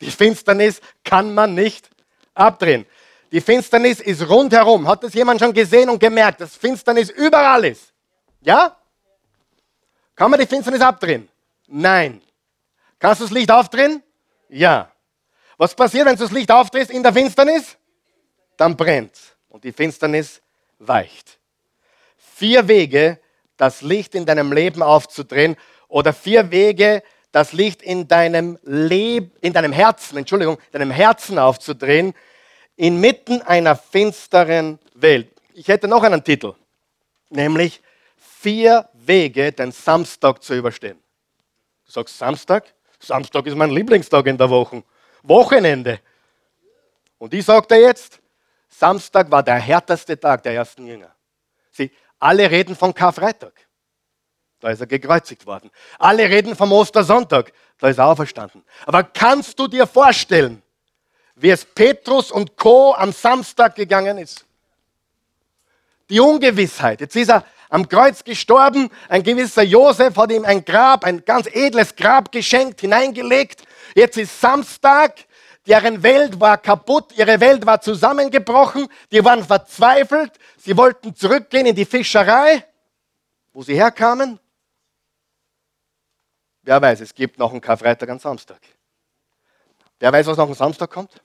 Die 0.00 0.12
Finsternis 0.12 0.80
kann 1.02 1.34
man 1.34 1.56
nicht 1.56 1.90
abdrehen. 2.32 2.86
Die 3.32 3.40
Finsternis 3.40 3.98
ist 3.98 4.28
rundherum. 4.28 4.86
Hat 4.86 5.02
das 5.02 5.14
jemand 5.14 5.40
schon 5.40 5.52
gesehen 5.52 5.90
und 5.90 5.98
gemerkt, 5.98 6.40
dass 6.40 6.54
Finsternis 6.54 7.10
überall 7.10 7.64
ist? 7.64 7.92
Ja? 8.40 8.76
Kann 10.14 10.30
man 10.30 10.38
die 10.38 10.46
Finsternis 10.46 10.80
abdrehen? 10.80 11.28
Nein. 11.66 12.22
Kannst 13.00 13.20
du 13.20 13.24
das 13.24 13.32
Licht 13.32 13.50
aufdrehen? 13.50 14.00
Ja. 14.48 14.92
Was 15.56 15.74
passiert, 15.74 16.06
wenn 16.06 16.14
du 16.14 16.22
das 16.22 16.30
Licht 16.30 16.52
aufdrehst 16.52 16.92
in 16.92 17.02
der 17.02 17.12
Finsternis? 17.12 17.76
Dann 18.56 18.76
brennt 18.76 19.18
und 19.48 19.64
die 19.64 19.72
Finsternis 19.72 20.40
weicht 20.78 21.37
vier 22.38 22.68
Wege, 22.68 23.18
das 23.56 23.82
Licht 23.82 24.14
in 24.14 24.24
deinem 24.24 24.52
Leben 24.52 24.82
aufzudrehen 24.82 25.56
oder 25.88 26.12
vier 26.12 26.50
Wege, 26.52 27.02
das 27.32 27.52
Licht 27.52 27.82
in 27.82 28.06
deinem 28.06 28.58
Leben, 28.62 29.32
in 29.40 29.52
deinem 29.52 29.72
Herzen, 29.72 30.18
Entschuldigung, 30.18 30.58
deinem 30.70 30.92
Herzen 30.92 31.38
aufzudrehen, 31.38 32.14
inmitten 32.76 33.42
einer 33.42 33.74
finsteren 33.74 34.78
Welt. 34.94 35.28
Ich 35.52 35.66
hätte 35.66 35.88
noch 35.88 36.04
einen 36.04 36.22
Titel, 36.22 36.54
nämlich 37.28 37.82
vier 38.16 38.88
Wege, 38.92 39.50
den 39.50 39.72
Samstag 39.72 40.42
zu 40.42 40.54
überstehen. 40.54 40.98
Du 41.86 41.92
sagst 41.92 42.16
Samstag? 42.16 42.72
Samstag 43.00 43.46
ist 43.46 43.56
mein 43.56 43.70
Lieblingstag 43.70 44.26
in 44.26 44.38
der 44.38 44.48
Woche. 44.48 44.82
Wochenende. 45.22 46.00
Und 47.18 47.34
ich 47.34 47.44
dir 47.44 47.80
jetzt, 47.80 48.20
Samstag 48.68 49.28
war 49.28 49.42
der 49.42 49.56
härteste 49.56 50.18
Tag 50.18 50.42
der 50.44 50.54
ersten 50.54 50.86
Jünger. 50.86 51.17
Alle 52.18 52.50
reden 52.50 52.74
von 52.74 52.94
Karfreitag. 52.94 53.52
Da 54.60 54.70
ist 54.70 54.80
er 54.80 54.86
gekreuzigt 54.86 55.46
worden. 55.46 55.70
Alle 55.98 56.28
reden 56.28 56.56
vom 56.56 56.72
Ostersonntag. 56.72 57.52
Da 57.78 57.88
ist 57.88 57.98
er 57.98 58.06
auferstanden. 58.06 58.64
Aber 58.86 59.04
kannst 59.04 59.58
du 59.58 59.68
dir 59.68 59.86
vorstellen, 59.86 60.62
wie 61.36 61.50
es 61.50 61.64
Petrus 61.64 62.32
und 62.32 62.56
Co. 62.56 62.94
am 62.94 63.12
Samstag 63.12 63.76
gegangen 63.76 64.18
ist? 64.18 64.44
Die 66.10 66.18
Ungewissheit. 66.18 67.00
Jetzt 67.00 67.14
ist 67.14 67.30
er 67.30 67.44
am 67.68 67.88
Kreuz 67.88 68.24
gestorben. 68.24 68.90
Ein 69.08 69.22
gewisser 69.22 69.62
Josef 69.62 70.16
hat 70.16 70.32
ihm 70.32 70.44
ein 70.44 70.64
Grab, 70.64 71.04
ein 71.04 71.24
ganz 71.24 71.46
edles 71.46 71.94
Grab 71.94 72.32
geschenkt, 72.32 72.80
hineingelegt. 72.80 73.62
Jetzt 73.94 74.16
ist 74.16 74.40
Samstag. 74.40 75.24
Deren 75.68 76.02
Welt 76.02 76.40
war 76.40 76.56
kaputt, 76.56 77.12
ihre 77.12 77.38
Welt 77.40 77.66
war 77.66 77.78
zusammengebrochen, 77.78 78.88
die 79.12 79.22
waren 79.22 79.44
verzweifelt, 79.44 80.32
sie 80.56 80.74
wollten 80.74 81.14
zurückgehen 81.14 81.66
in 81.66 81.76
die 81.76 81.84
Fischerei, 81.84 82.64
wo 83.52 83.62
sie 83.62 83.74
herkamen. 83.74 84.40
Wer 86.62 86.80
weiß, 86.80 87.02
es 87.02 87.14
gibt 87.14 87.38
noch 87.38 87.50
einen 87.50 87.60
Karfreitag 87.60 88.08
am 88.08 88.18
Samstag. 88.18 88.60
Wer 89.98 90.10
weiß, 90.10 90.26
was 90.28 90.38
noch 90.38 90.48
am 90.48 90.54
Samstag 90.54 90.90
kommt? 90.90 91.20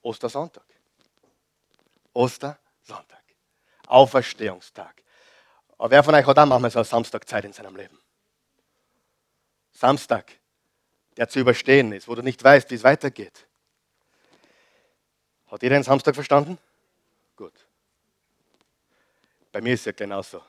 Ostersonntag. 0.00 0.64
Ostersonntag. 2.12 3.24
Auferstehungstag. 3.88 5.02
Aber 5.76 5.90
wer 5.90 6.04
von 6.04 6.14
euch 6.14 6.24
hat 6.24 6.38
auch 6.38 6.46
manchmal 6.46 6.70
so 6.70 6.78
eine 6.78 6.84
Samstagzeit 6.84 7.44
in 7.44 7.52
seinem 7.52 7.74
Leben? 7.74 7.98
Samstag 9.72 10.37
der 11.18 11.28
zu 11.28 11.40
überstehen 11.40 11.90
ist, 11.92 12.06
wo 12.06 12.14
du 12.14 12.22
nicht 12.22 12.42
weißt, 12.42 12.70
wie 12.70 12.76
es 12.76 12.84
weitergeht. 12.84 13.44
Hat 15.48 15.60
jeder 15.62 15.76
den 15.76 15.82
Samstag 15.82 16.14
verstanden? 16.14 16.58
Gut. 17.34 17.66
Bei 19.50 19.60
mir 19.60 19.74
ist 19.74 19.80
es 19.80 19.86
ja 19.86 19.92
genauso. 19.92 20.40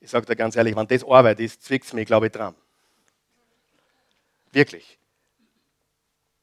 Ich 0.00 0.10
sage 0.10 0.26
dir 0.26 0.34
ganz 0.34 0.56
ehrlich, 0.56 0.74
wenn 0.74 0.88
das 0.88 1.04
Arbeit 1.04 1.38
ist, 1.38 1.62
zwickt 1.62 1.86
es 1.86 1.92
mich, 1.92 2.06
glaube 2.06 2.26
ich, 2.26 2.32
dran. 2.32 2.56
Wirklich. 4.50 4.98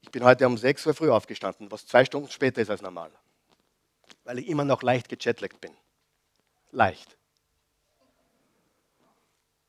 Ich 0.02 0.10
bin 0.10 0.24
heute 0.24 0.48
um 0.48 0.58
6 0.58 0.86
Uhr 0.86 0.94
früh 0.94 1.10
aufgestanden, 1.10 1.70
was 1.72 1.86
zwei 1.86 2.06
Stunden 2.06 2.30
später 2.30 2.62
ist 2.62 2.70
als 2.70 2.82
normal. 2.82 3.12
Weil 4.24 4.40
ich 4.40 4.48
immer 4.48 4.64
noch 4.64 4.82
leicht 4.84 5.10
gejetlaggt 5.10 5.60
bin. 5.60 5.76
Leicht. 6.72 7.18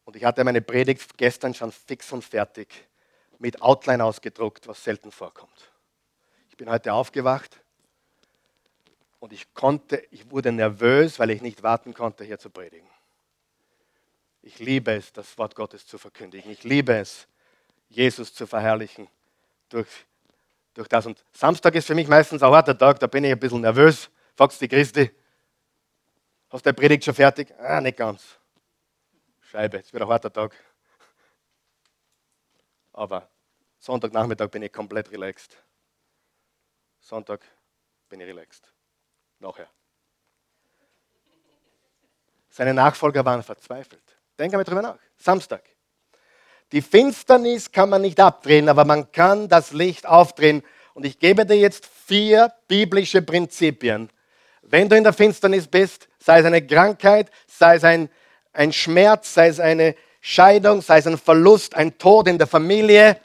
Und 0.05 0.15
ich 0.15 0.25
hatte 0.25 0.45
meine 0.45 0.63
Predigt 0.63 1.19
gestern 1.19 1.55
schon 1.55 1.73
fix 1.73 2.13
und 2.13 2.23
fertig 2.23 2.87
mit 3.39 3.63
Outline 3.63 4.05
ausgedruckt, 4.05 4.67
was 4.67 4.83
selten 4.83 5.13
vorkommt. 5.13 5.73
Ich 6.51 6.57
bin 6.57 6.71
heute 6.71 6.93
aufgewacht 6.93 7.61
und 9.21 9.33
ich 9.33 9.53
konnte, 9.55 10.03
ich 10.11 10.31
wurde 10.31 10.53
nervös, 10.53 11.19
weil 11.19 11.31
ich 11.31 11.43
nicht 11.43 11.63
warten 11.63 11.95
konnte, 11.95 12.25
hier 12.25 12.39
zu 12.39 12.51
predigen. 12.51 12.89
Ich 14.43 14.59
liebe 14.59 14.93
es, 14.93 15.13
das 15.13 15.37
Wort 15.39 15.55
Gottes 15.55 15.87
zu 15.87 15.99
verkündigen. 15.99 16.51
Ich 16.51 16.63
liebe 16.65 16.95
es, 16.95 17.27
Jesus 17.89 18.33
zu 18.33 18.47
verherrlichen 18.47 19.09
durch, 19.69 19.89
durch 20.75 20.89
das. 20.89 21.07
Und 21.07 21.25
Samstag 21.33 21.75
ist 21.75 21.87
für 21.87 21.95
mich 21.95 22.09
meistens 22.09 22.43
ein 22.43 22.51
harter 22.51 22.77
Tag, 22.77 23.01
da 23.01 23.07
bin 23.07 23.25
ich 23.25 23.33
ein 23.33 23.39
bisschen 23.39 23.61
nervös. 23.61 24.11
Fragst 24.37 24.61
die 24.61 24.69
Christi, 24.69 25.11
hast 26.51 26.65
du 26.65 26.71
die 26.71 26.77
Predigt 26.77 27.05
schon 27.05 27.15
fertig? 27.15 27.53
Ah, 27.59 27.81
nicht 27.81 27.97
ganz. 27.97 28.39
Scheibe, 29.41 29.79
es 29.79 29.93
wird 29.93 30.03
ein 30.03 30.09
harter 30.09 30.33
Tag. 30.33 30.55
Aber 32.97 33.29
Sonntagnachmittag 33.79 34.51
bin 34.51 34.63
ich 34.63 34.73
komplett 34.73 35.13
relaxed. 35.13 35.57
Sonntag 36.99 37.43
bin 38.09 38.21
ich 38.21 38.27
relaxed. 38.27 38.73
Nachher. 39.39 39.69
Seine 42.49 42.73
Nachfolger 42.73 43.23
waren 43.25 43.43
verzweifelt. 43.43 44.03
Denk 44.39 44.55
einmal 44.55 44.65
drüber 44.65 44.81
nach. 44.81 44.99
Samstag. 45.19 45.63
Die 46.73 46.81
Finsternis 46.81 47.71
kann 47.71 47.91
man 47.91 48.01
nicht 48.01 48.19
abdrehen, 48.19 48.69
aber 48.69 48.87
man 48.87 49.13
kann 49.13 49.47
das 49.49 49.73
Licht 49.73 50.07
aufdrehen. 50.07 50.63
Und 50.95 51.05
ich 51.05 51.19
gebe 51.19 51.45
dir 51.45 51.57
jetzt 51.57 51.85
vier 51.85 52.51
biblische 52.67 53.21
Prinzipien. 53.21 54.11
Wenn 54.63 54.89
du 54.89 54.97
in 54.97 55.05
der 55.05 55.13
Finsternis 55.13 55.69
bist, 55.69 56.09
sei 56.19 56.41
es 56.41 56.47
eine 56.47 56.67
Krankheit, 56.67 57.31
sei 57.47 57.77
es 57.77 57.85
ein, 57.85 58.09
ein 58.55 58.73
Schmerz, 58.73 59.35
sei 59.35 59.49
es 59.49 59.61
eine 59.61 59.95
Scheidung, 60.29 60.83
sei 60.83 60.99
es 60.99 61.07
ein 61.07 61.19
Verlust, 61.19 61.77
ein 61.77 61.99
Tod 61.99 62.27
in 62.27 62.37
der 62.37 62.49
Familie, 62.49 63.21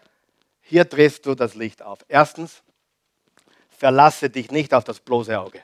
hier 0.62 0.86
drehst 0.86 1.26
du 1.26 1.34
das 1.34 1.56
Licht 1.56 1.82
auf. 1.82 2.06
Erstens, 2.08 2.62
verlasse 3.76 4.30
dich 4.30 4.52
nicht 4.52 4.72
auf 4.72 4.84
das 4.84 5.00
bloße 5.00 5.40
Auge. 5.40 5.64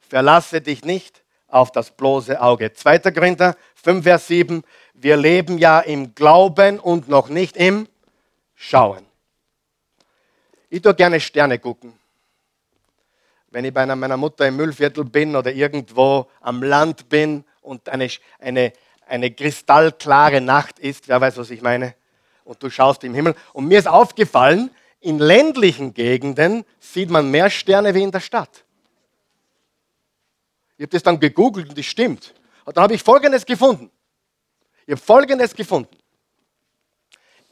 Verlasse 0.00 0.60
dich 0.60 0.84
nicht 0.84 1.22
auf 1.46 1.70
das 1.70 1.92
bloße 1.92 2.40
Auge. 2.40 2.72
2. 2.72 2.98
Korinther 3.12 3.56
5, 3.76 4.02
Vers 4.02 4.26
7. 4.26 4.64
Wir 4.94 5.16
leben 5.16 5.58
ja 5.58 5.78
im 5.78 6.12
Glauben 6.16 6.80
und 6.80 7.08
noch 7.08 7.28
nicht 7.28 7.56
im 7.56 7.86
Schauen. 8.56 9.06
Ich 10.70 10.82
tue 10.82 10.96
gerne 10.96 11.20
Sterne 11.20 11.60
gucken. 11.60 11.96
Wenn 13.50 13.64
ich 13.64 13.72
bei 13.72 13.86
meiner 13.86 14.16
Mutter 14.16 14.48
im 14.48 14.56
Müllviertel 14.56 15.04
bin 15.04 15.36
oder 15.36 15.52
irgendwo 15.52 16.28
am 16.40 16.64
Land 16.64 17.08
bin 17.08 17.44
und 17.62 17.88
eine, 17.88 18.08
eine, 18.40 18.72
eine 19.06 19.30
kristallklare 19.30 20.40
Nacht 20.40 20.78
ist, 20.78 21.08
wer 21.08 21.20
weiß, 21.20 21.36
was 21.38 21.50
ich 21.50 21.62
meine, 21.62 21.94
und 22.44 22.62
du 22.62 22.70
schaust 22.70 23.04
im 23.04 23.14
Himmel. 23.14 23.34
Und 23.52 23.66
mir 23.66 23.78
ist 23.78 23.88
aufgefallen, 23.88 24.70
in 25.00 25.18
ländlichen 25.18 25.94
Gegenden 25.94 26.64
sieht 26.80 27.10
man 27.10 27.30
mehr 27.30 27.48
Sterne 27.48 27.94
wie 27.94 28.02
in 28.02 28.10
der 28.10 28.20
Stadt. 28.20 28.64
Ich 30.76 30.82
habe 30.82 30.90
das 30.90 31.02
dann 31.02 31.18
gegoogelt 31.18 31.68
und 31.68 31.78
das 31.78 31.86
stimmt. 31.86 32.34
Und 32.64 32.76
dann 32.76 32.84
habe 32.84 32.94
ich 32.94 33.02
Folgendes 33.02 33.46
gefunden. 33.46 33.90
Ich 34.86 34.92
habe 34.92 35.00
Folgendes 35.00 35.54
gefunden. 35.54 35.96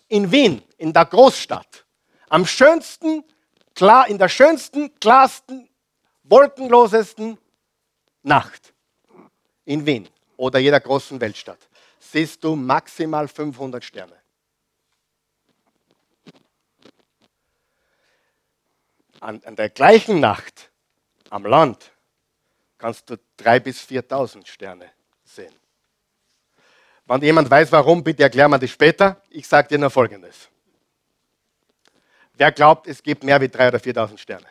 In 0.08 0.30
Wien, 0.30 0.62
in 0.76 0.92
der 0.92 1.06
Großstadt, 1.06 1.84
am 2.28 2.46
schönsten, 2.46 3.24
klar, 3.74 4.08
in 4.08 4.18
der 4.18 4.28
schönsten, 4.28 4.94
klarsten, 5.00 5.68
wolkenlosesten 6.24 7.38
Nacht 8.22 8.74
in 9.64 9.86
Wien 9.86 10.08
oder 10.36 10.58
jeder 10.58 10.80
großen 10.80 11.20
Weltstadt 11.20 11.58
siehst 11.98 12.42
du 12.44 12.54
maximal 12.54 13.28
500 13.28 13.82
Sterne. 13.82 14.16
An, 19.20 19.42
an 19.44 19.56
der 19.56 19.70
gleichen 19.70 20.20
Nacht 20.20 20.70
am 21.30 21.46
Land 21.46 21.92
kannst 22.78 23.08
du 23.08 23.14
3.000 23.14 23.60
bis 23.60 23.80
4.000 23.80 24.46
Sterne 24.46 24.90
sehen. 25.24 25.54
Wenn 27.06 27.22
jemand 27.22 27.50
weiß, 27.50 27.72
warum, 27.72 28.02
bitte 28.02 28.22
erklären 28.22 28.50
wir 28.50 28.58
das 28.58 28.70
später. 28.70 29.20
Ich 29.30 29.46
sage 29.46 29.68
dir 29.68 29.78
nur 29.78 29.90
Folgendes. 29.90 30.48
Wer 32.34 32.52
glaubt, 32.52 32.86
es 32.86 33.02
gibt 33.02 33.24
mehr 33.24 33.40
wie 33.40 33.46
3.000 33.46 33.68
oder 33.68 33.78
4.000 33.78 34.18
Sterne? 34.18 34.46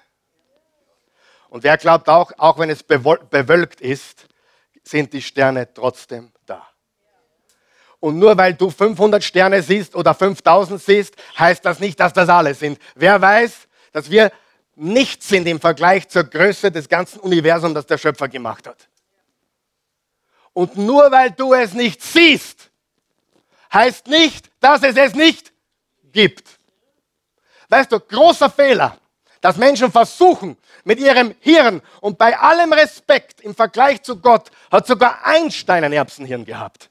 Und 1.50 1.64
wer 1.64 1.78
glaubt 1.78 2.10
auch, 2.10 2.32
auch 2.38 2.58
wenn 2.58 2.70
es 2.70 2.82
bewölkt 2.82 3.82
ist, 3.82 4.28
sind 4.84 5.14
die 5.14 5.22
Sterne 5.22 5.74
trotzdem 5.74 6.32
da. 6.46 6.68
Und 8.00 8.20
nur 8.20 8.38
weil 8.38 8.54
du 8.54 8.70
500 8.70 9.24
Sterne 9.24 9.62
siehst 9.62 9.96
oder 9.96 10.14
5000 10.14 10.82
siehst, 10.82 11.16
heißt 11.38 11.64
das 11.64 11.80
nicht, 11.80 12.00
dass 12.00 12.14
das 12.14 12.30
alle 12.30 12.54
sind. 12.54 12.80
Wer 12.96 13.20
weiß, 13.22 13.68
dass 13.94 14.10
wir 14.10 14.32
nichts 14.76 15.30
sind 15.30 15.48
im 15.48 15.60
Vergleich 15.60 16.10
zur 16.10 16.26
Größe 16.26 16.72
des 16.72 16.90
ganzen 16.90 17.20
Universums, 17.20 17.76
das 17.76 17.86
der 17.86 17.98
Schöpfer 17.98 18.28
gemacht 18.28 18.68
hat. 18.68 18.90
Und 20.52 20.78
nur 20.78 21.12
weil 21.12 21.32
du 21.32 21.54
es 21.54 21.74
nicht 21.74 22.02
siehst, 22.02 22.70
heißt 23.72 24.08
nicht, 24.08 24.52
dass 24.60 24.84
es 24.84 24.96
es 24.96 25.16
nicht 25.16 25.52
gibt. 26.12 26.48
Weißt 27.70 27.92
du, 27.92 28.00
großer 28.00 28.50
Fehler, 28.50 28.98
dass 29.44 29.58
Menschen 29.58 29.92
versuchen, 29.92 30.56
mit 30.86 31.00
ihrem 31.00 31.36
Hirn 31.42 31.82
und 32.00 32.18
bei 32.18 32.40
allem 32.40 32.72
Respekt 32.72 33.42
im 33.42 33.54
Vergleich 33.54 34.02
zu 34.02 34.16
Gott, 34.16 34.50
hat 34.72 34.88
sogar 34.88 35.26
Einstein 35.26 35.84
ein 35.84 35.92
Erbsenhirn 35.92 36.46
gehabt. 36.46 36.90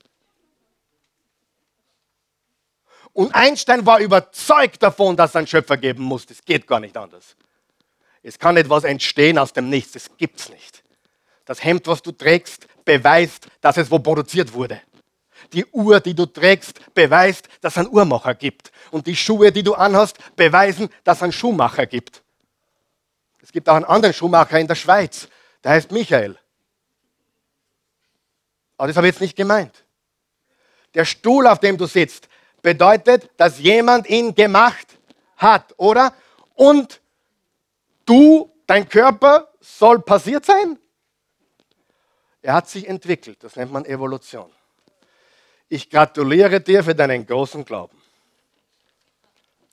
Und 3.15 3.35
Einstein 3.35 3.87
war 3.87 4.01
überzeugt 4.01 4.83
davon, 4.83 5.17
dass 5.17 5.31
es 5.31 5.37
einen 5.37 5.47
Schöpfer 5.47 5.79
geben 5.79 6.03
muss. 6.03 6.27
Das 6.27 6.45
geht 6.45 6.67
gar 6.67 6.79
nicht 6.79 6.95
anders. 6.95 7.37
Es 8.23 8.39
kann 8.39 8.59
etwas 8.59 8.85
entstehen 8.85 9.39
aus 9.39 9.55
dem 9.55 9.71
Nichts. 9.71 9.93
Das 9.93 10.15
gibt 10.19 10.39
es 10.39 10.51
nicht. 10.51 10.85
Das 11.47 11.65
Hemd, 11.65 11.87
was 11.87 12.03
du 12.03 12.13
trägst, 12.13 12.67
beweist, 12.85 13.47
dass 13.63 13.79
es 13.79 13.91
wo 13.91 13.99
produziert 13.99 14.53
wurde. 14.53 14.79
Die 15.55 15.65
Uhr, 15.73 16.01
die 16.01 16.15
du 16.15 16.27
trägst, 16.27 16.95
beweist, 16.95 17.49
dass 17.63 17.73
es 17.75 17.79
einen 17.79 17.89
Uhrmacher 17.89 18.35
gibt. 18.35 18.73
Und 18.91 19.07
die 19.07 19.17
Schuhe, 19.17 19.53
die 19.53 19.63
du 19.63 19.73
anhast, 19.73 20.19
beweisen, 20.37 20.91
dass 21.03 21.17
es 21.19 21.23
einen 21.23 21.33
Schuhmacher 21.33 21.87
gibt. 21.87 22.23
Es 23.53 23.55
gibt 23.55 23.69
auch 23.69 23.75
einen 23.75 23.85
anderen 23.85 24.15
Schuhmacher 24.15 24.59
in 24.59 24.67
der 24.67 24.77
Schweiz, 24.77 25.29
der 25.63 25.73
heißt 25.73 25.93
Michael. 25.93 26.39
Aber 28.79 28.89
das 28.89 28.97
habe 28.97 29.07
ich 29.07 29.13
jetzt 29.13 29.21
nicht 29.21 29.37
gemeint. 29.37 29.85
Der 30.95 31.05
Stuhl, 31.05 31.47
auf 31.47 31.61
dem 31.61 31.77
du 31.77 31.85
sitzt, 31.85 32.31
bedeutet, 32.63 33.29
dass 33.37 33.59
jemand 33.59 34.09
ihn 34.09 34.35
gemacht 34.35 34.99
hat, 35.37 35.75
oder? 35.77 36.15
Und 36.55 37.03
du, 38.07 38.51
dein 38.67 38.89
Körper 38.89 39.53
soll 39.61 40.01
passiert 40.01 40.47
sein? 40.47 40.79
Er 42.41 42.55
hat 42.55 42.71
sich 42.71 42.89
entwickelt, 42.89 43.45
das 43.45 43.57
nennt 43.57 43.71
man 43.71 43.85
Evolution. 43.85 44.51
Ich 45.69 45.91
gratuliere 45.91 46.59
dir 46.63 46.83
für 46.83 46.95
deinen 46.95 47.27
großen 47.27 47.67
Glauben. 47.67 48.01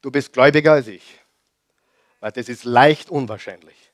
Du 0.01 0.11
bist 0.11 0.33
gläubiger 0.33 0.73
als 0.73 0.87
ich, 0.87 1.21
weil 2.19 2.31
das 2.31 2.49
ist 2.49 2.63
leicht 2.63 3.09
unwahrscheinlich. 3.09 3.93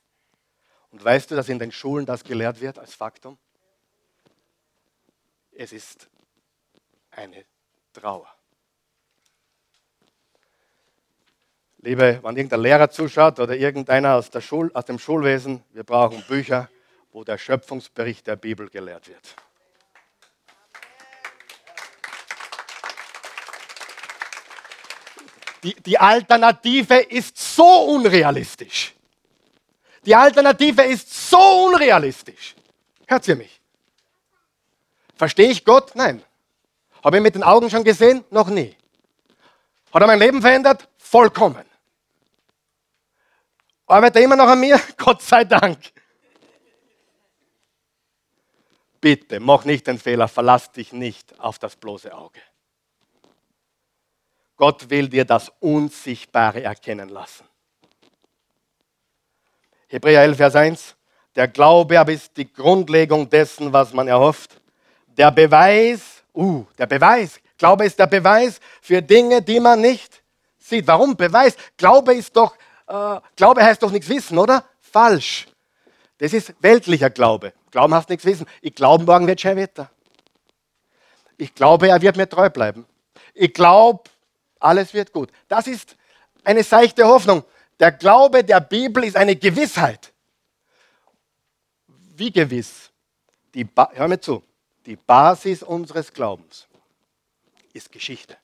Und 0.91 1.03
weißt 1.03 1.31
du, 1.31 1.35
dass 1.35 1.49
in 1.49 1.59
den 1.59 1.71
Schulen 1.71 2.05
das 2.05 2.23
gelehrt 2.23 2.61
wird 2.61 2.79
als 2.79 2.93
Faktum? 2.93 3.37
Es 5.51 5.71
ist 5.71 6.09
eine 7.11 7.45
Trauer. 7.93 8.27
Liebe, 11.77 12.19
wenn 12.23 12.35
irgendein 12.35 12.61
Lehrer 12.61 12.89
zuschaut 12.89 13.39
oder 13.39 13.55
irgendeiner 13.55 14.15
aus, 14.15 14.31
Schul, 14.39 14.71
aus 14.73 14.85
dem 14.85 14.97
Schulwesen, 14.97 15.63
wir 15.71 15.83
brauchen 15.83 16.23
Bücher, 16.23 16.69
wo 17.11 17.23
der 17.23 17.37
Schöpfungsbericht 17.37 18.25
der 18.25 18.35
Bibel 18.37 18.69
gelehrt 18.69 19.07
wird. 19.07 19.35
Die, 25.65 25.73
die 25.81 25.97
Alternative 25.97 26.95
ist 26.95 27.35
so 27.35 27.65
unrealistisch. 27.65 28.93
Die 30.05 30.13
Alternative 30.13 30.83
ist 30.83 31.11
so 31.11 31.65
unrealistisch. 31.65 32.53
Hört 33.07 33.27
ihr 33.27 33.35
mich? 33.35 33.59
Verstehe 35.15 35.49
ich 35.49 35.65
Gott? 35.65 35.95
Nein. 35.95 36.23
Habe 37.03 37.17
ich 37.17 37.23
mit 37.23 37.33
den 37.33 37.41
Augen 37.41 37.67
schon 37.71 37.83
gesehen? 37.83 38.23
Noch 38.29 38.47
nie. 38.47 38.75
Hat 39.91 40.01
er 40.03 40.05
mein 40.05 40.19
Leben 40.19 40.39
verändert? 40.39 40.87
Vollkommen. 40.99 41.65
Arbeitet 43.87 44.17
er 44.17 44.21
immer 44.21 44.35
noch 44.35 44.47
an 44.47 44.59
mir? 44.59 44.79
Gott 44.97 45.23
sei 45.23 45.45
Dank. 45.45 45.79
Bitte, 49.01 49.39
mach 49.39 49.65
nicht 49.65 49.87
den 49.87 49.97
Fehler, 49.97 50.27
verlass 50.27 50.71
dich 50.71 50.93
nicht 50.93 51.39
auf 51.39 51.57
das 51.57 51.75
bloße 51.75 52.13
Auge. 52.13 52.39
Gott 54.57 54.89
will 54.89 55.09
dir 55.09 55.25
das 55.25 55.51
Unsichtbare 55.59 56.63
erkennen 56.63 57.09
lassen. 57.09 57.45
Hebräer 59.87 60.21
11, 60.23 60.37
Vers 60.37 60.55
1. 60.55 60.95
Der 61.35 61.47
Glaube 61.47 61.99
aber 61.99 62.13
ist 62.13 62.35
die 62.37 62.51
Grundlegung 62.51 63.29
dessen, 63.29 63.71
was 63.73 63.93
man 63.93 64.07
erhofft. 64.07 64.61
Der 65.07 65.31
Beweis, 65.31 66.23
uh, 66.33 66.65
der 66.77 66.87
Beweis, 66.87 67.39
Glaube 67.57 67.85
ist 67.85 67.99
der 67.99 68.07
Beweis 68.07 68.59
für 68.81 69.01
Dinge, 69.01 69.41
die 69.41 69.59
man 69.59 69.81
nicht 69.81 70.21
sieht. 70.57 70.87
Warum 70.87 71.15
Beweis? 71.15 71.55
Glaube 71.77 72.13
ist 72.13 72.35
doch 72.35 72.55
äh, 72.87 73.19
Glaube 73.35 73.63
heißt 73.63 73.81
doch 73.81 73.91
nichts 73.91 74.09
wissen, 74.09 74.37
oder? 74.37 74.63
Falsch. 74.79 75.47
Das 76.17 76.33
ist 76.33 76.53
weltlicher 76.59 77.09
Glaube. 77.09 77.53
Glauben 77.71 77.93
heißt 77.93 78.09
nichts 78.09 78.25
wissen. 78.25 78.45
Ich 78.61 78.73
glaube, 78.73 79.03
morgen 79.03 79.27
wird 79.27 79.41
schön 79.41 79.57
Wetter. 79.57 79.89
Ich 81.37 81.53
glaube, 81.53 81.89
er 81.89 82.01
wird 82.01 82.15
mir 82.15 82.29
treu 82.29 82.49
bleiben. 82.49 82.85
Ich 83.33 83.53
glaube, 83.53 84.03
alles 84.65 84.93
wird 84.93 85.11
gut. 85.11 85.31
Das 85.47 85.67
ist 85.67 85.95
eine 86.43 86.63
seichte 86.63 87.05
Hoffnung. 87.05 87.43
Der 87.79 87.91
Glaube 87.91 88.43
der 88.43 88.59
Bibel 88.59 89.03
ist 89.03 89.15
eine 89.15 89.35
Gewissheit. 89.35 90.11
Wie 91.87 92.31
gewiss? 92.31 92.89
Die 93.53 93.67
Hör 93.93 94.07
mir 94.07 94.19
zu. 94.19 94.43
Die 94.85 94.95
Basis 94.95 95.63
unseres 95.63 96.13
Glaubens 96.13 96.67
ist 97.73 97.91
Geschichte. 97.91 98.37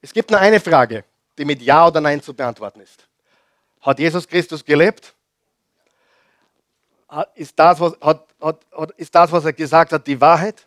Es 0.00 0.12
gibt 0.12 0.30
nur 0.30 0.40
eine 0.40 0.60
Frage 0.60 1.04
die 1.38 1.44
mit 1.44 1.62
Ja 1.62 1.86
oder 1.86 2.00
Nein 2.00 2.22
zu 2.22 2.34
beantworten 2.34 2.80
ist. 2.80 3.06
Hat 3.80 3.98
Jesus 3.98 4.26
Christus 4.28 4.64
gelebt? 4.64 5.14
Ist 7.34 7.58
das, 7.58 7.78
was, 7.80 7.94
hat, 8.00 8.26
hat, 8.40 8.90
ist 8.92 9.14
das, 9.14 9.30
was 9.32 9.44
er 9.44 9.52
gesagt 9.52 9.92
hat, 9.92 10.06
die 10.06 10.20
Wahrheit? 10.20 10.66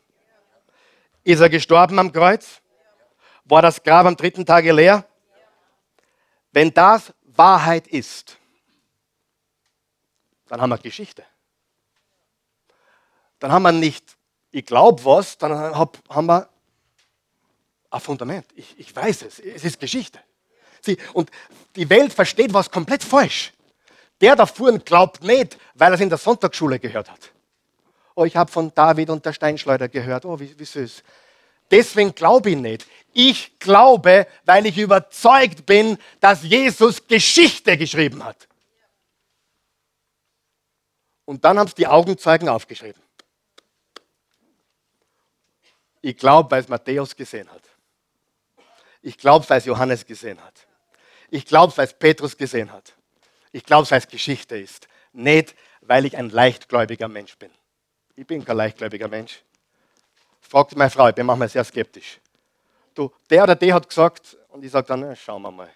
Ist 1.23 1.39
er 1.39 1.49
gestorben 1.49 1.97
am 1.97 2.11
Kreuz? 2.11 2.61
War 3.45 3.61
das 3.61 3.81
Grab 3.81 4.05
am 4.05 4.17
dritten 4.17 4.45
Tage 4.45 4.71
leer? 4.71 5.05
Wenn 6.51 6.73
das 6.73 7.13
Wahrheit 7.23 7.87
ist, 7.87 8.37
dann 10.47 10.61
haben 10.61 10.69
wir 10.69 10.77
Geschichte. 10.77 11.23
Dann 13.39 13.51
haben 13.51 13.63
wir 13.63 13.71
nicht, 13.71 14.17
ich 14.51 14.65
glaube 14.65 15.03
was, 15.05 15.37
dann 15.37 15.53
haben 15.53 16.25
wir 16.25 16.49
ein 17.91 17.99
Fundament. 17.99 18.45
Ich, 18.55 18.79
ich 18.79 18.95
weiß 18.95 19.23
es, 19.23 19.39
es 19.39 19.63
ist 19.63 19.79
Geschichte. 19.79 20.19
Sie, 20.81 20.97
und 21.13 21.29
die 21.75 21.89
Welt 21.89 22.13
versteht 22.13 22.53
was 22.53 22.69
komplett 22.69 23.03
falsch. 23.03 23.53
Der 24.21 24.35
da 24.35 24.45
vorne 24.45 24.79
glaubt 24.79 25.23
nicht, 25.23 25.57
weil 25.73 25.91
er 25.91 25.95
es 25.95 26.01
in 26.01 26.09
der 26.09 26.17
Sonntagsschule 26.17 26.79
gehört 26.79 27.11
hat. 27.11 27.31
Oh, 28.15 28.23
ich 28.23 28.35
habe 28.35 28.49
von 28.49 28.73
David 28.73 29.09
und 29.09 29.25
der 29.25 29.33
Steinschleuder 29.33 29.89
gehört. 29.89 30.25
Oh, 30.25 30.39
wie, 30.39 30.57
wie 30.57 30.65
süß. 30.65 31.03
Deswegen 31.69 32.15
glaube 32.15 32.51
ich 32.51 32.55
nicht. 32.55 32.87
Ich 33.17 33.59
glaube, 33.59 34.27
weil 34.43 34.65
ich 34.65 34.77
überzeugt 34.77 35.65
bin, 35.65 35.97
dass 36.19 36.43
Jesus 36.43 37.07
Geschichte 37.07 37.77
geschrieben 37.77 38.25
hat. 38.25 38.49
Und 41.23 41.45
dann 41.45 41.57
haben 41.57 41.67
es 41.67 41.75
die 41.75 41.87
Augenzeugen 41.87 42.49
aufgeschrieben. 42.49 43.01
Ich 46.01 46.17
glaube, 46.17 46.51
weil 46.51 46.59
es 46.59 46.67
Matthäus 46.67 47.15
gesehen 47.15 47.49
hat. 47.49 47.63
Ich 49.01 49.17
glaube, 49.17 49.49
weil 49.49 49.59
es 49.59 49.65
Johannes 49.65 50.05
gesehen 50.05 50.43
hat. 50.43 50.67
Ich 51.29 51.45
glaube, 51.45 51.75
weil 51.77 51.85
es 51.87 51.93
Petrus 51.93 52.35
gesehen 52.35 52.69
hat. 52.73 52.95
Ich 53.53 53.63
glaube, 53.63 53.89
weil 53.89 53.99
es 53.99 54.09
Geschichte 54.09 54.57
ist. 54.57 54.89
Nicht, 55.13 55.55
weil 55.79 56.05
ich 56.05 56.17
ein 56.17 56.31
leichtgläubiger 56.31 57.07
Mensch 57.07 57.37
bin. 57.37 57.51
Ich 58.17 58.27
bin 58.27 58.43
kein 58.43 58.57
leichtgläubiger 58.57 59.07
Mensch. 59.07 59.41
Fragt 60.41 60.75
meine 60.75 60.91
Frau, 60.91 61.07
ich 61.07 61.15
bin 61.15 61.25
manchmal 61.25 61.47
sehr 61.47 61.63
skeptisch. 61.63 62.19
Du, 62.95 63.11
der 63.29 63.43
oder 63.43 63.55
der 63.55 63.73
hat 63.73 63.87
gesagt, 63.87 64.37
und 64.49 64.63
ich 64.63 64.71
sage 64.71 64.87
dann, 64.87 65.01
na, 65.01 65.15
schauen 65.15 65.41
wir 65.41 65.51
mal. 65.51 65.69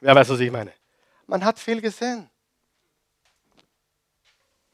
Wer 0.00 0.14
weiß, 0.14 0.28
was 0.28 0.40
ich 0.40 0.50
meine? 0.50 0.72
Man 1.26 1.42
hat 1.42 1.58
viel 1.58 1.80
gesehen. 1.80 2.28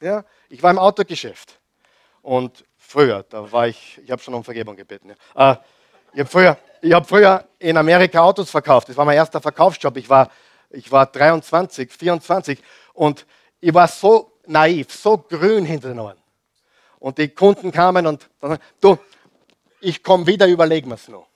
Ja, 0.01 0.25
ich 0.49 0.61
war 0.61 0.71
im 0.71 0.77
Autogeschäft. 0.77 1.57
Und 2.21 2.65
früher, 2.77 3.23
da 3.23 3.49
war 3.49 3.67
ich, 3.67 3.99
ich 4.03 4.11
habe 4.11 4.21
schon 4.21 4.33
um 4.33 4.43
Vergebung 4.43 4.75
gebeten. 4.75 5.15
Ja. 5.35 5.53
Äh, 5.53 5.57
ich 6.13 6.19
habe 6.19 6.29
früher, 6.29 6.57
hab 6.83 7.07
früher 7.07 7.47
in 7.59 7.77
Amerika 7.77 8.19
Autos 8.19 8.51
verkauft. 8.51 8.89
Das 8.89 8.97
war 8.97 9.05
mein 9.05 9.15
erster 9.15 9.39
Verkaufsjob. 9.39 9.95
Ich 9.97 10.09
war, 10.09 10.29
ich 10.69 10.91
war 10.91 11.05
23, 11.05 11.91
24 11.91 12.61
und 12.93 13.25
ich 13.61 13.73
war 13.73 13.87
so 13.87 14.33
naiv, 14.45 14.91
so 14.91 15.17
grün 15.17 15.65
hinter 15.65 15.89
den 15.89 15.99
Ohren. 15.99 16.17
Und 16.99 17.17
die 17.17 17.29
Kunden 17.29 17.71
kamen 17.71 18.05
und 18.05 18.29
dann, 18.41 18.57
du, 18.81 18.97
ich 19.85 20.03
komme 20.03 20.25
wieder, 20.25 20.47
überlegen 20.47 20.89
wir 20.89 20.95
es 20.95 21.07
noch. 21.07 21.27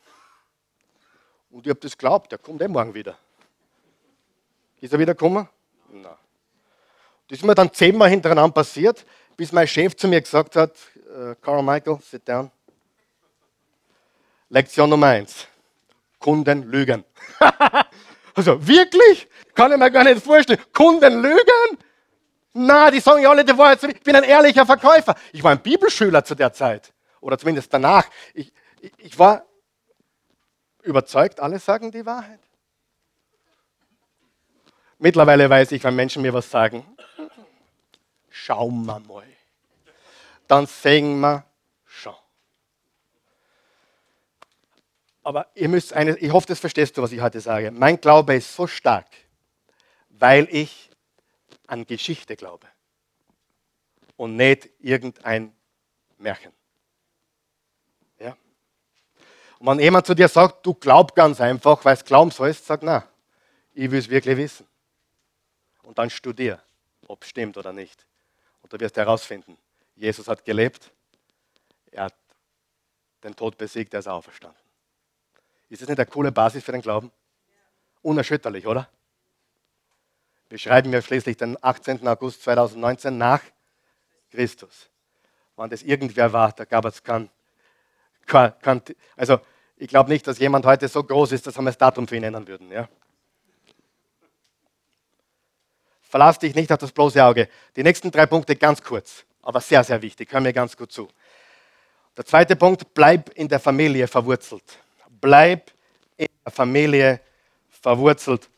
Und 1.52 1.66
ich 1.66 1.70
habe 1.70 1.80
das 1.80 1.98
geglaubt, 1.98 2.32
der 2.32 2.40
kommt 2.40 2.62
eh 2.62 2.68
morgen 2.68 2.94
wieder. 2.94 3.18
Ist 4.82 4.94
er 4.94 5.00
wieder 5.00 5.14
gekommen? 5.14 5.48
Nein. 5.92 6.16
Das 7.28 7.38
ist 7.38 7.46
mir 7.46 7.56
dann 7.56 7.72
zehnmal 7.74 8.10
hintereinander 8.10 8.54
passiert, 8.54 9.06
bis 9.38 9.52
mein 9.52 9.68
Chef 9.68 9.96
zu 9.96 10.08
mir 10.08 10.22
gesagt 10.22 10.56
hat, 10.56 10.72
äh, 10.96 11.36
Carl 11.42 11.62
Michael, 11.64 12.00
sit 12.02 12.28
down. 12.28 12.52
Lektion 14.50 14.90
Nummer 14.90 15.08
eins. 15.08 15.48
Kunden 16.18 16.64
lügen. 16.64 17.04
also 18.36 18.68
wirklich? 18.68 19.28
Kann 19.54 19.72
ich 19.72 19.78
mir 19.78 19.92
gar 19.92 20.04
nicht 20.04 20.24
vorstellen. 20.24 20.60
Kunden 20.74 21.22
lügen? 21.22 21.78
Na, 22.54 22.90
die 22.90 23.00
sagen 23.00 23.22
ja 23.22 23.30
alle 23.30 23.46
die 23.46 23.58
Wahrheit. 23.58 23.84
Ich 23.84 24.02
bin 24.02 24.16
ein 24.16 24.24
ehrlicher 24.24 24.66
Verkäufer. 24.66 25.16
Ich 25.32 25.44
war 25.44 25.52
ein 25.52 25.62
Bibelschüler 25.62 26.24
zu 26.24 26.36
der 26.36 26.52
Zeit. 26.52 26.92
Oder 27.22 27.38
zumindest 27.38 27.74
danach. 27.74 28.10
Ich, 28.34 28.52
ich, 28.82 28.92
ich 28.98 29.20
war 29.20 29.46
überzeugt, 30.84 31.40
alle 31.40 31.60
sagen 31.60 31.92
die 31.92 32.06
Wahrheit. 32.06 32.40
Mittlerweile 34.98 35.50
weiß 35.50 35.72
ich, 35.72 35.84
wenn 35.84 35.96
Menschen 35.96 36.22
mir 36.22 36.34
was 36.34 36.50
sagen, 36.50 36.86
schauen 38.30 38.86
wir 38.86 39.00
mal. 39.00 39.28
Dann 40.48 40.66
sehen 40.66 41.20
wir 41.20 41.46
schon. 41.86 42.16
Aber 45.24 45.48
ihr 45.54 45.70
müsst 45.70 45.94
eine, 45.94 46.18
ich 46.18 46.32
hoffe, 46.32 46.48
das 46.48 46.60
verstehst 46.60 46.98
du, 46.98 47.02
was 47.02 47.12
ich 47.12 47.22
heute 47.22 47.40
sage. 47.40 47.72
Mein 47.72 48.02
Glaube 48.02 48.36
ist 48.36 48.56
so 48.56 48.68
stark, 48.68 49.08
weil 50.10 50.48
ich 50.52 50.90
an 51.68 51.86
Geschichte 51.86 52.36
glaube 52.36 52.68
und 54.18 54.36
nicht 54.36 54.70
irgendein 54.80 55.56
Märchen. 56.18 56.52
Ja? 58.20 58.36
Und 59.60 59.68
wenn 59.68 59.80
jemand 59.80 60.08
zu 60.08 60.16
dir 60.16 60.28
sagt, 60.28 60.66
du 60.66 60.74
glaub 60.74 61.14
ganz 61.16 61.40
einfach, 61.42 61.84
weil 61.84 61.94
es 61.94 62.04
glauben 62.04 62.32
sollst, 62.32 62.66
sag 62.66 62.82
na, 62.82 63.06
ich 63.74 63.92
will 63.92 64.00
es 64.00 64.10
wirklich 64.10 64.38
wissen. 64.38 64.66
Und 65.84 65.98
dann 65.98 66.10
studier, 66.10 66.62
ob 67.08 67.24
es 67.24 67.30
stimmt 67.30 67.58
oder 67.58 67.74
nicht. 67.74 68.06
Und 68.62 68.72
du 68.72 68.80
wirst 68.80 68.96
herausfinden, 68.96 69.58
Jesus 69.96 70.28
hat 70.28 70.46
gelebt, 70.46 70.92
er 71.92 72.06
hat 72.06 72.16
den 73.24 73.36
Tod 73.36 73.58
besiegt, 73.58 73.94
er 73.94 74.00
ist 74.00 74.08
auferstanden. 74.08 74.60
Ist 75.68 75.82
das 75.82 75.90
nicht 75.90 76.00
eine 76.00 76.10
coole 76.10 76.32
Basis 76.32 76.64
für 76.64 76.72
den 76.72 76.82
Glauben? 76.82 77.12
Unerschütterlich, 78.02 78.66
oder? 78.66 78.90
wir 80.50 81.02
schließlich 81.02 81.38
den 81.38 81.58
18. 81.62 82.08
August 82.08 82.42
2019 82.44 83.18
nach 83.18 83.42
Christus. 84.32 84.90
Wann 85.56 85.70
das 85.70 85.84
irgendwer 85.84 86.34
war, 86.34 86.52
da 86.54 86.66
gab 86.66 86.86
es 86.86 87.04
kein, 87.04 87.24
kein 87.24 87.30
also 89.16 89.40
ich 89.78 89.88
glaube 89.88 90.10
nicht, 90.10 90.28
dass 90.28 90.40
jemand 90.40 90.66
heute 90.66 90.88
so 90.88 91.04
groß 91.04 91.32
ist, 91.32 91.48
dass 91.48 91.58
wir 91.58 91.64
das 91.64 91.78
Datum 91.78 92.08
für 92.08 92.16
ihn 92.16 92.24
ändern 92.24 92.48
würden. 92.48 92.72
Ja? 92.72 92.90
Verlass 96.02 96.40
dich 96.40 96.56
nicht 96.56 96.72
auf 96.72 96.80
das 96.80 96.92
bloße 96.92 97.24
Auge. 97.24 97.48
Die 97.76 97.84
nächsten 97.84 98.12
drei 98.12 98.26
Punkte 98.26 98.56
ganz 98.56 98.82
kurz, 98.82 99.26
aber 99.42 99.62
sehr, 99.62 99.84
sehr 99.84 100.02
wichtig. 100.02 100.32
Hör 100.32 100.42
mir 100.42 100.54
ganz 100.54 100.76
gut 100.76 100.92
zu. 100.92 101.08
Der 102.18 102.26
zweite 102.26 102.56
Punkt, 102.56 102.94
bleib 102.94 103.30
in 103.36 103.48
der 103.48 103.60
Familie 103.60 104.08
verwurzelt. 104.08 104.64
Bleib 105.22 105.72
in 106.18 106.28
der 106.44 106.52
Familie 106.52 107.22
verwurzelt. 107.70 108.50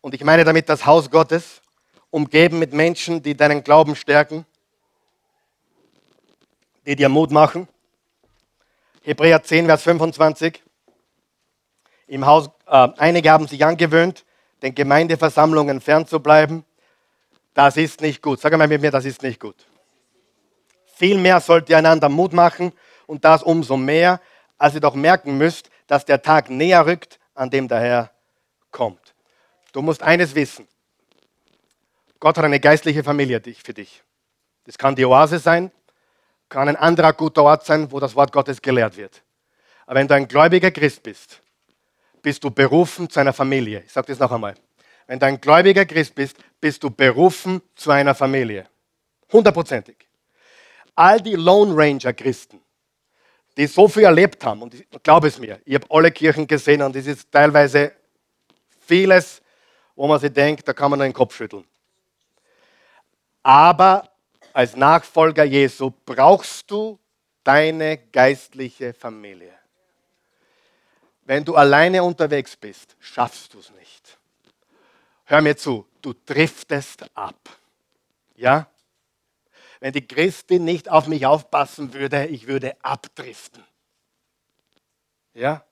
Und 0.00 0.14
ich 0.14 0.24
meine 0.24 0.44
damit 0.44 0.68
das 0.68 0.86
Haus 0.86 1.10
Gottes, 1.10 1.60
umgeben 2.10 2.60
mit 2.60 2.72
Menschen, 2.72 3.22
die 3.22 3.36
deinen 3.36 3.64
Glauben 3.64 3.96
stärken, 3.96 4.46
die 6.86 6.94
dir 6.94 7.08
Mut 7.08 7.30
machen. 7.30 7.66
Hebräer 9.06 9.42
10, 9.42 9.66
Vers 9.66 9.82
25. 9.82 10.62
Im 12.06 12.24
Haus, 12.24 12.48
äh, 12.66 12.88
einige 12.96 13.30
haben 13.30 13.46
sich 13.46 13.62
angewöhnt, 13.62 14.24
den 14.62 14.74
Gemeindeversammlungen 14.74 15.82
fernzubleiben. 15.82 16.64
Das 17.52 17.76
ist 17.76 18.00
nicht 18.00 18.22
gut. 18.22 18.40
Sag 18.40 18.56
mal 18.56 18.66
mit 18.66 18.80
mir, 18.80 18.90
das 18.90 19.04
ist 19.04 19.22
nicht 19.22 19.40
gut. 19.40 19.56
Vielmehr 20.96 21.40
sollt 21.40 21.68
ihr 21.68 21.76
einander 21.76 22.08
Mut 22.08 22.32
machen 22.32 22.72
und 23.06 23.26
das 23.26 23.42
umso 23.42 23.76
mehr, 23.76 24.22
als 24.56 24.74
ihr 24.74 24.80
doch 24.80 24.94
merken 24.94 25.36
müsst, 25.36 25.68
dass 25.86 26.06
der 26.06 26.22
Tag 26.22 26.48
näher 26.48 26.86
rückt, 26.86 27.20
an 27.34 27.50
dem 27.50 27.68
der 27.68 27.80
Herr 27.80 28.10
kommt. 28.70 29.14
Du 29.72 29.82
musst 29.82 30.02
eines 30.02 30.34
wissen. 30.34 30.66
Gott 32.20 32.38
hat 32.38 32.44
eine 32.46 32.58
geistliche 32.58 33.04
Familie 33.04 33.42
für 33.62 33.74
dich. 33.74 34.02
Das 34.64 34.78
kann 34.78 34.96
die 34.96 35.04
Oase 35.04 35.38
sein, 35.40 35.70
kann 36.54 36.68
ein 36.68 36.76
anderer 36.76 37.12
guter 37.12 37.42
Ort 37.42 37.66
sein, 37.66 37.90
wo 37.90 38.00
das 38.00 38.14
Wort 38.14 38.32
Gottes 38.32 38.62
gelehrt 38.62 38.96
wird. 38.96 39.22
Aber 39.86 39.96
wenn 39.96 40.08
du 40.08 40.14
ein 40.14 40.28
gläubiger 40.28 40.70
Christ 40.70 41.02
bist, 41.02 41.40
bist 42.22 42.42
du 42.42 42.50
berufen 42.50 43.10
zu 43.10 43.20
einer 43.20 43.32
Familie. 43.32 43.82
Ich 43.84 43.92
sage 43.92 44.06
das 44.06 44.18
noch 44.18 44.32
einmal. 44.32 44.54
Wenn 45.06 45.18
du 45.18 45.26
ein 45.26 45.40
gläubiger 45.40 45.84
Christ 45.84 46.14
bist, 46.14 46.36
bist 46.60 46.82
du 46.82 46.90
berufen 46.90 47.60
zu 47.74 47.90
einer 47.90 48.14
Familie. 48.14 48.66
Hundertprozentig. 49.32 50.08
All 50.94 51.20
die 51.20 51.34
Lone 51.34 51.74
Ranger 51.76 52.12
Christen, 52.12 52.60
die 53.56 53.66
so 53.66 53.88
viel 53.88 54.04
erlebt 54.04 54.44
haben, 54.44 54.62
und 54.62 54.74
ich 54.74 54.86
glaube 55.02 55.28
es 55.28 55.38
mir, 55.38 55.60
ich 55.64 55.74
habe 55.74 55.86
alle 55.90 56.10
Kirchen 56.10 56.46
gesehen 56.46 56.80
und 56.82 56.96
es 56.96 57.06
ist 57.06 57.30
teilweise 57.30 57.92
vieles 58.86 59.42
wo 59.96 60.06
man 60.06 60.18
sich 60.18 60.32
denkt, 60.32 60.66
da 60.66 60.72
kann 60.72 60.90
man 60.90 60.98
nur 60.98 61.08
den 61.08 61.12
Kopf 61.12 61.36
schütteln. 61.36 61.64
Aber 63.42 64.08
als 64.54 64.76
Nachfolger 64.76 65.44
Jesu 65.44 65.92
brauchst 66.06 66.70
du 66.70 66.98
deine 67.42 67.98
geistliche 67.98 68.94
Familie. 68.94 69.52
Wenn 71.24 71.44
du 71.44 71.56
alleine 71.56 72.02
unterwegs 72.04 72.56
bist, 72.56 72.96
schaffst 73.00 73.52
du 73.52 73.58
es 73.58 73.70
nicht. 73.72 74.16
Hör 75.24 75.40
mir 75.40 75.56
zu, 75.56 75.86
du 76.00 76.14
driftest 76.24 77.04
ab. 77.14 77.36
Ja? 78.36 78.68
Wenn 79.80 79.92
die 79.92 80.06
Christin 80.06 80.64
nicht 80.64 80.88
auf 80.88 81.08
mich 81.08 81.26
aufpassen 81.26 81.92
würde, 81.92 82.26
ich 82.26 82.46
würde 82.46 82.76
abdriften. 82.82 83.64
Ja? 85.32 85.64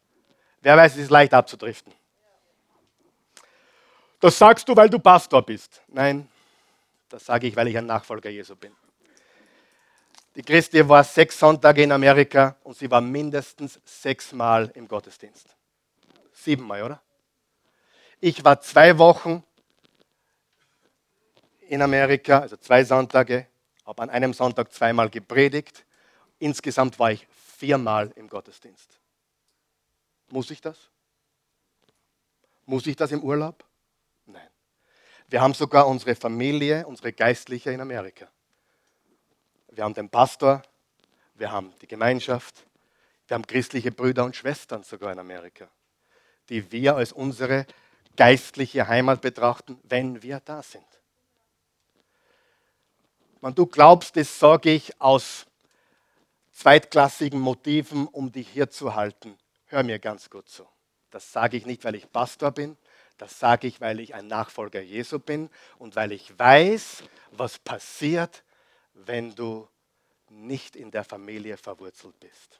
Wer 0.61 0.77
weiß, 0.77 0.95
es 0.95 1.03
ist 1.03 1.11
leicht 1.11 1.35
abzudriften. 1.35 1.93
Das 4.19 4.37
sagst 4.39 4.69
du, 4.69 4.75
weil 4.75 4.91
du 4.91 4.99
Pastor 4.99 5.43
bist. 5.43 5.83
Nein, 5.87 6.29
das 7.13 7.27
sage 7.27 7.47
ich, 7.47 7.57
weil 7.57 7.69
ich 7.69 7.77
ein 7.77 7.87
Nachfolger 7.87 8.31
Jesu 8.31 8.57
bin. 8.57 8.75
Die 10.35 10.43
Christi 10.43 10.89
war 10.89 11.05
sechs 11.05 11.39
Sonntage 11.39 11.83
in 11.83 11.93
Amerika 11.93 12.57
und 12.63 12.77
sie 12.77 12.91
war 12.91 13.03
mindestens 13.03 13.79
sechsmal 13.85 14.71
im 14.75 14.89
Gottesdienst. 14.89 15.55
Siebenmal, 16.33 16.83
oder? 16.83 17.03
Ich 18.21 18.43
war 18.43 18.61
zwei 18.61 18.97
Wochen 18.97 19.45
in 21.61 21.83
Amerika, 21.83 22.41
also 22.41 22.57
zwei 22.57 22.83
Sonntage, 22.85 23.47
habe 23.85 24.03
an 24.03 24.11
einem 24.11 24.33
Sonntag 24.33 24.73
zweimal 24.73 25.11
gepredigt. 25.11 25.85
Insgesamt 26.39 26.99
war 26.99 27.13
ich 27.13 27.27
viermal 27.59 28.11
im 28.17 28.29
Gottesdienst. 28.29 28.99
Muss 30.31 30.51
ich 30.51 30.63
das? 30.63 30.89
Muss 32.65 32.87
ich 32.87 32.97
das 32.97 33.13
im 33.13 33.23
Urlaub? 33.23 33.65
Wir 35.33 35.41
haben 35.41 35.55
sogar 35.55 35.87
unsere 35.89 36.15
Familie, 36.15 36.87
unsere 36.87 37.11
Geistliche 37.11 37.71
in 37.71 37.81
Amerika. 37.81 38.29
Wir 39.71 39.83
haben 39.83 39.95
den 39.95 40.11
Pastor, 40.11 40.61
wir 41.33 41.51
haben 41.51 41.73
die 41.81 41.87
Gemeinschaft, 41.87 42.67
wir 43.27 43.37
haben 43.37 43.47
christliche 43.47 43.93
Brüder 43.93 44.27
und 44.27 44.37
Schwestern 44.37 44.83
sogar 44.83 45.11
in 45.11 45.19
Amerika, 45.19 45.71
die 46.51 46.71
wir 46.71 46.97
als 46.97 47.13
unsere 47.13 47.65
geistliche 48.15 48.89
Heimat 48.89 49.23
betrachten, 49.23 49.81
wenn 49.85 50.23
wir 50.23 50.41
da 50.41 50.63
sind. 50.63 50.85
Wenn 53.41 53.55
du 53.55 53.65
glaubst, 53.65 54.15
das 54.19 54.39
sage 54.39 54.69
ich 54.71 55.01
aus 55.01 55.47
zweitklassigen 56.53 57.41
Motiven, 57.41 58.07
um 58.07 58.31
dich 58.31 58.51
hier 58.51 58.69
zu 58.69 58.95
halten, 58.95 59.39
hör 59.65 59.83
mir 59.83 59.99
ganz 59.99 60.29
gut 60.29 60.51
zu. 60.51 60.69
Das 61.11 61.33
sage 61.33 61.57
ich 61.57 61.65
nicht, 61.65 61.85
weil 61.85 61.95
ich 61.95 62.13
Pastor 62.13 62.51
bin, 62.51 62.77
das 63.23 63.39
sage 63.39 63.69
ich, 63.69 63.81
weil 63.81 64.01
ich 64.01 64.17
ein 64.17 64.27
Nachfolger 64.27 64.81
Jesu 64.81 65.21
bin 65.21 65.49
und 65.79 65.95
weil 65.95 66.11
ich 66.11 66.37
weiß, 66.37 67.05
was 67.31 67.57
passiert, 67.57 68.43
wenn 68.95 69.33
du 69.37 69.69
nicht 70.29 70.75
in 70.75 70.91
der 70.91 71.05
Familie 71.05 71.57
verwurzelt 71.57 72.19
bist. 72.19 72.59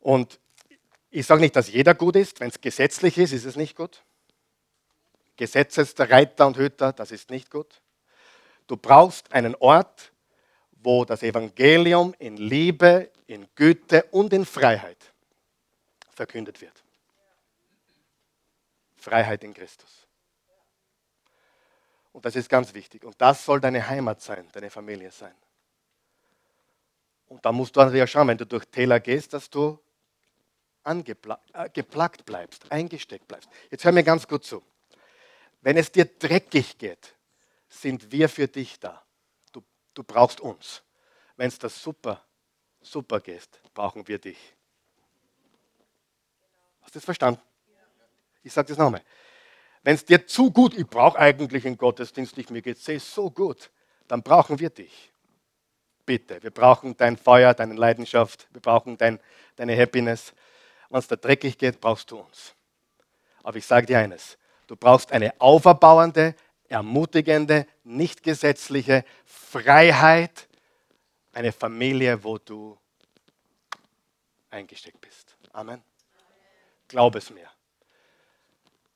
Und 0.00 0.40
ich 1.10 1.26
sage 1.26 1.42
nicht, 1.42 1.54
dass 1.54 1.68
jeder 1.68 1.94
gut 1.94 2.16
ist. 2.16 2.40
Wenn 2.40 2.48
es 2.48 2.60
gesetzlich 2.60 3.18
ist, 3.18 3.30
ist 3.30 3.44
es 3.44 3.54
nicht 3.54 3.76
gut. 3.76 4.02
Gesetzesreiter 5.36 6.48
und 6.48 6.56
Hüter, 6.56 6.92
das 6.92 7.12
ist 7.12 7.30
nicht 7.30 7.52
gut. 7.52 7.80
Du 8.66 8.76
brauchst 8.76 9.32
einen 9.32 9.54
Ort, 9.54 10.10
wo 10.72 11.04
das 11.04 11.22
Evangelium 11.22 12.16
in 12.18 12.36
Liebe, 12.36 13.12
in 13.28 13.46
Güte 13.54 14.02
und 14.10 14.32
in 14.32 14.44
Freiheit 14.44 15.12
verkündet 16.10 16.60
wird. 16.60 16.82
Freiheit 19.00 19.42
in 19.44 19.54
Christus. 19.54 20.06
Und 22.12 22.24
das 22.24 22.36
ist 22.36 22.48
ganz 22.48 22.74
wichtig. 22.74 23.04
Und 23.04 23.20
das 23.20 23.44
soll 23.44 23.60
deine 23.60 23.86
Heimat 23.86 24.20
sein, 24.20 24.48
deine 24.52 24.70
Familie 24.70 25.10
sein. 25.10 25.34
Und 27.28 27.44
da 27.44 27.52
musst 27.52 27.76
du 27.76 27.80
natürlich 27.80 28.10
schauen, 28.10 28.28
wenn 28.28 28.38
du 28.38 28.46
durch 28.46 28.64
Täler 28.66 28.98
gehst, 28.98 29.32
dass 29.32 29.48
du 29.48 29.78
geplagt 31.72 32.24
bleibst, 32.24 32.70
eingesteckt 32.72 33.28
bleibst. 33.28 33.48
Jetzt 33.70 33.84
hör 33.84 33.92
mir 33.92 34.02
ganz 34.02 34.26
gut 34.26 34.44
zu. 34.44 34.62
Wenn 35.60 35.76
es 35.76 35.92
dir 35.92 36.06
dreckig 36.06 36.78
geht, 36.78 37.14
sind 37.68 38.10
wir 38.10 38.28
für 38.28 38.48
dich 38.48 38.80
da. 38.80 39.02
Du, 39.52 39.62
du 39.94 40.02
brauchst 40.02 40.40
uns. 40.40 40.82
Wenn 41.36 41.48
es 41.48 41.58
das 41.58 41.80
super, 41.80 42.24
super 42.80 43.20
geht, 43.20 43.48
brauchen 43.74 44.08
wir 44.08 44.18
dich. 44.18 44.38
Hast 46.80 46.94
du 46.94 46.98
das 46.98 47.04
verstanden? 47.04 47.40
Ich 48.42 48.52
sage 48.52 48.68
das 48.68 48.78
nochmal. 48.78 49.02
Wenn 49.82 49.94
es 49.94 50.04
dir 50.04 50.26
zu 50.26 50.50
gut, 50.50 50.74
ich 50.76 50.86
brauche 50.86 51.18
eigentlich 51.18 51.66
einen 51.66 51.78
Gottesdienst 51.78 52.36
nicht, 52.36 52.50
mir 52.50 52.62
geht 52.62 52.86
es 52.86 53.14
so 53.14 53.30
gut, 53.30 53.70
dann 54.08 54.22
brauchen 54.22 54.58
wir 54.58 54.70
dich. 54.70 55.10
Bitte, 56.04 56.42
wir 56.42 56.50
brauchen 56.50 56.96
dein 56.96 57.16
Feuer, 57.16 57.54
deine 57.54 57.74
Leidenschaft, 57.74 58.48
wir 58.52 58.60
brauchen 58.60 58.98
dein, 58.98 59.20
deine 59.56 59.76
Happiness. 59.78 60.34
Wenn 60.88 60.98
es 60.98 61.08
da 61.08 61.16
dreckig 61.16 61.56
geht, 61.56 61.80
brauchst 61.80 62.10
du 62.10 62.18
uns. 62.18 62.54
Aber 63.42 63.56
ich 63.56 63.66
sage 63.66 63.86
dir 63.86 63.98
eines, 63.98 64.36
du 64.66 64.76
brauchst 64.76 65.12
eine 65.12 65.40
auferbauende, 65.40 66.34
ermutigende, 66.68 67.66
nicht 67.84 68.22
gesetzliche 68.22 69.04
Freiheit, 69.24 70.48
eine 71.32 71.52
Familie, 71.52 72.22
wo 72.22 72.38
du 72.38 72.76
eingesteckt 74.50 75.00
bist. 75.00 75.36
Amen. 75.52 75.82
Glaub 76.88 77.14
es 77.14 77.30
mir. 77.30 77.48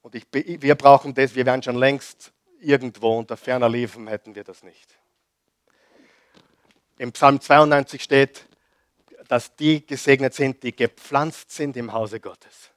Und 0.04 0.14
ich, 0.14 0.26
wir 0.32 0.74
brauchen 0.74 1.14
das, 1.14 1.34
wir 1.34 1.46
wären 1.46 1.62
schon 1.62 1.76
längst 1.76 2.30
irgendwo 2.60 3.16
unter 3.16 3.38
ferner 3.38 3.70
Liefen, 3.70 4.06
hätten 4.06 4.34
wir 4.34 4.44
das 4.44 4.62
nicht. 4.62 4.98
Im 6.98 7.10
Psalm 7.12 7.40
92 7.40 8.02
steht, 8.02 8.44
dass 9.28 9.56
die 9.56 9.84
gesegnet 9.84 10.34
sind, 10.34 10.62
die 10.62 10.76
gepflanzt 10.76 11.52
sind 11.52 11.74
im 11.78 11.94
Hause 11.94 12.20
Gottes. 12.20 12.70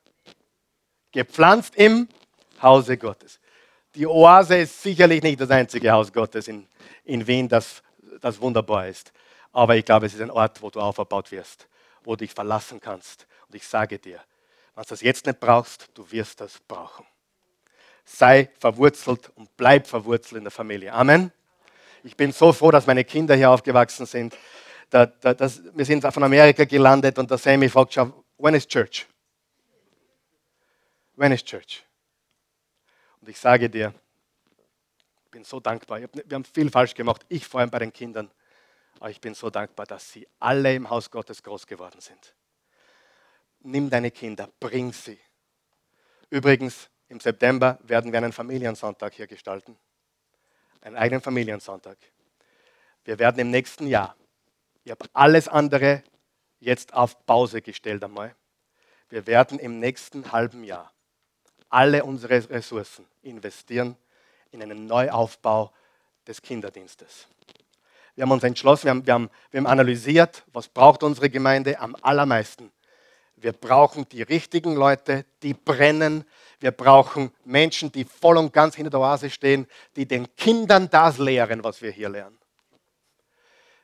Gepflanzt 1.12 1.76
im 1.76 2.08
Hause 2.62 2.98
Gottes. 2.98 3.42
Die 3.94 4.08
Oase 4.08 4.60
ist 4.60 4.82
sicherlich 4.82 5.22
nicht 5.22 5.42
das 5.42 5.50
einzige 5.50 5.92
Haus 5.92 6.14
Gottes 6.14 6.48
in, 6.48 6.66
in 7.04 7.28
Wien, 7.28 7.50
das, 7.50 7.84
das 8.22 8.40
wunderbar 8.40 8.88
ist. 8.88 9.12
Aber 9.52 9.76
ich 9.76 9.84
glaube, 9.84 10.06
es 10.06 10.14
ist 10.14 10.22
ein 10.22 10.32
Ort, 10.32 10.62
wo 10.62 10.70
du 10.70 10.80
auferbaut 10.80 11.30
wirst, 11.34 11.68
wo 12.06 12.12
du 12.12 12.20
dich 12.20 12.32
verlassen 12.32 12.80
kannst. 12.80 13.28
Und 13.50 13.56
ich 13.56 13.68
sage 13.68 14.00
dir, 14.00 14.22
wenn 14.76 14.84
du 14.84 14.90
das 14.90 15.02
jetzt 15.02 15.26
nicht 15.26 15.42
brauchst, 15.42 15.90
du 15.94 16.10
wirst 16.10 16.40
das 16.40 16.58
brauchen 16.66 17.06
sei 18.08 18.50
verwurzelt 18.58 19.32
und 19.36 19.56
bleib 19.58 19.86
verwurzelt 19.86 20.38
in 20.38 20.44
der 20.46 20.52
Familie. 20.52 20.94
Amen. 20.94 21.32
Ich 22.04 22.16
bin 22.16 22.32
so 22.32 22.54
froh, 22.54 22.72
dass 22.72 22.88
meine 22.88 23.04
Kinder 23.04 23.36
hier 23.36 23.52
aufgewachsen 23.52 24.06
sind. 24.06 24.36
Da, 24.90 25.06
da, 25.06 25.34
das, 25.34 25.62
wir 25.76 25.84
sind 25.84 26.02
von 26.02 26.24
Amerika 26.24 26.64
gelandet 26.64 27.20
und 27.20 27.30
der 27.30 27.38
Sammy 27.38 27.68
fragt 27.68 27.94
schon, 27.94 28.14
when 28.38 28.54
is 28.54 28.66
church? 28.66 29.06
When 31.16 31.34
is 31.34 31.44
church? 31.44 31.84
Und 33.20 33.28
ich 33.28 33.38
sage 33.38 33.70
dir, 33.70 33.94
ich 35.26 35.32
bin 35.32 35.44
so 35.44 35.60
dankbar. 35.60 36.00
wir 36.00 36.36
haben 36.36 36.46
viel 36.46 36.72
falsch 36.72 36.94
gemacht, 36.94 37.26
ich 37.28 37.46
vor 37.46 37.60
allem 37.60 37.70
bei 37.70 37.80
den 37.80 37.92
Kindern. 37.92 38.32
Aber 39.00 39.10
ich 39.10 39.20
bin 39.20 39.34
so 39.34 39.50
dankbar, 39.50 39.86
dass 39.86 40.12
sie 40.12 40.26
alle 40.40 40.74
im 40.74 40.90
Haus 40.90 41.12
Gottes 41.12 41.44
groß 41.44 41.68
geworden 41.68 42.00
sind. 42.00 42.34
Nimm 43.60 43.90
deine 43.90 44.12
Kinder, 44.12 44.50
bring 44.60 44.94
sie. 44.94 45.20
Übrigens, 46.30 46.90
im 47.10 47.20
September 47.20 47.80
werden 47.84 48.12
wir 48.12 48.18
einen 48.18 48.34
Familiensonntag 48.34 49.14
hier 49.14 49.28
gestalten. 49.28 49.78
Einen 50.82 50.98
eigenen 50.98 51.22
Familiensonntag. 51.22 51.98
Wir 53.04 53.20
werden 53.20 53.40
im 53.40 53.50
nächsten 53.50 53.88
Jahr, 53.88 54.16
ich 54.84 54.92
habe 54.92 55.06
alles 55.14 55.48
andere 55.48 56.04
jetzt 56.60 56.94
auf 56.94 57.26
Pause 57.26 57.62
gestellt 57.62 58.04
einmal. 58.04 58.36
Wir 59.10 59.26
werden 59.28 59.60
im 59.60 59.80
nächsten 59.80 60.32
halben 60.32 60.64
Jahr 60.64 60.92
alle 61.70 62.04
unsere 62.04 62.50
Ressourcen 62.50 63.06
investieren 63.22 63.96
in 64.52 64.62
einen 64.62 64.86
Neuaufbau 64.86 65.74
des 66.26 66.42
Kinderdienstes. 66.42 67.28
Wir 68.16 68.24
haben 68.24 68.32
uns 68.32 68.44
entschlossen, 68.44 68.86
wir 68.86 68.92
haben, 68.92 69.06
wir 69.06 69.14
haben, 69.14 69.30
wir 69.52 69.60
haben 69.60 69.68
analysiert, 69.68 70.44
was 70.52 70.68
braucht 70.68 71.04
unsere 71.04 71.30
Gemeinde 71.30 71.80
am 71.80 71.96
allermeisten. 72.02 72.72
Wir 73.38 73.54
brauchen 73.54 74.10
die 74.10 74.24
richtigen 74.24 74.76
Leute, 74.76 75.26
die 75.42 75.54
brennen 75.54 76.26
wir 76.60 76.72
brauchen 76.72 77.32
Menschen, 77.46 77.92
die 77.92 78.04
voll 78.04 78.38
und 78.38 78.52
ganz 78.52 78.76
hinter 78.76 78.90
der 78.90 79.00
Oase 79.00 79.30
stehen, 79.30 79.68
die 79.96 80.08
den 80.08 80.36
Kindern 80.36 80.90
das 80.90 81.20
lehren, 81.20 81.64
was 81.64 81.82
wir 81.82 81.92
hier 81.92 82.10
lernen. 82.10 82.38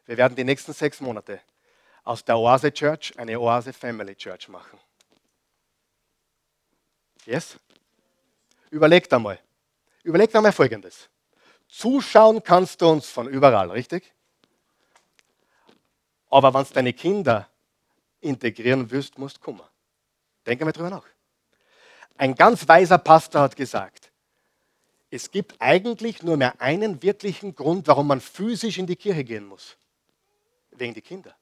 Wir 0.05 0.17
werden 0.17 0.35
die 0.35 0.43
nächsten 0.43 0.73
sechs 0.73 0.99
Monate 0.99 1.39
aus 2.03 2.25
der 2.25 2.37
Oase 2.37 2.73
Church 2.73 3.17
eine 3.17 3.39
Oase 3.39 3.73
Family 3.73 4.15
Church 4.15 4.49
machen. 4.49 4.79
Yes? 7.25 7.57
Überlegt 8.71 9.13
einmal. 9.13 9.39
Überlegt 10.01 10.35
einmal 10.35 10.51
Folgendes. 10.51 11.09
Zuschauen 11.67 12.43
kannst 12.43 12.81
du 12.81 12.89
uns 12.89 13.07
von 13.07 13.27
überall, 13.27 13.71
richtig? 13.71 14.11
Aber 16.29 16.53
wenn 16.53 16.63
du 16.63 16.73
deine 16.73 16.93
Kinder 16.93 17.47
integrieren 18.23 18.89
willst, 18.91 19.17
musst 19.17 19.41
kommen. 19.41 19.61
Denke 20.45 20.65
mal 20.65 20.71
drüber 20.71 20.89
nach. 20.89 21.05
Ein 22.17 22.35
ganz 22.35 22.67
weiser 22.67 22.97
Pastor 22.97 23.41
hat 23.41 23.55
gesagt, 23.55 24.11
es 25.09 25.29
gibt 25.31 25.55
eigentlich 25.59 26.23
nur 26.23 26.37
mehr 26.37 26.59
einen 26.59 27.03
wirklichen 27.03 27.55
Grund, 27.55 27.87
warum 27.87 28.07
man 28.07 28.21
physisch 28.21 28.77
in 28.77 28.87
die 28.87 28.95
Kirche 28.95 29.23
gehen 29.23 29.45
muss. 29.45 29.77
Wegen 30.71 30.93
die 30.93 31.01
Kinder. 31.01 31.35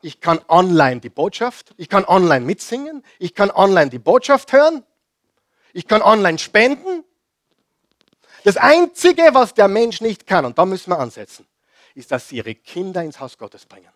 Ich 0.00 0.20
kann 0.20 0.40
online 0.48 1.00
die 1.00 1.10
Botschaft, 1.10 1.74
ich 1.76 1.88
kann 1.88 2.04
online 2.04 2.44
mitsingen, 2.44 3.04
ich 3.18 3.34
kann 3.34 3.50
online 3.50 3.90
die 3.90 3.98
Botschaft 3.98 4.52
hören, 4.52 4.84
ich 5.72 5.86
kann 5.86 6.02
online 6.02 6.38
spenden. 6.38 7.04
Das 8.44 8.56
Einzige, 8.56 9.30
was 9.32 9.54
der 9.54 9.68
Mensch 9.68 10.00
nicht 10.00 10.26
kann, 10.26 10.44
und 10.44 10.58
da 10.58 10.64
müssen 10.64 10.90
wir 10.90 10.98
ansetzen, 10.98 11.46
ist, 11.94 12.12
dass 12.12 12.28
sie 12.28 12.36
ihre 12.36 12.54
Kinder 12.54 13.02
ins 13.02 13.18
Haus 13.18 13.38
Gottes 13.38 13.66
bringen. 13.66 13.90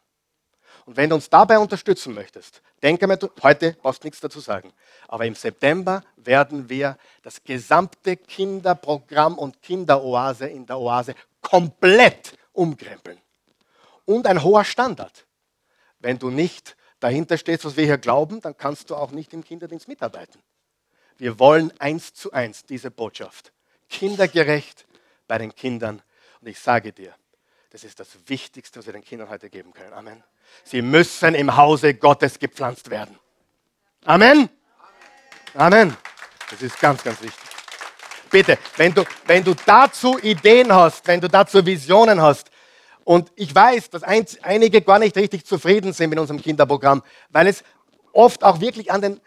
Und 0.92 0.98
wenn 0.98 1.08
du 1.08 1.14
uns 1.14 1.30
dabei 1.30 1.58
unterstützen 1.58 2.12
möchtest, 2.12 2.60
denke 2.82 3.06
mal, 3.06 3.18
heute 3.42 3.74
brauchst 3.80 4.04
du 4.04 4.08
nichts 4.08 4.20
dazu 4.20 4.40
sagen. 4.40 4.74
Aber 5.08 5.24
im 5.24 5.34
September 5.34 6.04
werden 6.16 6.68
wir 6.68 6.98
das 7.22 7.42
gesamte 7.42 8.18
Kinderprogramm 8.18 9.38
und 9.38 9.62
Kinderoase 9.62 10.48
in 10.48 10.66
der 10.66 10.78
Oase 10.78 11.14
komplett 11.40 12.36
umkrempeln. 12.52 13.18
Und 14.04 14.26
ein 14.26 14.42
hoher 14.42 14.64
Standard. 14.64 15.24
Wenn 15.98 16.18
du 16.18 16.28
nicht 16.28 16.76
dahinter 17.00 17.38
stehst, 17.38 17.64
was 17.64 17.78
wir 17.78 17.86
hier 17.86 17.96
glauben, 17.96 18.42
dann 18.42 18.54
kannst 18.54 18.90
du 18.90 18.94
auch 18.94 19.12
nicht 19.12 19.32
im 19.32 19.42
Kinderdienst 19.42 19.88
mitarbeiten. 19.88 20.42
Wir 21.16 21.38
wollen 21.38 21.72
eins 21.80 22.12
zu 22.12 22.32
eins 22.32 22.66
diese 22.66 22.90
Botschaft. 22.90 23.54
Kindergerecht 23.88 24.84
bei 25.26 25.38
den 25.38 25.54
Kindern. 25.54 26.02
Und 26.42 26.48
ich 26.48 26.58
sage 26.58 26.92
dir, 26.92 27.14
das 27.70 27.82
ist 27.82 27.98
das 27.98 28.08
Wichtigste, 28.26 28.78
was 28.78 28.84
wir 28.84 28.92
den 28.92 29.02
Kindern 29.02 29.30
heute 29.30 29.48
geben 29.48 29.72
können. 29.72 29.94
Amen. 29.94 30.22
Sie 30.64 30.82
müssen 30.82 31.34
im 31.34 31.56
Hause 31.56 31.94
Gottes 31.94 32.38
gepflanzt 32.38 32.90
werden. 32.90 33.18
Amen. 34.04 34.48
Amen. 35.54 35.96
Das 36.50 36.62
ist 36.62 36.78
ganz, 36.80 37.02
ganz 37.02 37.20
wichtig. 37.20 37.40
Bitte, 38.30 38.58
wenn 38.76 38.94
du, 38.94 39.04
wenn 39.26 39.44
du 39.44 39.54
dazu 39.66 40.18
Ideen 40.18 40.72
hast, 40.72 41.06
wenn 41.06 41.20
du 41.20 41.28
dazu 41.28 41.64
Visionen 41.64 42.20
hast, 42.20 42.50
und 43.04 43.32
ich 43.34 43.54
weiß, 43.54 43.90
dass 43.90 44.02
einige 44.04 44.80
gar 44.80 44.98
nicht 44.98 45.16
richtig 45.16 45.44
zufrieden 45.44 45.92
sind 45.92 46.10
mit 46.10 46.18
unserem 46.18 46.40
Kinderprogramm, 46.40 47.02
weil 47.30 47.48
es 47.48 47.64
oft 48.12 48.44
auch 48.44 48.60
wirklich 48.60 48.92
an 48.92 49.02
den, 49.02 49.20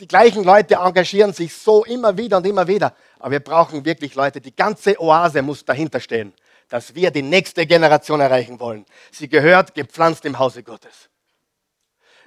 die 0.00 0.08
gleichen 0.08 0.44
Leute 0.44 0.74
engagieren 0.74 1.32
sich 1.32 1.56
so 1.56 1.84
immer 1.84 2.16
wieder 2.16 2.38
und 2.38 2.46
immer 2.46 2.66
wieder. 2.66 2.94
Aber 3.18 3.30
wir 3.30 3.40
brauchen 3.40 3.84
wirklich 3.84 4.14
Leute, 4.14 4.40
die 4.40 4.54
ganze 4.54 5.00
Oase 5.00 5.40
muss 5.42 5.64
dahinter 5.64 6.00
stehen, 6.00 6.32
dass 6.68 6.94
wir 6.94 7.10
die 7.10 7.22
nächste 7.22 7.66
Generation 7.66 8.20
erreichen 8.20 8.60
wollen. 8.60 8.86
Sie 9.10 9.28
gehört 9.28 9.74
gepflanzt 9.74 10.24
im 10.24 10.38
Hause 10.38 10.62
Gottes. 10.62 11.08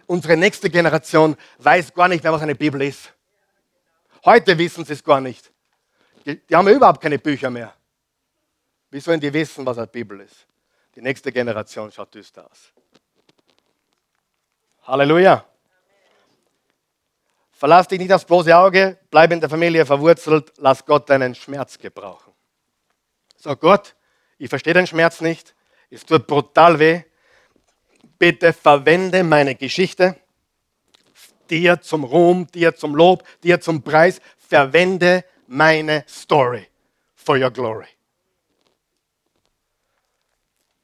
Unsere 0.05 0.37
nächste 0.37 0.69
Generation 0.69 1.35
weiß 1.57 1.93
gar 1.93 2.07
nicht 2.07 2.23
mehr, 2.23 2.31
was 2.31 2.41
eine 2.41 2.55
Bibel 2.55 2.81
ist. 2.81 3.13
Heute 4.23 4.57
wissen 4.57 4.85
sie 4.85 4.93
es 4.93 5.03
gar 5.03 5.19
nicht. 5.19 5.51
Die, 6.25 6.37
die 6.45 6.55
haben 6.55 6.67
überhaupt 6.67 7.01
keine 7.01 7.19
Bücher 7.19 7.49
mehr. 7.49 7.73
Wie 8.89 8.99
sollen 8.99 9.19
die 9.19 9.33
wissen, 9.33 9.65
was 9.65 9.77
eine 9.77 9.87
Bibel 9.87 10.21
ist? 10.21 10.47
Die 10.95 11.01
nächste 11.01 11.31
Generation 11.31 11.91
schaut 11.91 12.13
düster 12.13 12.49
aus. 12.49 12.71
Halleluja. 14.83 15.45
Verlass 17.51 17.87
dich 17.87 17.99
nicht 17.99 18.13
aufs 18.13 18.23
bloße 18.23 18.55
Auge, 18.55 18.97
bleib 19.09 19.31
in 19.31 19.39
der 19.39 19.49
Familie 19.49 19.85
verwurzelt, 19.85 20.53
lass 20.57 20.85
Gott 20.85 21.09
deinen 21.09 21.35
Schmerz 21.35 21.77
gebrauchen. 21.77 22.31
Sag 23.35 23.59
Gott, 23.59 23.95
ich 24.37 24.49
verstehe 24.49 24.73
den 24.73 24.87
Schmerz 24.87 25.21
nicht, 25.21 25.55
es 25.89 26.05
tut 26.05 26.27
brutal 26.27 26.79
weh. 26.79 27.01
Bitte 28.19 28.51
verwende 28.51 29.23
meine 29.23 29.55
Geschichte 29.55 30.15
dir 31.49 31.81
zum 31.81 32.03
Ruhm, 32.03 32.47
dir 32.51 32.75
zum 32.75 32.95
Lob, 32.95 33.23
dir 33.43 33.59
zum 33.59 33.81
Preis. 33.81 34.21
Verwende 34.37 35.25
meine 35.47 36.05
Story 36.07 36.67
for 37.15 37.37
your 37.37 37.51
glory. 37.51 37.87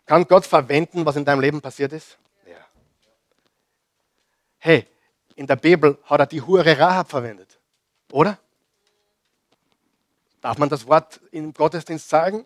Kann 0.05 0.25
Gott 0.25 0.45
verwenden, 0.45 1.05
was 1.05 1.15
in 1.15 1.23
deinem 1.23 1.39
Leben 1.39 1.61
passiert 1.61 1.93
ist? 1.93 2.17
Ja. 2.45 2.57
Hey, 4.57 4.85
in 5.35 5.47
der 5.47 5.55
Bibel 5.55 5.97
hat 6.03 6.19
er 6.19 6.25
die 6.25 6.41
Hure 6.41 6.77
Rahab 6.77 7.09
verwendet, 7.09 7.59
oder? 8.11 8.37
Darf 10.41 10.57
man 10.57 10.67
das 10.67 10.85
Wort 10.87 11.21
im 11.31 11.53
Gottesdienst 11.53 12.09
sagen? 12.09 12.45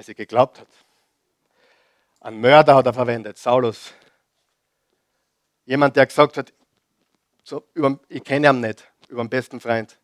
weil 0.00 0.04
sie 0.06 0.14
geglaubt 0.14 0.58
hat. 0.58 0.68
Ein 2.20 2.40
Mörder 2.40 2.74
hat 2.74 2.86
er 2.86 2.94
verwendet, 2.94 3.36
Saulus. 3.36 3.92
Jemand, 5.66 5.94
der 5.94 6.06
gesagt 6.06 6.38
hat, 6.38 6.54
so, 7.44 7.66
über, 7.74 8.00
ich 8.08 8.24
kenne 8.24 8.48
ihn 8.48 8.62
nicht, 8.62 8.90
über 9.10 9.22
den 9.22 9.28
besten 9.28 9.60
Freund. 9.60 9.98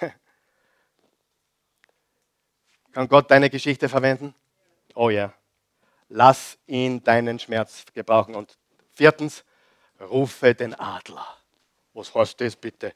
Kann 2.92 3.06
Gott 3.06 3.30
deine 3.30 3.48
Geschichte 3.48 3.88
verwenden? 3.88 4.34
Oh 4.96 5.08
ja. 5.08 5.32
Lass 6.08 6.58
ihn 6.66 7.04
deinen 7.04 7.38
Schmerz 7.38 7.84
gebrauchen. 7.94 8.34
Und 8.34 8.58
viertens, 8.90 9.44
rufe 10.00 10.52
den 10.52 10.74
Adler. 10.74 11.28
Was 11.94 12.12
heißt 12.12 12.40
das 12.40 12.56
bitte? 12.56 12.92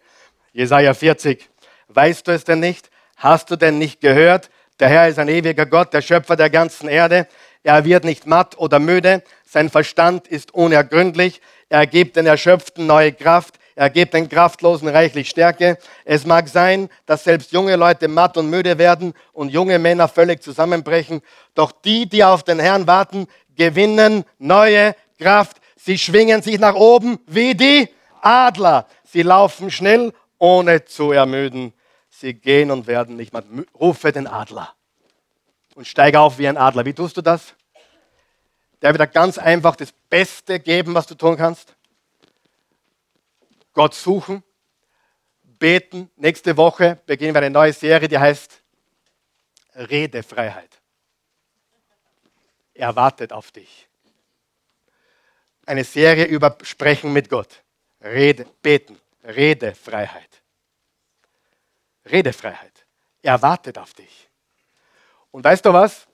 Jesaja 0.52 0.92
40. 0.92 1.48
Weißt 1.86 2.26
du 2.26 2.32
es 2.32 2.42
denn 2.42 2.58
nicht? 2.58 2.90
Hast 3.14 3.48
du 3.48 3.54
denn 3.54 3.78
nicht 3.78 4.00
gehört? 4.00 4.50
Der 4.78 4.88
Herr 4.88 5.08
ist 5.08 5.18
ein 5.18 5.28
ewiger 5.28 5.64
Gott, 5.64 5.94
der 5.94 6.02
Schöpfer 6.02 6.36
der 6.36 6.50
ganzen 6.50 6.88
Erde. 6.88 7.26
Er 7.62 7.84
wird 7.84 8.04
nicht 8.04 8.26
matt 8.26 8.58
oder 8.58 8.78
müde. 8.78 9.22
Sein 9.46 9.70
Verstand 9.70 10.28
ist 10.28 10.52
unergründlich. 10.52 11.40
Er 11.70 11.86
gibt 11.86 12.16
den 12.16 12.26
Erschöpften 12.26 12.86
neue 12.86 13.12
Kraft. 13.12 13.54
Er 13.74 13.88
gibt 13.88 14.14
den 14.14 14.28
Kraftlosen 14.28 14.88
reichlich 14.88 15.30
Stärke. 15.30 15.78
Es 16.04 16.26
mag 16.26 16.48
sein, 16.48 16.90
dass 17.06 17.24
selbst 17.24 17.52
junge 17.52 17.76
Leute 17.76 18.08
matt 18.08 18.36
und 18.36 18.50
müde 18.50 18.76
werden 18.76 19.14
und 19.32 19.48
junge 19.48 19.78
Männer 19.78 20.08
völlig 20.08 20.42
zusammenbrechen. 20.42 21.22
Doch 21.54 21.72
die, 21.72 22.06
die 22.06 22.22
auf 22.22 22.42
den 22.42 22.58
Herrn 22.58 22.86
warten, 22.86 23.26
gewinnen 23.56 24.24
neue 24.38 24.94
Kraft. 25.18 25.56
Sie 25.76 25.96
schwingen 25.96 26.42
sich 26.42 26.58
nach 26.58 26.74
oben 26.74 27.18
wie 27.26 27.54
die 27.54 27.88
Adler. 28.20 28.86
Sie 29.04 29.22
laufen 29.22 29.70
schnell, 29.70 30.12
ohne 30.38 30.84
zu 30.84 31.12
ermüden. 31.12 31.72
Sie 32.18 32.32
gehen 32.32 32.70
und 32.70 32.86
werden 32.86 33.16
nicht 33.16 33.34
mehr. 33.34 33.44
Rufe 33.74 34.10
den 34.10 34.26
Adler 34.26 34.74
und 35.74 35.86
steige 35.86 36.18
auf 36.20 36.38
wie 36.38 36.48
ein 36.48 36.56
Adler. 36.56 36.86
Wie 36.86 36.94
tust 36.94 37.18
du 37.18 37.20
das? 37.20 37.54
Der 38.80 38.92
wird 38.92 39.02
dir 39.02 39.12
ganz 39.12 39.36
einfach 39.36 39.76
das 39.76 39.92
Beste 39.92 40.58
geben, 40.58 40.94
was 40.94 41.06
du 41.06 41.14
tun 41.14 41.36
kannst. 41.36 41.76
Gott 43.74 43.94
suchen, 43.94 44.42
beten. 45.42 46.10
Nächste 46.16 46.56
Woche 46.56 46.98
beginnen 47.04 47.34
wir 47.34 47.42
eine 47.42 47.50
neue 47.50 47.74
Serie, 47.74 48.08
die 48.08 48.18
heißt 48.18 48.62
Redefreiheit. 49.74 50.70
Er 52.72 52.96
wartet 52.96 53.32
auf 53.32 53.50
dich. 53.50 53.88
Eine 55.66 55.84
Serie 55.84 56.24
über 56.24 56.56
Sprechen 56.62 57.12
mit 57.12 57.28
Gott. 57.28 57.62
Rede, 58.00 58.46
beten, 58.62 58.98
Redefreiheit. 59.22 60.42
Redefreiheit. 62.10 62.86
Er 63.22 63.40
wartet 63.42 63.78
auf 63.78 63.94
dich. 63.94 64.28
Und 65.30 65.44
weißt 65.44 65.64
du 65.64 65.72
was? 65.72 66.06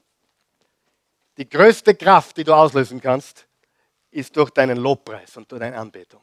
Die 1.36 1.48
größte 1.48 1.94
Kraft, 1.94 2.36
die 2.36 2.44
du 2.44 2.54
auslösen 2.54 3.00
kannst, 3.00 3.46
ist 4.10 4.36
durch 4.36 4.50
deinen 4.50 4.78
Lobpreis 4.78 5.36
und 5.36 5.50
durch 5.50 5.60
deine 5.60 5.78
Anbetung. 5.78 6.20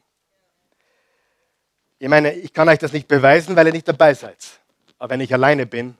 Ich 1.98 2.08
meine, 2.08 2.34
ich 2.34 2.54
kann 2.54 2.70
euch 2.70 2.80
das 2.80 2.94
nicht 2.94 3.08
beweisen, 3.08 3.56
weil 3.56 3.68
ihr 3.68 3.74
nicht 3.74 3.88
dabei 3.88 4.14
seid. 4.14 4.60
Aber 4.98 5.12
wenn 5.12 5.22
ich 5.22 5.34
alleine 5.34 5.66
bin, 5.66 5.98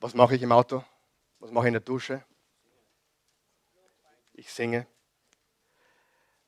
was 0.00 0.14
mache 0.14 0.34
ich 0.34 0.42
im 0.42 0.52
Auto? 0.52 0.84
Was 1.40 1.50
mache 1.50 1.66
ich 1.66 1.68
in 1.68 1.74
der 1.74 1.82
Dusche? 1.82 2.24
Ich 4.34 4.52
singe. 4.52 4.86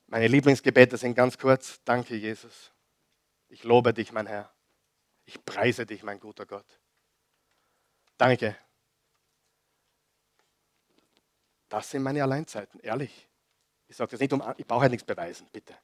Meine 0.07 0.27
Lieblingsgebete 0.27 0.97
sind 0.97 1.15
ganz 1.15 1.37
kurz. 1.37 1.79
Danke, 1.83 2.15
Jesus. 2.15 2.71
Ich 3.49 3.63
lobe 3.63 3.93
dich, 3.93 4.11
mein 4.11 4.27
Herr. 4.27 4.54
Ich 5.25 5.43
preise 5.43 5.85
dich, 5.85 6.03
mein 6.03 6.19
guter 6.19 6.45
Gott. 6.45 6.79
Danke. 8.17 8.55
Das 11.69 11.89
sind 11.89 12.03
meine 12.03 12.23
Alleinzeiten, 12.23 12.79
ehrlich. 12.79 13.27
Ich 13.87 13.95
sage 13.95 14.11
das 14.11 14.19
nicht 14.19 14.33
um, 14.33 14.43
ich 14.57 14.65
brauche 14.65 14.81
halt 14.81 14.91
nichts 14.91 15.05
beweisen, 15.05 15.47
bitte 15.51 15.75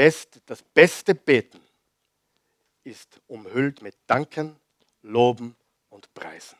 best, 0.00 0.40
das 0.46 0.62
beste 0.62 1.14
Beten 1.14 1.60
ist 2.84 3.20
umhüllt 3.26 3.82
mit 3.82 3.94
Danken, 4.06 4.56
Loben 5.02 5.54
und 5.90 6.12
Preisen. 6.14 6.56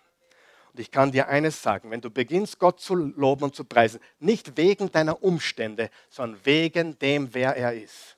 Und 0.72 0.78
ich 0.78 0.90
kann 0.90 1.10
dir 1.10 1.28
eines 1.28 1.62
sagen, 1.62 1.90
wenn 1.90 2.02
du 2.02 2.10
beginnst, 2.10 2.58
Gott 2.58 2.80
zu 2.80 2.94
loben 2.94 3.44
und 3.44 3.54
zu 3.56 3.64
preisen, 3.64 3.98
nicht 4.18 4.56
wegen 4.56 4.92
deiner 4.92 5.22
Umstände, 5.22 5.90
sondern 6.10 6.38
wegen 6.44 6.98
dem, 6.98 7.32
wer 7.34 7.56
er 7.56 7.74
ist. 7.74 8.16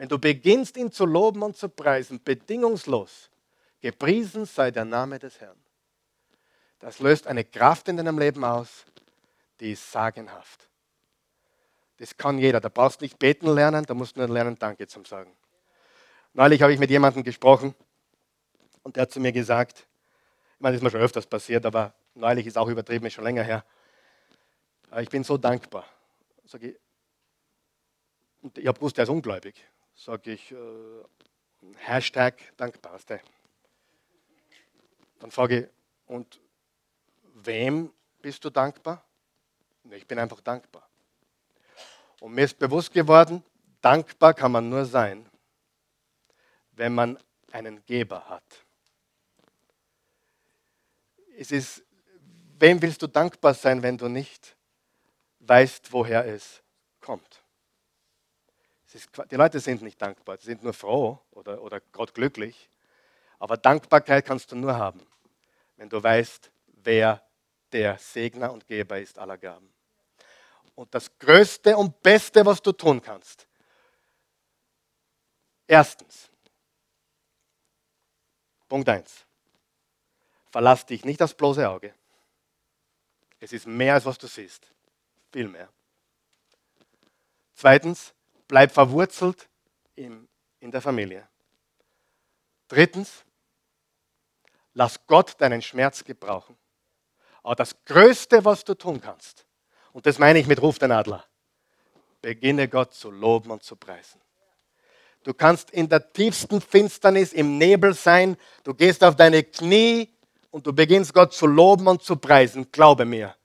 Wenn 0.00 0.08
du 0.08 0.18
beginnst, 0.18 0.78
ihn 0.78 0.90
zu 0.90 1.04
loben 1.04 1.42
und 1.42 1.58
zu 1.58 1.68
preisen, 1.68 2.22
bedingungslos, 2.24 3.28
gepriesen 3.82 4.46
sei 4.46 4.70
der 4.70 4.86
Name 4.86 5.18
des 5.18 5.38
Herrn. 5.42 5.58
Das 6.78 7.00
löst 7.00 7.26
eine 7.26 7.44
Kraft 7.44 7.86
in 7.86 7.98
deinem 7.98 8.18
Leben 8.18 8.42
aus, 8.42 8.86
die 9.60 9.72
ist 9.72 9.92
sagenhaft. 9.92 10.70
Das 11.98 12.16
kann 12.16 12.38
jeder. 12.38 12.60
Da 12.60 12.70
brauchst 12.70 13.02
du 13.02 13.04
nicht 13.04 13.18
beten 13.18 13.46
lernen, 13.48 13.84
da 13.84 13.92
musst 13.92 14.16
du 14.16 14.20
nur 14.20 14.30
lernen, 14.30 14.58
Danke 14.58 14.86
zu 14.86 15.04
sagen. 15.04 15.36
Neulich 16.32 16.62
habe 16.62 16.72
ich 16.72 16.78
mit 16.78 16.88
jemandem 16.88 17.22
gesprochen 17.22 17.74
und 18.82 18.96
der 18.96 19.02
hat 19.02 19.12
zu 19.12 19.20
mir 19.20 19.32
gesagt, 19.32 19.86
ich 20.54 20.60
meine, 20.60 20.72
das 20.72 20.78
ist 20.78 20.82
mir 20.82 20.90
schon 20.92 21.02
öfters 21.02 21.26
passiert, 21.26 21.66
aber 21.66 21.92
neulich 22.14 22.46
ist 22.46 22.56
auch 22.56 22.68
übertrieben, 22.68 23.04
ist 23.04 23.12
schon 23.12 23.24
länger 23.24 23.42
her. 23.42 23.66
Aber 24.88 25.02
ich 25.02 25.10
bin 25.10 25.24
so 25.24 25.36
dankbar. 25.36 25.84
Sag 26.46 26.62
ich, 26.62 26.74
und 28.40 28.56
ich 28.56 28.66
habe 28.66 28.78
gewusst, 28.78 28.96
er 28.96 29.04
ist 29.04 29.10
ungläubig. 29.10 29.62
Sage 30.00 30.32
ich, 30.32 30.50
äh, 30.50 30.56
Hashtag 31.76 32.56
Dankbarste. 32.56 33.20
Dann 35.18 35.30
frage 35.30 35.60
ich, 35.60 35.68
und 36.06 36.40
wem 37.34 37.92
bist 38.22 38.42
du 38.42 38.48
dankbar? 38.48 39.04
Ich 39.90 40.06
bin 40.06 40.18
einfach 40.18 40.40
dankbar. 40.40 40.88
Und 42.18 42.32
mir 42.32 42.46
ist 42.46 42.58
bewusst 42.58 42.94
geworden, 42.94 43.44
dankbar 43.82 44.32
kann 44.32 44.52
man 44.52 44.70
nur 44.70 44.86
sein, 44.86 45.28
wenn 46.72 46.94
man 46.94 47.18
einen 47.52 47.84
Geber 47.84 48.26
hat. 48.26 48.64
Es 51.36 51.52
ist, 51.52 51.82
wem 52.58 52.80
willst 52.80 53.02
du 53.02 53.06
dankbar 53.06 53.52
sein, 53.52 53.82
wenn 53.82 53.98
du 53.98 54.08
nicht 54.08 54.56
weißt, 55.40 55.92
woher 55.92 56.24
es 56.24 56.62
kommt? 57.02 57.39
Die 59.30 59.36
Leute 59.36 59.60
sind 59.60 59.82
nicht 59.82 60.00
dankbar, 60.02 60.36
sie 60.38 60.46
sind 60.46 60.64
nur 60.64 60.72
froh 60.72 61.20
oder, 61.30 61.62
oder 61.62 61.80
Gott 61.92 62.12
glücklich. 62.12 62.68
Aber 63.38 63.56
Dankbarkeit 63.56 64.24
kannst 64.24 64.50
du 64.50 64.56
nur 64.56 64.76
haben, 64.76 65.00
wenn 65.76 65.88
du 65.88 66.02
weißt, 66.02 66.50
wer 66.66 67.22
der 67.72 67.98
Segner 67.98 68.52
und 68.52 68.66
Geber 68.66 68.98
ist 68.98 69.18
aller 69.18 69.38
Gaben. 69.38 69.72
Und 70.74 70.94
das 70.94 71.18
Größte 71.18 71.76
und 71.76 72.02
Beste, 72.02 72.44
was 72.44 72.60
du 72.60 72.72
tun 72.72 73.00
kannst, 73.00 73.46
erstens, 75.66 76.28
Punkt 78.68 78.88
1, 78.88 79.24
verlass 80.50 80.84
dich 80.84 81.04
nicht 81.04 81.22
aufs 81.22 81.34
bloße 81.34 81.68
Auge. 81.68 81.94
Es 83.38 83.52
ist 83.52 83.66
mehr, 83.66 83.94
als 83.94 84.04
was 84.04 84.18
du 84.18 84.26
siehst. 84.26 84.66
Viel 85.32 85.48
mehr. 85.48 85.68
Zweitens, 87.54 88.12
bleib 88.50 88.72
verwurzelt 88.72 89.48
in, 89.94 90.28
der 90.60 90.82
Familie. 90.82 91.26
Drittens, 92.66 93.24
lass 94.74 95.06
Gott 95.06 95.40
deinen 95.40 95.62
Schmerz 95.62 96.02
gebrauchen. 96.02 96.56
Aber 97.44 97.54
das 97.54 97.76
Größte, 97.84 98.44
was 98.44 98.64
du 98.64 98.74
tun 98.74 99.00
kannst, 99.00 99.46
und 99.92 100.04
das 100.04 100.18
meine 100.18 100.40
ich 100.40 100.48
mit 100.48 100.60
Ruf 100.60 100.80
den 100.80 100.90
Adler, 100.90 101.24
beginne 102.20 102.68
Gott 102.68 102.92
zu 102.92 103.12
loben 103.12 103.52
und 103.52 103.62
zu 103.62 103.76
preisen. 103.76 104.20
Du 105.22 105.32
kannst 105.32 105.70
in 105.70 105.88
der 105.88 106.12
tiefsten 106.12 106.60
Finsternis 106.60 107.32
im 107.32 107.56
Nebel 107.56 107.94
sein, 107.94 108.36
du 108.64 108.74
gehst 108.74 109.04
auf 109.04 109.14
deine 109.14 109.44
Knie 109.44 110.12
und 110.50 110.66
du 110.66 110.72
beginnst 110.72 111.14
Gott 111.14 111.32
zu 111.32 111.46
loben 111.46 111.86
und 111.86 112.02
zu 112.02 112.16
preisen. 112.16 112.70
Glaube 112.72 113.04
mir, 113.04 113.36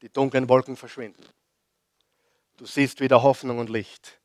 die 0.00 0.08
dunklen 0.08 0.48
Wolken 0.48 0.76
verschwinden. 0.76 1.26
Du 2.60 2.66
siehst 2.66 3.00
wieder 3.00 3.22
Hoffnung 3.22 3.58
und 3.58 3.70
Licht, 3.70 4.20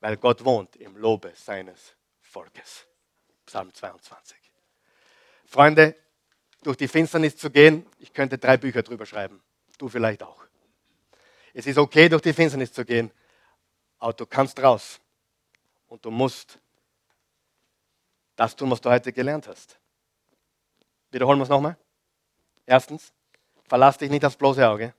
weil 0.00 0.18
Gott 0.18 0.44
wohnt 0.44 0.76
im 0.76 0.98
Lobe 0.98 1.32
seines 1.34 1.96
Volkes. 2.20 2.86
Psalm 3.46 3.72
22. 3.72 4.36
Freunde, 5.46 5.96
durch 6.62 6.76
die 6.76 6.88
Finsternis 6.88 7.38
zu 7.38 7.50
gehen, 7.50 7.86
ich 8.00 8.12
könnte 8.12 8.36
drei 8.36 8.58
Bücher 8.58 8.82
drüber 8.82 9.06
schreiben. 9.06 9.42
Du 9.78 9.88
vielleicht 9.88 10.22
auch. 10.22 10.44
Es 11.54 11.66
ist 11.66 11.78
okay, 11.78 12.10
durch 12.10 12.20
die 12.20 12.34
Finsternis 12.34 12.70
zu 12.70 12.84
gehen, 12.84 13.10
aber 13.98 14.12
du 14.12 14.26
kannst 14.26 14.60
raus. 14.60 15.00
Und 15.86 16.04
du 16.04 16.10
musst 16.10 16.58
das 18.34 18.54
tun, 18.54 18.70
was 18.70 18.82
du 18.82 18.90
heute 18.90 19.10
gelernt 19.10 19.48
hast. 19.48 19.78
Wiederholen 21.10 21.38
wir 21.38 21.44
es 21.44 21.48
nochmal. 21.48 21.78
Erstens, 22.66 23.10
verlass 23.64 23.96
dich 23.96 24.10
nicht 24.10 24.22
aufs 24.26 24.36
bloße 24.36 24.68
Auge. 24.68 24.92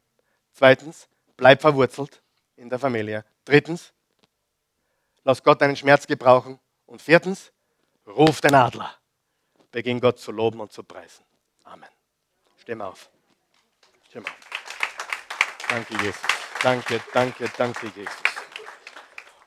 Zweitens, 0.51 1.07
bleib 1.37 1.61
verwurzelt 1.61 2.21
in 2.55 2.69
der 2.69 2.79
Familie. 2.79 3.23
Drittens, 3.45 3.93
lass 5.23 5.41
Gott 5.43 5.61
deinen 5.61 5.75
Schmerz 5.75 6.07
gebrauchen. 6.07 6.59
Und 6.85 7.01
viertens, 7.01 7.51
ruf 8.05 8.41
den 8.41 8.55
Adler. 8.55 8.93
Beginn 9.71 9.99
Gott 10.01 10.19
zu 10.19 10.31
loben 10.31 10.59
und 10.59 10.71
zu 10.71 10.83
preisen. 10.83 11.23
Amen. 11.63 11.89
Steh 12.57 12.75
auf. 12.79 13.09
Steh 14.09 14.19
auf. 14.19 14.35
Danke, 15.69 15.93
Jesus. 16.01 16.21
Danke, 16.63 17.01
danke, 17.13 17.49
danke, 17.57 17.91
Jesus. 17.95 18.36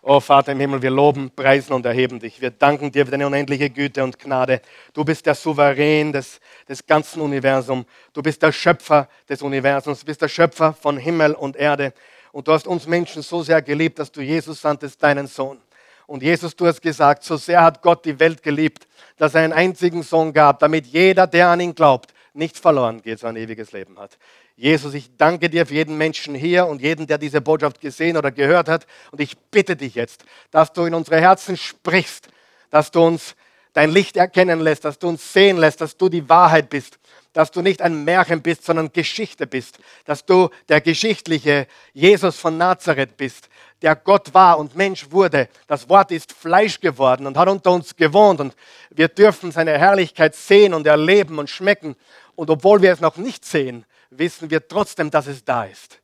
Oh 0.03 0.19
Vater 0.19 0.53
im 0.53 0.61
Himmel, 0.61 0.81
wir 0.81 0.91
loben, 0.91 1.31
preisen 1.31 1.75
und 1.75 1.85
erheben 1.85 2.21
dich. 2.21 2.41
Wir 2.41 2.51
danken 2.51 2.91
dir 2.91 3.05
für 3.05 3.11
deine 3.11 3.27
unendliche 3.27 3.69
Güte 3.69 4.03
und 4.03 4.19
Gnade. 4.19 4.63
Du 4.95 5.05
bist 5.05 5.27
der 5.27 5.35
Souverän 5.35 6.11
des, 6.11 6.41
des 6.67 6.87
ganzen 6.87 7.21
Universums. 7.21 7.85
Du 8.15 8.23
bist 8.23 8.43
der 8.43 8.51
Schöpfer 8.51 9.09
des 9.29 9.43
Universums. 9.43 10.01
Du 10.01 10.07
bist 10.07 10.23
der 10.23 10.29
Schöpfer 10.29 10.73
von 10.73 10.97
Himmel 10.97 11.35
und 11.35 11.55
Erde. 11.55 11.93
Und 12.33 12.49
du 12.49 12.53
hast 12.53 12.67
uns 12.67 12.87
Menschen 12.87 13.21
so 13.21 13.43
sehr 13.43 13.61
geliebt, 13.61 13.99
dass 13.99 14.11
du 14.11 14.23
Jesus 14.23 14.63
sandtest, 14.63 15.03
deinen 15.03 15.27
Sohn. 15.27 15.59
Und 16.07 16.23
Jesus, 16.23 16.57
du 16.57 16.67
hast 16.67 16.81
gesagt, 16.81 17.23
so 17.23 17.37
sehr 17.37 17.63
hat 17.63 17.83
Gott 17.83 18.03
die 18.07 18.19
Welt 18.19 18.43
geliebt, 18.43 18.89
dass 19.19 19.35
er 19.35 19.43
einen 19.43 19.53
einzigen 19.53 20.03
Sohn 20.03 20.33
gab, 20.33 20.61
damit 20.61 20.87
jeder, 20.87 21.27
der 21.27 21.49
an 21.49 21.61
ihn 21.61 21.75
glaubt, 21.75 22.15
nicht 22.35 22.59
verloren 22.59 23.03
geht, 23.03 23.19
sondern 23.19 23.37
ein 23.37 23.43
ewiges 23.45 23.73
Leben 23.73 23.99
hat. 23.99 24.19
Jesus, 24.57 24.95
ich 24.95 25.17
danke 25.17 25.49
dir 25.49 25.67
für 25.67 25.75
jeden 25.75 25.97
Menschen 25.97 26.35
hier 26.35 26.67
und 26.67 26.83
jeden, 26.83 27.07
der 27.07 27.19
diese 27.19 27.41
Botschaft 27.41 27.81
gesehen 27.81 28.17
oder 28.17 28.31
gehört 28.31 28.69
hat. 28.69 28.87
Und 29.11 29.21
ich 29.21 29.39
bitte 29.39 29.77
dich 29.77 29.95
jetzt, 29.95 30.25
dass 30.51 30.73
du 30.73 30.85
in 30.85 30.95
unsere 30.95 31.21
Herzen 31.21 31.57
sprichst, 31.57 32.29
dass 32.71 32.91
du 32.91 33.01
uns 33.03 33.35
dein 33.73 33.91
Licht 33.91 34.17
erkennen 34.17 34.61
lässt, 34.61 34.85
dass 34.85 34.99
du 34.99 35.09
uns 35.09 35.33
sehen 35.33 35.57
lässt, 35.57 35.81
dass 35.81 35.97
du 35.97 36.09
die 36.09 36.29
Wahrheit 36.29 36.71
bist, 36.71 36.99
dass 37.33 37.51
du 37.51 37.63
nicht 37.63 37.83
ein 37.83 38.05
Märchen 38.05 38.43
bist, 38.43 38.65
sondern 38.65 38.93
Geschichte 38.93 39.47
bist, 39.47 39.79
dass 40.05 40.25
du 40.25 40.49
der 40.69 40.81
geschichtliche 40.81 41.67
Jesus 41.93 42.37
von 42.37 42.59
Nazareth 42.59 43.17
bist, 43.17 43.49
der 43.83 43.97
Gott 43.97 44.35
war 44.35 44.59
und 44.59 44.77
Mensch 44.77 45.11
wurde. 45.11 45.49
Das 45.67 45.89
Wort 45.89 46.11
ist 46.11 46.33
Fleisch 46.33 46.81
geworden 46.81 47.27
und 47.27 47.37
hat 47.37 47.49
unter 47.49 47.73
uns 47.73 47.97
gewohnt 47.97 48.41
und 48.41 48.55
wir 48.91 49.09
dürfen 49.09 49.53
seine 49.53 49.79
Herrlichkeit 49.79 50.35
sehen 50.35 50.75
und 50.75 50.87
erleben 50.87 51.39
und 51.39 51.49
schmecken. 51.49 51.97
Und 52.35 52.51
obwohl 52.51 52.83
wir 52.83 52.93
es 52.93 53.01
noch 53.01 53.17
nicht 53.17 53.45
sehen, 53.45 53.87
wissen 54.11 54.51
wir 54.51 54.67
trotzdem, 54.67 55.11
dass 55.11 55.27
es 55.27 55.45
da 55.45 55.65
ist. 55.65 56.01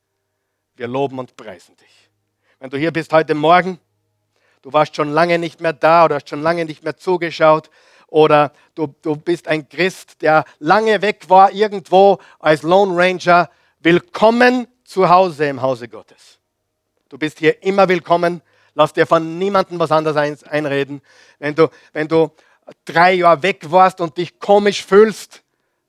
Wir 0.77 0.89
loben 0.89 1.19
und 1.19 1.37
preisen 1.37 1.77
dich. 1.77 2.11
Wenn 2.61 2.71
du 2.71 2.79
hier 2.79 2.93
bist 2.93 3.13
heute 3.13 3.35
Morgen, 3.35 3.79
du 4.63 4.73
warst 4.73 4.97
schon 4.97 5.13
lange 5.13 5.39
nicht 5.39 5.61
mehr 5.61 5.73
da 5.73 6.05
oder 6.05 6.17
hast 6.17 6.29
schon 6.29 6.43
lange 6.43 6.65
nicht 6.65 6.85
mehr 6.85 6.97
zugeschaut 6.97 7.71
oder 8.09 8.53
du, 8.75 8.95
du 9.03 9.17
bist 9.17 9.49
ein 9.49 9.69
Christ, 9.69 10.23
der 10.23 10.45
lange 10.59 11.03
weg 11.03 11.29
war 11.29 11.53
irgendwo 11.53 12.19
als 12.39 12.63
Lone 12.63 12.97
Ranger, 12.97 13.51
willkommen 13.81 14.69
zu 14.85 15.09
Hause 15.09 15.47
im 15.47 15.63
Hause 15.63 15.89
Gottes. 15.89 16.39
Du 17.09 17.19
bist 17.19 17.39
hier 17.39 17.63
immer 17.63 17.89
willkommen. 17.89 18.43
Lass 18.75 18.93
dir 18.93 19.07
von 19.07 19.39
niemandem 19.39 19.79
was 19.79 19.91
anderes 19.91 20.45
einreden. 20.45 21.03
Wenn 21.39 21.55
du, 21.55 21.69
wenn 21.93 22.09
du 22.09 22.31
drei 22.85 23.15
Jahre 23.15 23.43
weg 23.43 23.71
warst 23.71 24.01
und 24.01 24.17
dich 24.17 24.39
komisch 24.39 24.85
fühlst, 24.85 25.43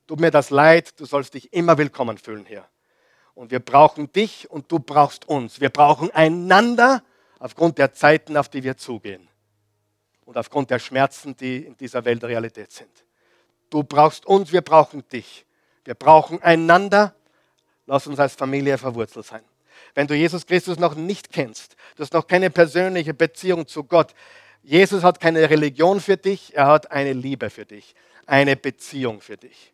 tut 0.07 0.19
mir 0.19 0.31
das 0.31 0.49
leid, 0.49 0.99
du 0.99 1.05
sollst 1.05 1.33
dich 1.33 1.53
immer 1.53 1.77
willkommen 1.77 2.17
fühlen 2.17 2.45
hier. 2.45 2.65
Und 3.33 3.51
wir 3.51 3.59
brauchen 3.59 4.11
dich 4.11 4.49
und 4.49 4.71
du 4.71 4.79
brauchst 4.79 5.27
uns. 5.27 5.59
Wir 5.59 5.69
brauchen 5.69 6.09
einander 6.11 7.03
aufgrund 7.39 7.77
der 7.77 7.93
Zeiten, 7.93 8.37
auf 8.37 8.49
die 8.49 8.63
wir 8.63 8.77
zugehen. 8.77 9.27
Und 10.25 10.37
aufgrund 10.37 10.69
der 10.69 10.79
Schmerzen, 10.79 11.35
die 11.35 11.57
in 11.65 11.77
dieser 11.77 12.03
Welt 12.03 12.23
Realität 12.23 12.71
sind. 12.71 12.89
Du 13.69 13.83
brauchst 13.83 14.25
uns, 14.25 14.51
wir 14.51 14.61
brauchen 14.61 15.07
dich. 15.07 15.45
Wir 15.85 15.95
brauchen 15.95 16.41
einander. 16.41 17.15
Lass 17.85 18.07
uns 18.07 18.19
als 18.19 18.35
Familie 18.35 18.77
verwurzelt 18.77 19.25
sein. 19.25 19.43
Wenn 19.93 20.07
du 20.07 20.15
Jesus 20.15 20.45
Christus 20.45 20.77
noch 20.77 20.95
nicht 20.95 21.31
kennst, 21.31 21.75
du 21.95 22.03
hast 22.03 22.13
noch 22.13 22.27
keine 22.27 22.49
persönliche 22.49 23.13
Beziehung 23.13 23.67
zu 23.67 23.83
Gott. 23.83 24.13
Jesus 24.63 25.03
hat 25.03 25.19
keine 25.19 25.49
Religion 25.49 26.01
für 26.01 26.17
dich, 26.17 26.55
er 26.55 26.67
hat 26.67 26.91
eine 26.91 27.13
Liebe 27.13 27.49
für 27.49 27.65
dich, 27.65 27.95
eine 28.25 28.55
Beziehung 28.55 29.21
für 29.21 29.37
dich. 29.37 29.73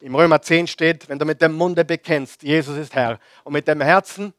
Im 0.00 0.14
Römer 0.14 0.42
10 0.42 0.66
steht, 0.66 1.08
wenn 1.08 1.18
du 1.18 1.24
mit 1.24 1.40
dem 1.40 1.54
Munde 1.54 1.84
bekennst, 1.84 2.42
Jesus 2.42 2.76
ist 2.76 2.94
Herr, 2.94 3.18
und 3.44 3.54
mit 3.54 3.66
dem 3.66 3.80
Herzen 3.80 4.34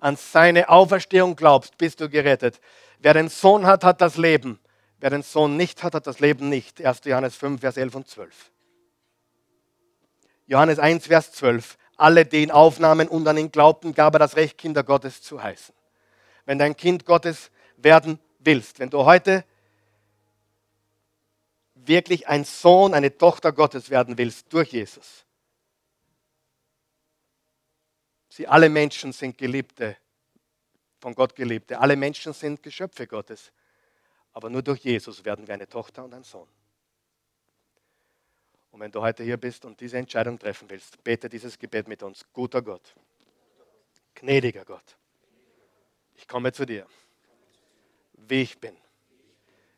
an 0.00 0.16
seine 0.16 0.68
Auferstehung 0.68 1.36
glaubst, 1.36 1.78
bist 1.78 2.00
du 2.00 2.08
gerettet. 2.08 2.60
Wer 2.98 3.14
den 3.14 3.28
Sohn 3.28 3.66
hat, 3.66 3.84
hat 3.84 4.00
das 4.00 4.16
Leben. 4.16 4.58
Wer 4.98 5.10
den 5.10 5.22
Sohn 5.22 5.56
nicht 5.56 5.82
hat, 5.82 5.94
hat 5.94 6.06
das 6.06 6.20
Leben 6.20 6.48
nicht. 6.48 6.84
1. 6.84 7.00
Johannes 7.04 7.36
5, 7.36 7.60
Vers 7.60 7.76
11 7.76 7.94
und 7.94 8.08
12. 8.08 8.50
Johannes 10.46 10.78
1, 10.78 11.06
Vers 11.06 11.32
12. 11.32 11.76
Alle, 11.96 12.24
die 12.24 12.42
ihn 12.42 12.50
aufnahmen 12.50 13.08
und 13.08 13.26
an 13.26 13.36
ihn 13.36 13.50
glaubten, 13.50 13.94
gab 13.94 14.14
er 14.14 14.18
das 14.18 14.36
Recht, 14.36 14.58
Kinder 14.58 14.84
Gottes 14.84 15.22
zu 15.22 15.42
heißen. 15.42 15.74
Wenn 16.44 16.58
du 16.58 16.64
ein 16.64 16.76
Kind 16.76 17.04
Gottes 17.04 17.50
werden 17.76 18.18
willst, 18.38 18.78
wenn 18.78 18.90
du 18.90 19.04
heute 19.04 19.44
wirklich 21.74 22.28
ein 22.28 22.44
Sohn, 22.44 22.94
eine 22.94 23.16
Tochter 23.16 23.52
Gottes 23.52 23.90
werden 23.90 24.18
willst 24.18 24.52
durch 24.52 24.72
Jesus. 24.72 25.25
Sie 28.36 28.46
alle 28.46 28.68
Menschen 28.68 29.12
sind 29.14 29.38
Geliebte, 29.38 29.96
von 31.00 31.14
Gott 31.14 31.34
Geliebte. 31.34 31.80
Alle 31.80 31.96
Menschen 31.96 32.34
sind 32.34 32.62
Geschöpfe 32.62 33.06
Gottes. 33.06 33.50
Aber 34.34 34.50
nur 34.50 34.60
durch 34.60 34.80
Jesus 34.80 35.24
werden 35.24 35.46
wir 35.46 35.54
eine 35.54 35.66
Tochter 35.66 36.04
und 36.04 36.12
ein 36.12 36.22
Sohn. 36.22 36.46
Und 38.72 38.80
wenn 38.80 38.92
du 38.92 39.00
heute 39.00 39.22
hier 39.24 39.38
bist 39.38 39.64
und 39.64 39.80
diese 39.80 39.96
Entscheidung 39.96 40.38
treffen 40.38 40.68
willst, 40.68 41.02
bete 41.02 41.30
dieses 41.30 41.58
Gebet 41.58 41.88
mit 41.88 42.02
uns. 42.02 42.26
Guter 42.34 42.60
Gott, 42.60 42.94
gnädiger 44.14 44.66
Gott, 44.66 44.98
ich 46.14 46.28
komme 46.28 46.52
zu 46.52 46.66
dir, 46.66 46.86
wie 48.12 48.42
ich 48.42 48.60
bin. 48.60 48.76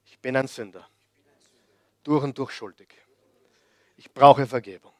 Ich 0.04 0.18
bin 0.18 0.34
ein 0.34 0.48
Sünder, 0.48 0.84
durch 2.02 2.24
und 2.24 2.36
durch 2.36 2.50
schuldig. 2.50 2.88
Ich 3.96 4.12
brauche 4.12 4.48
Vergebung. 4.48 4.92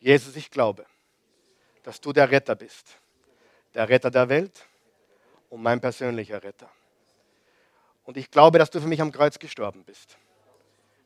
Jesus, 0.00 0.34
ich 0.36 0.50
glaube, 0.50 0.86
dass 1.82 2.00
du 2.00 2.12
der 2.12 2.30
Retter 2.30 2.54
bist, 2.54 2.96
der 3.74 3.88
Retter 3.88 4.10
der 4.10 4.28
Welt 4.28 4.66
und 5.50 5.62
mein 5.62 5.80
persönlicher 5.80 6.42
Retter. 6.42 6.70
Und 8.04 8.16
ich 8.16 8.30
glaube, 8.30 8.58
dass 8.58 8.70
du 8.70 8.80
für 8.80 8.88
mich 8.88 9.00
am 9.00 9.12
Kreuz 9.12 9.38
gestorben 9.38 9.84
bist. 9.84 10.16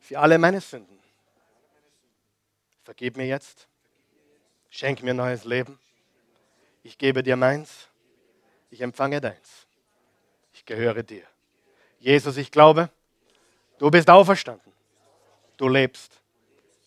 Für 0.01 0.18
alle 0.18 0.39
meine 0.39 0.61
Sünden. 0.61 0.99
Vergib 2.85 3.16
mir 3.16 3.27
jetzt. 3.27 3.66
Schenk 4.70 5.03
mir 5.03 5.14
neues 5.14 5.45
Leben. 5.45 5.79
Ich 6.83 6.97
gebe 6.99 7.22
dir 7.22 7.37
meins. 7.37 7.89
Ich 8.70 8.81
empfange 8.81 9.20
deins. 9.20 9.66
Ich 10.53 10.64
gehöre 10.64 11.03
dir. 11.03 11.24
Jesus, 11.99 12.37
ich 12.37 12.51
glaube, 12.51 12.91
du 13.79 13.91
bist 13.91 14.09
auferstanden. 14.09 14.72
Du 15.57 15.68
lebst. 15.68 16.20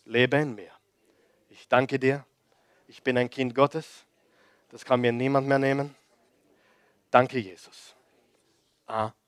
Lebe 0.04 0.38
in 0.38 0.54
mir. 0.54 0.70
Ich 1.50 1.68
danke 1.68 1.98
dir. 1.98 2.24
Ich 2.90 3.04
bin 3.04 3.16
ein 3.16 3.30
Kind 3.30 3.54
Gottes. 3.54 4.04
Das 4.70 4.84
kann 4.84 5.00
mir 5.00 5.12
niemand 5.12 5.46
mehr 5.46 5.60
nehmen. 5.60 5.94
Danke, 7.12 7.38
Jesus. 7.38 7.94
Amen. 8.86 9.19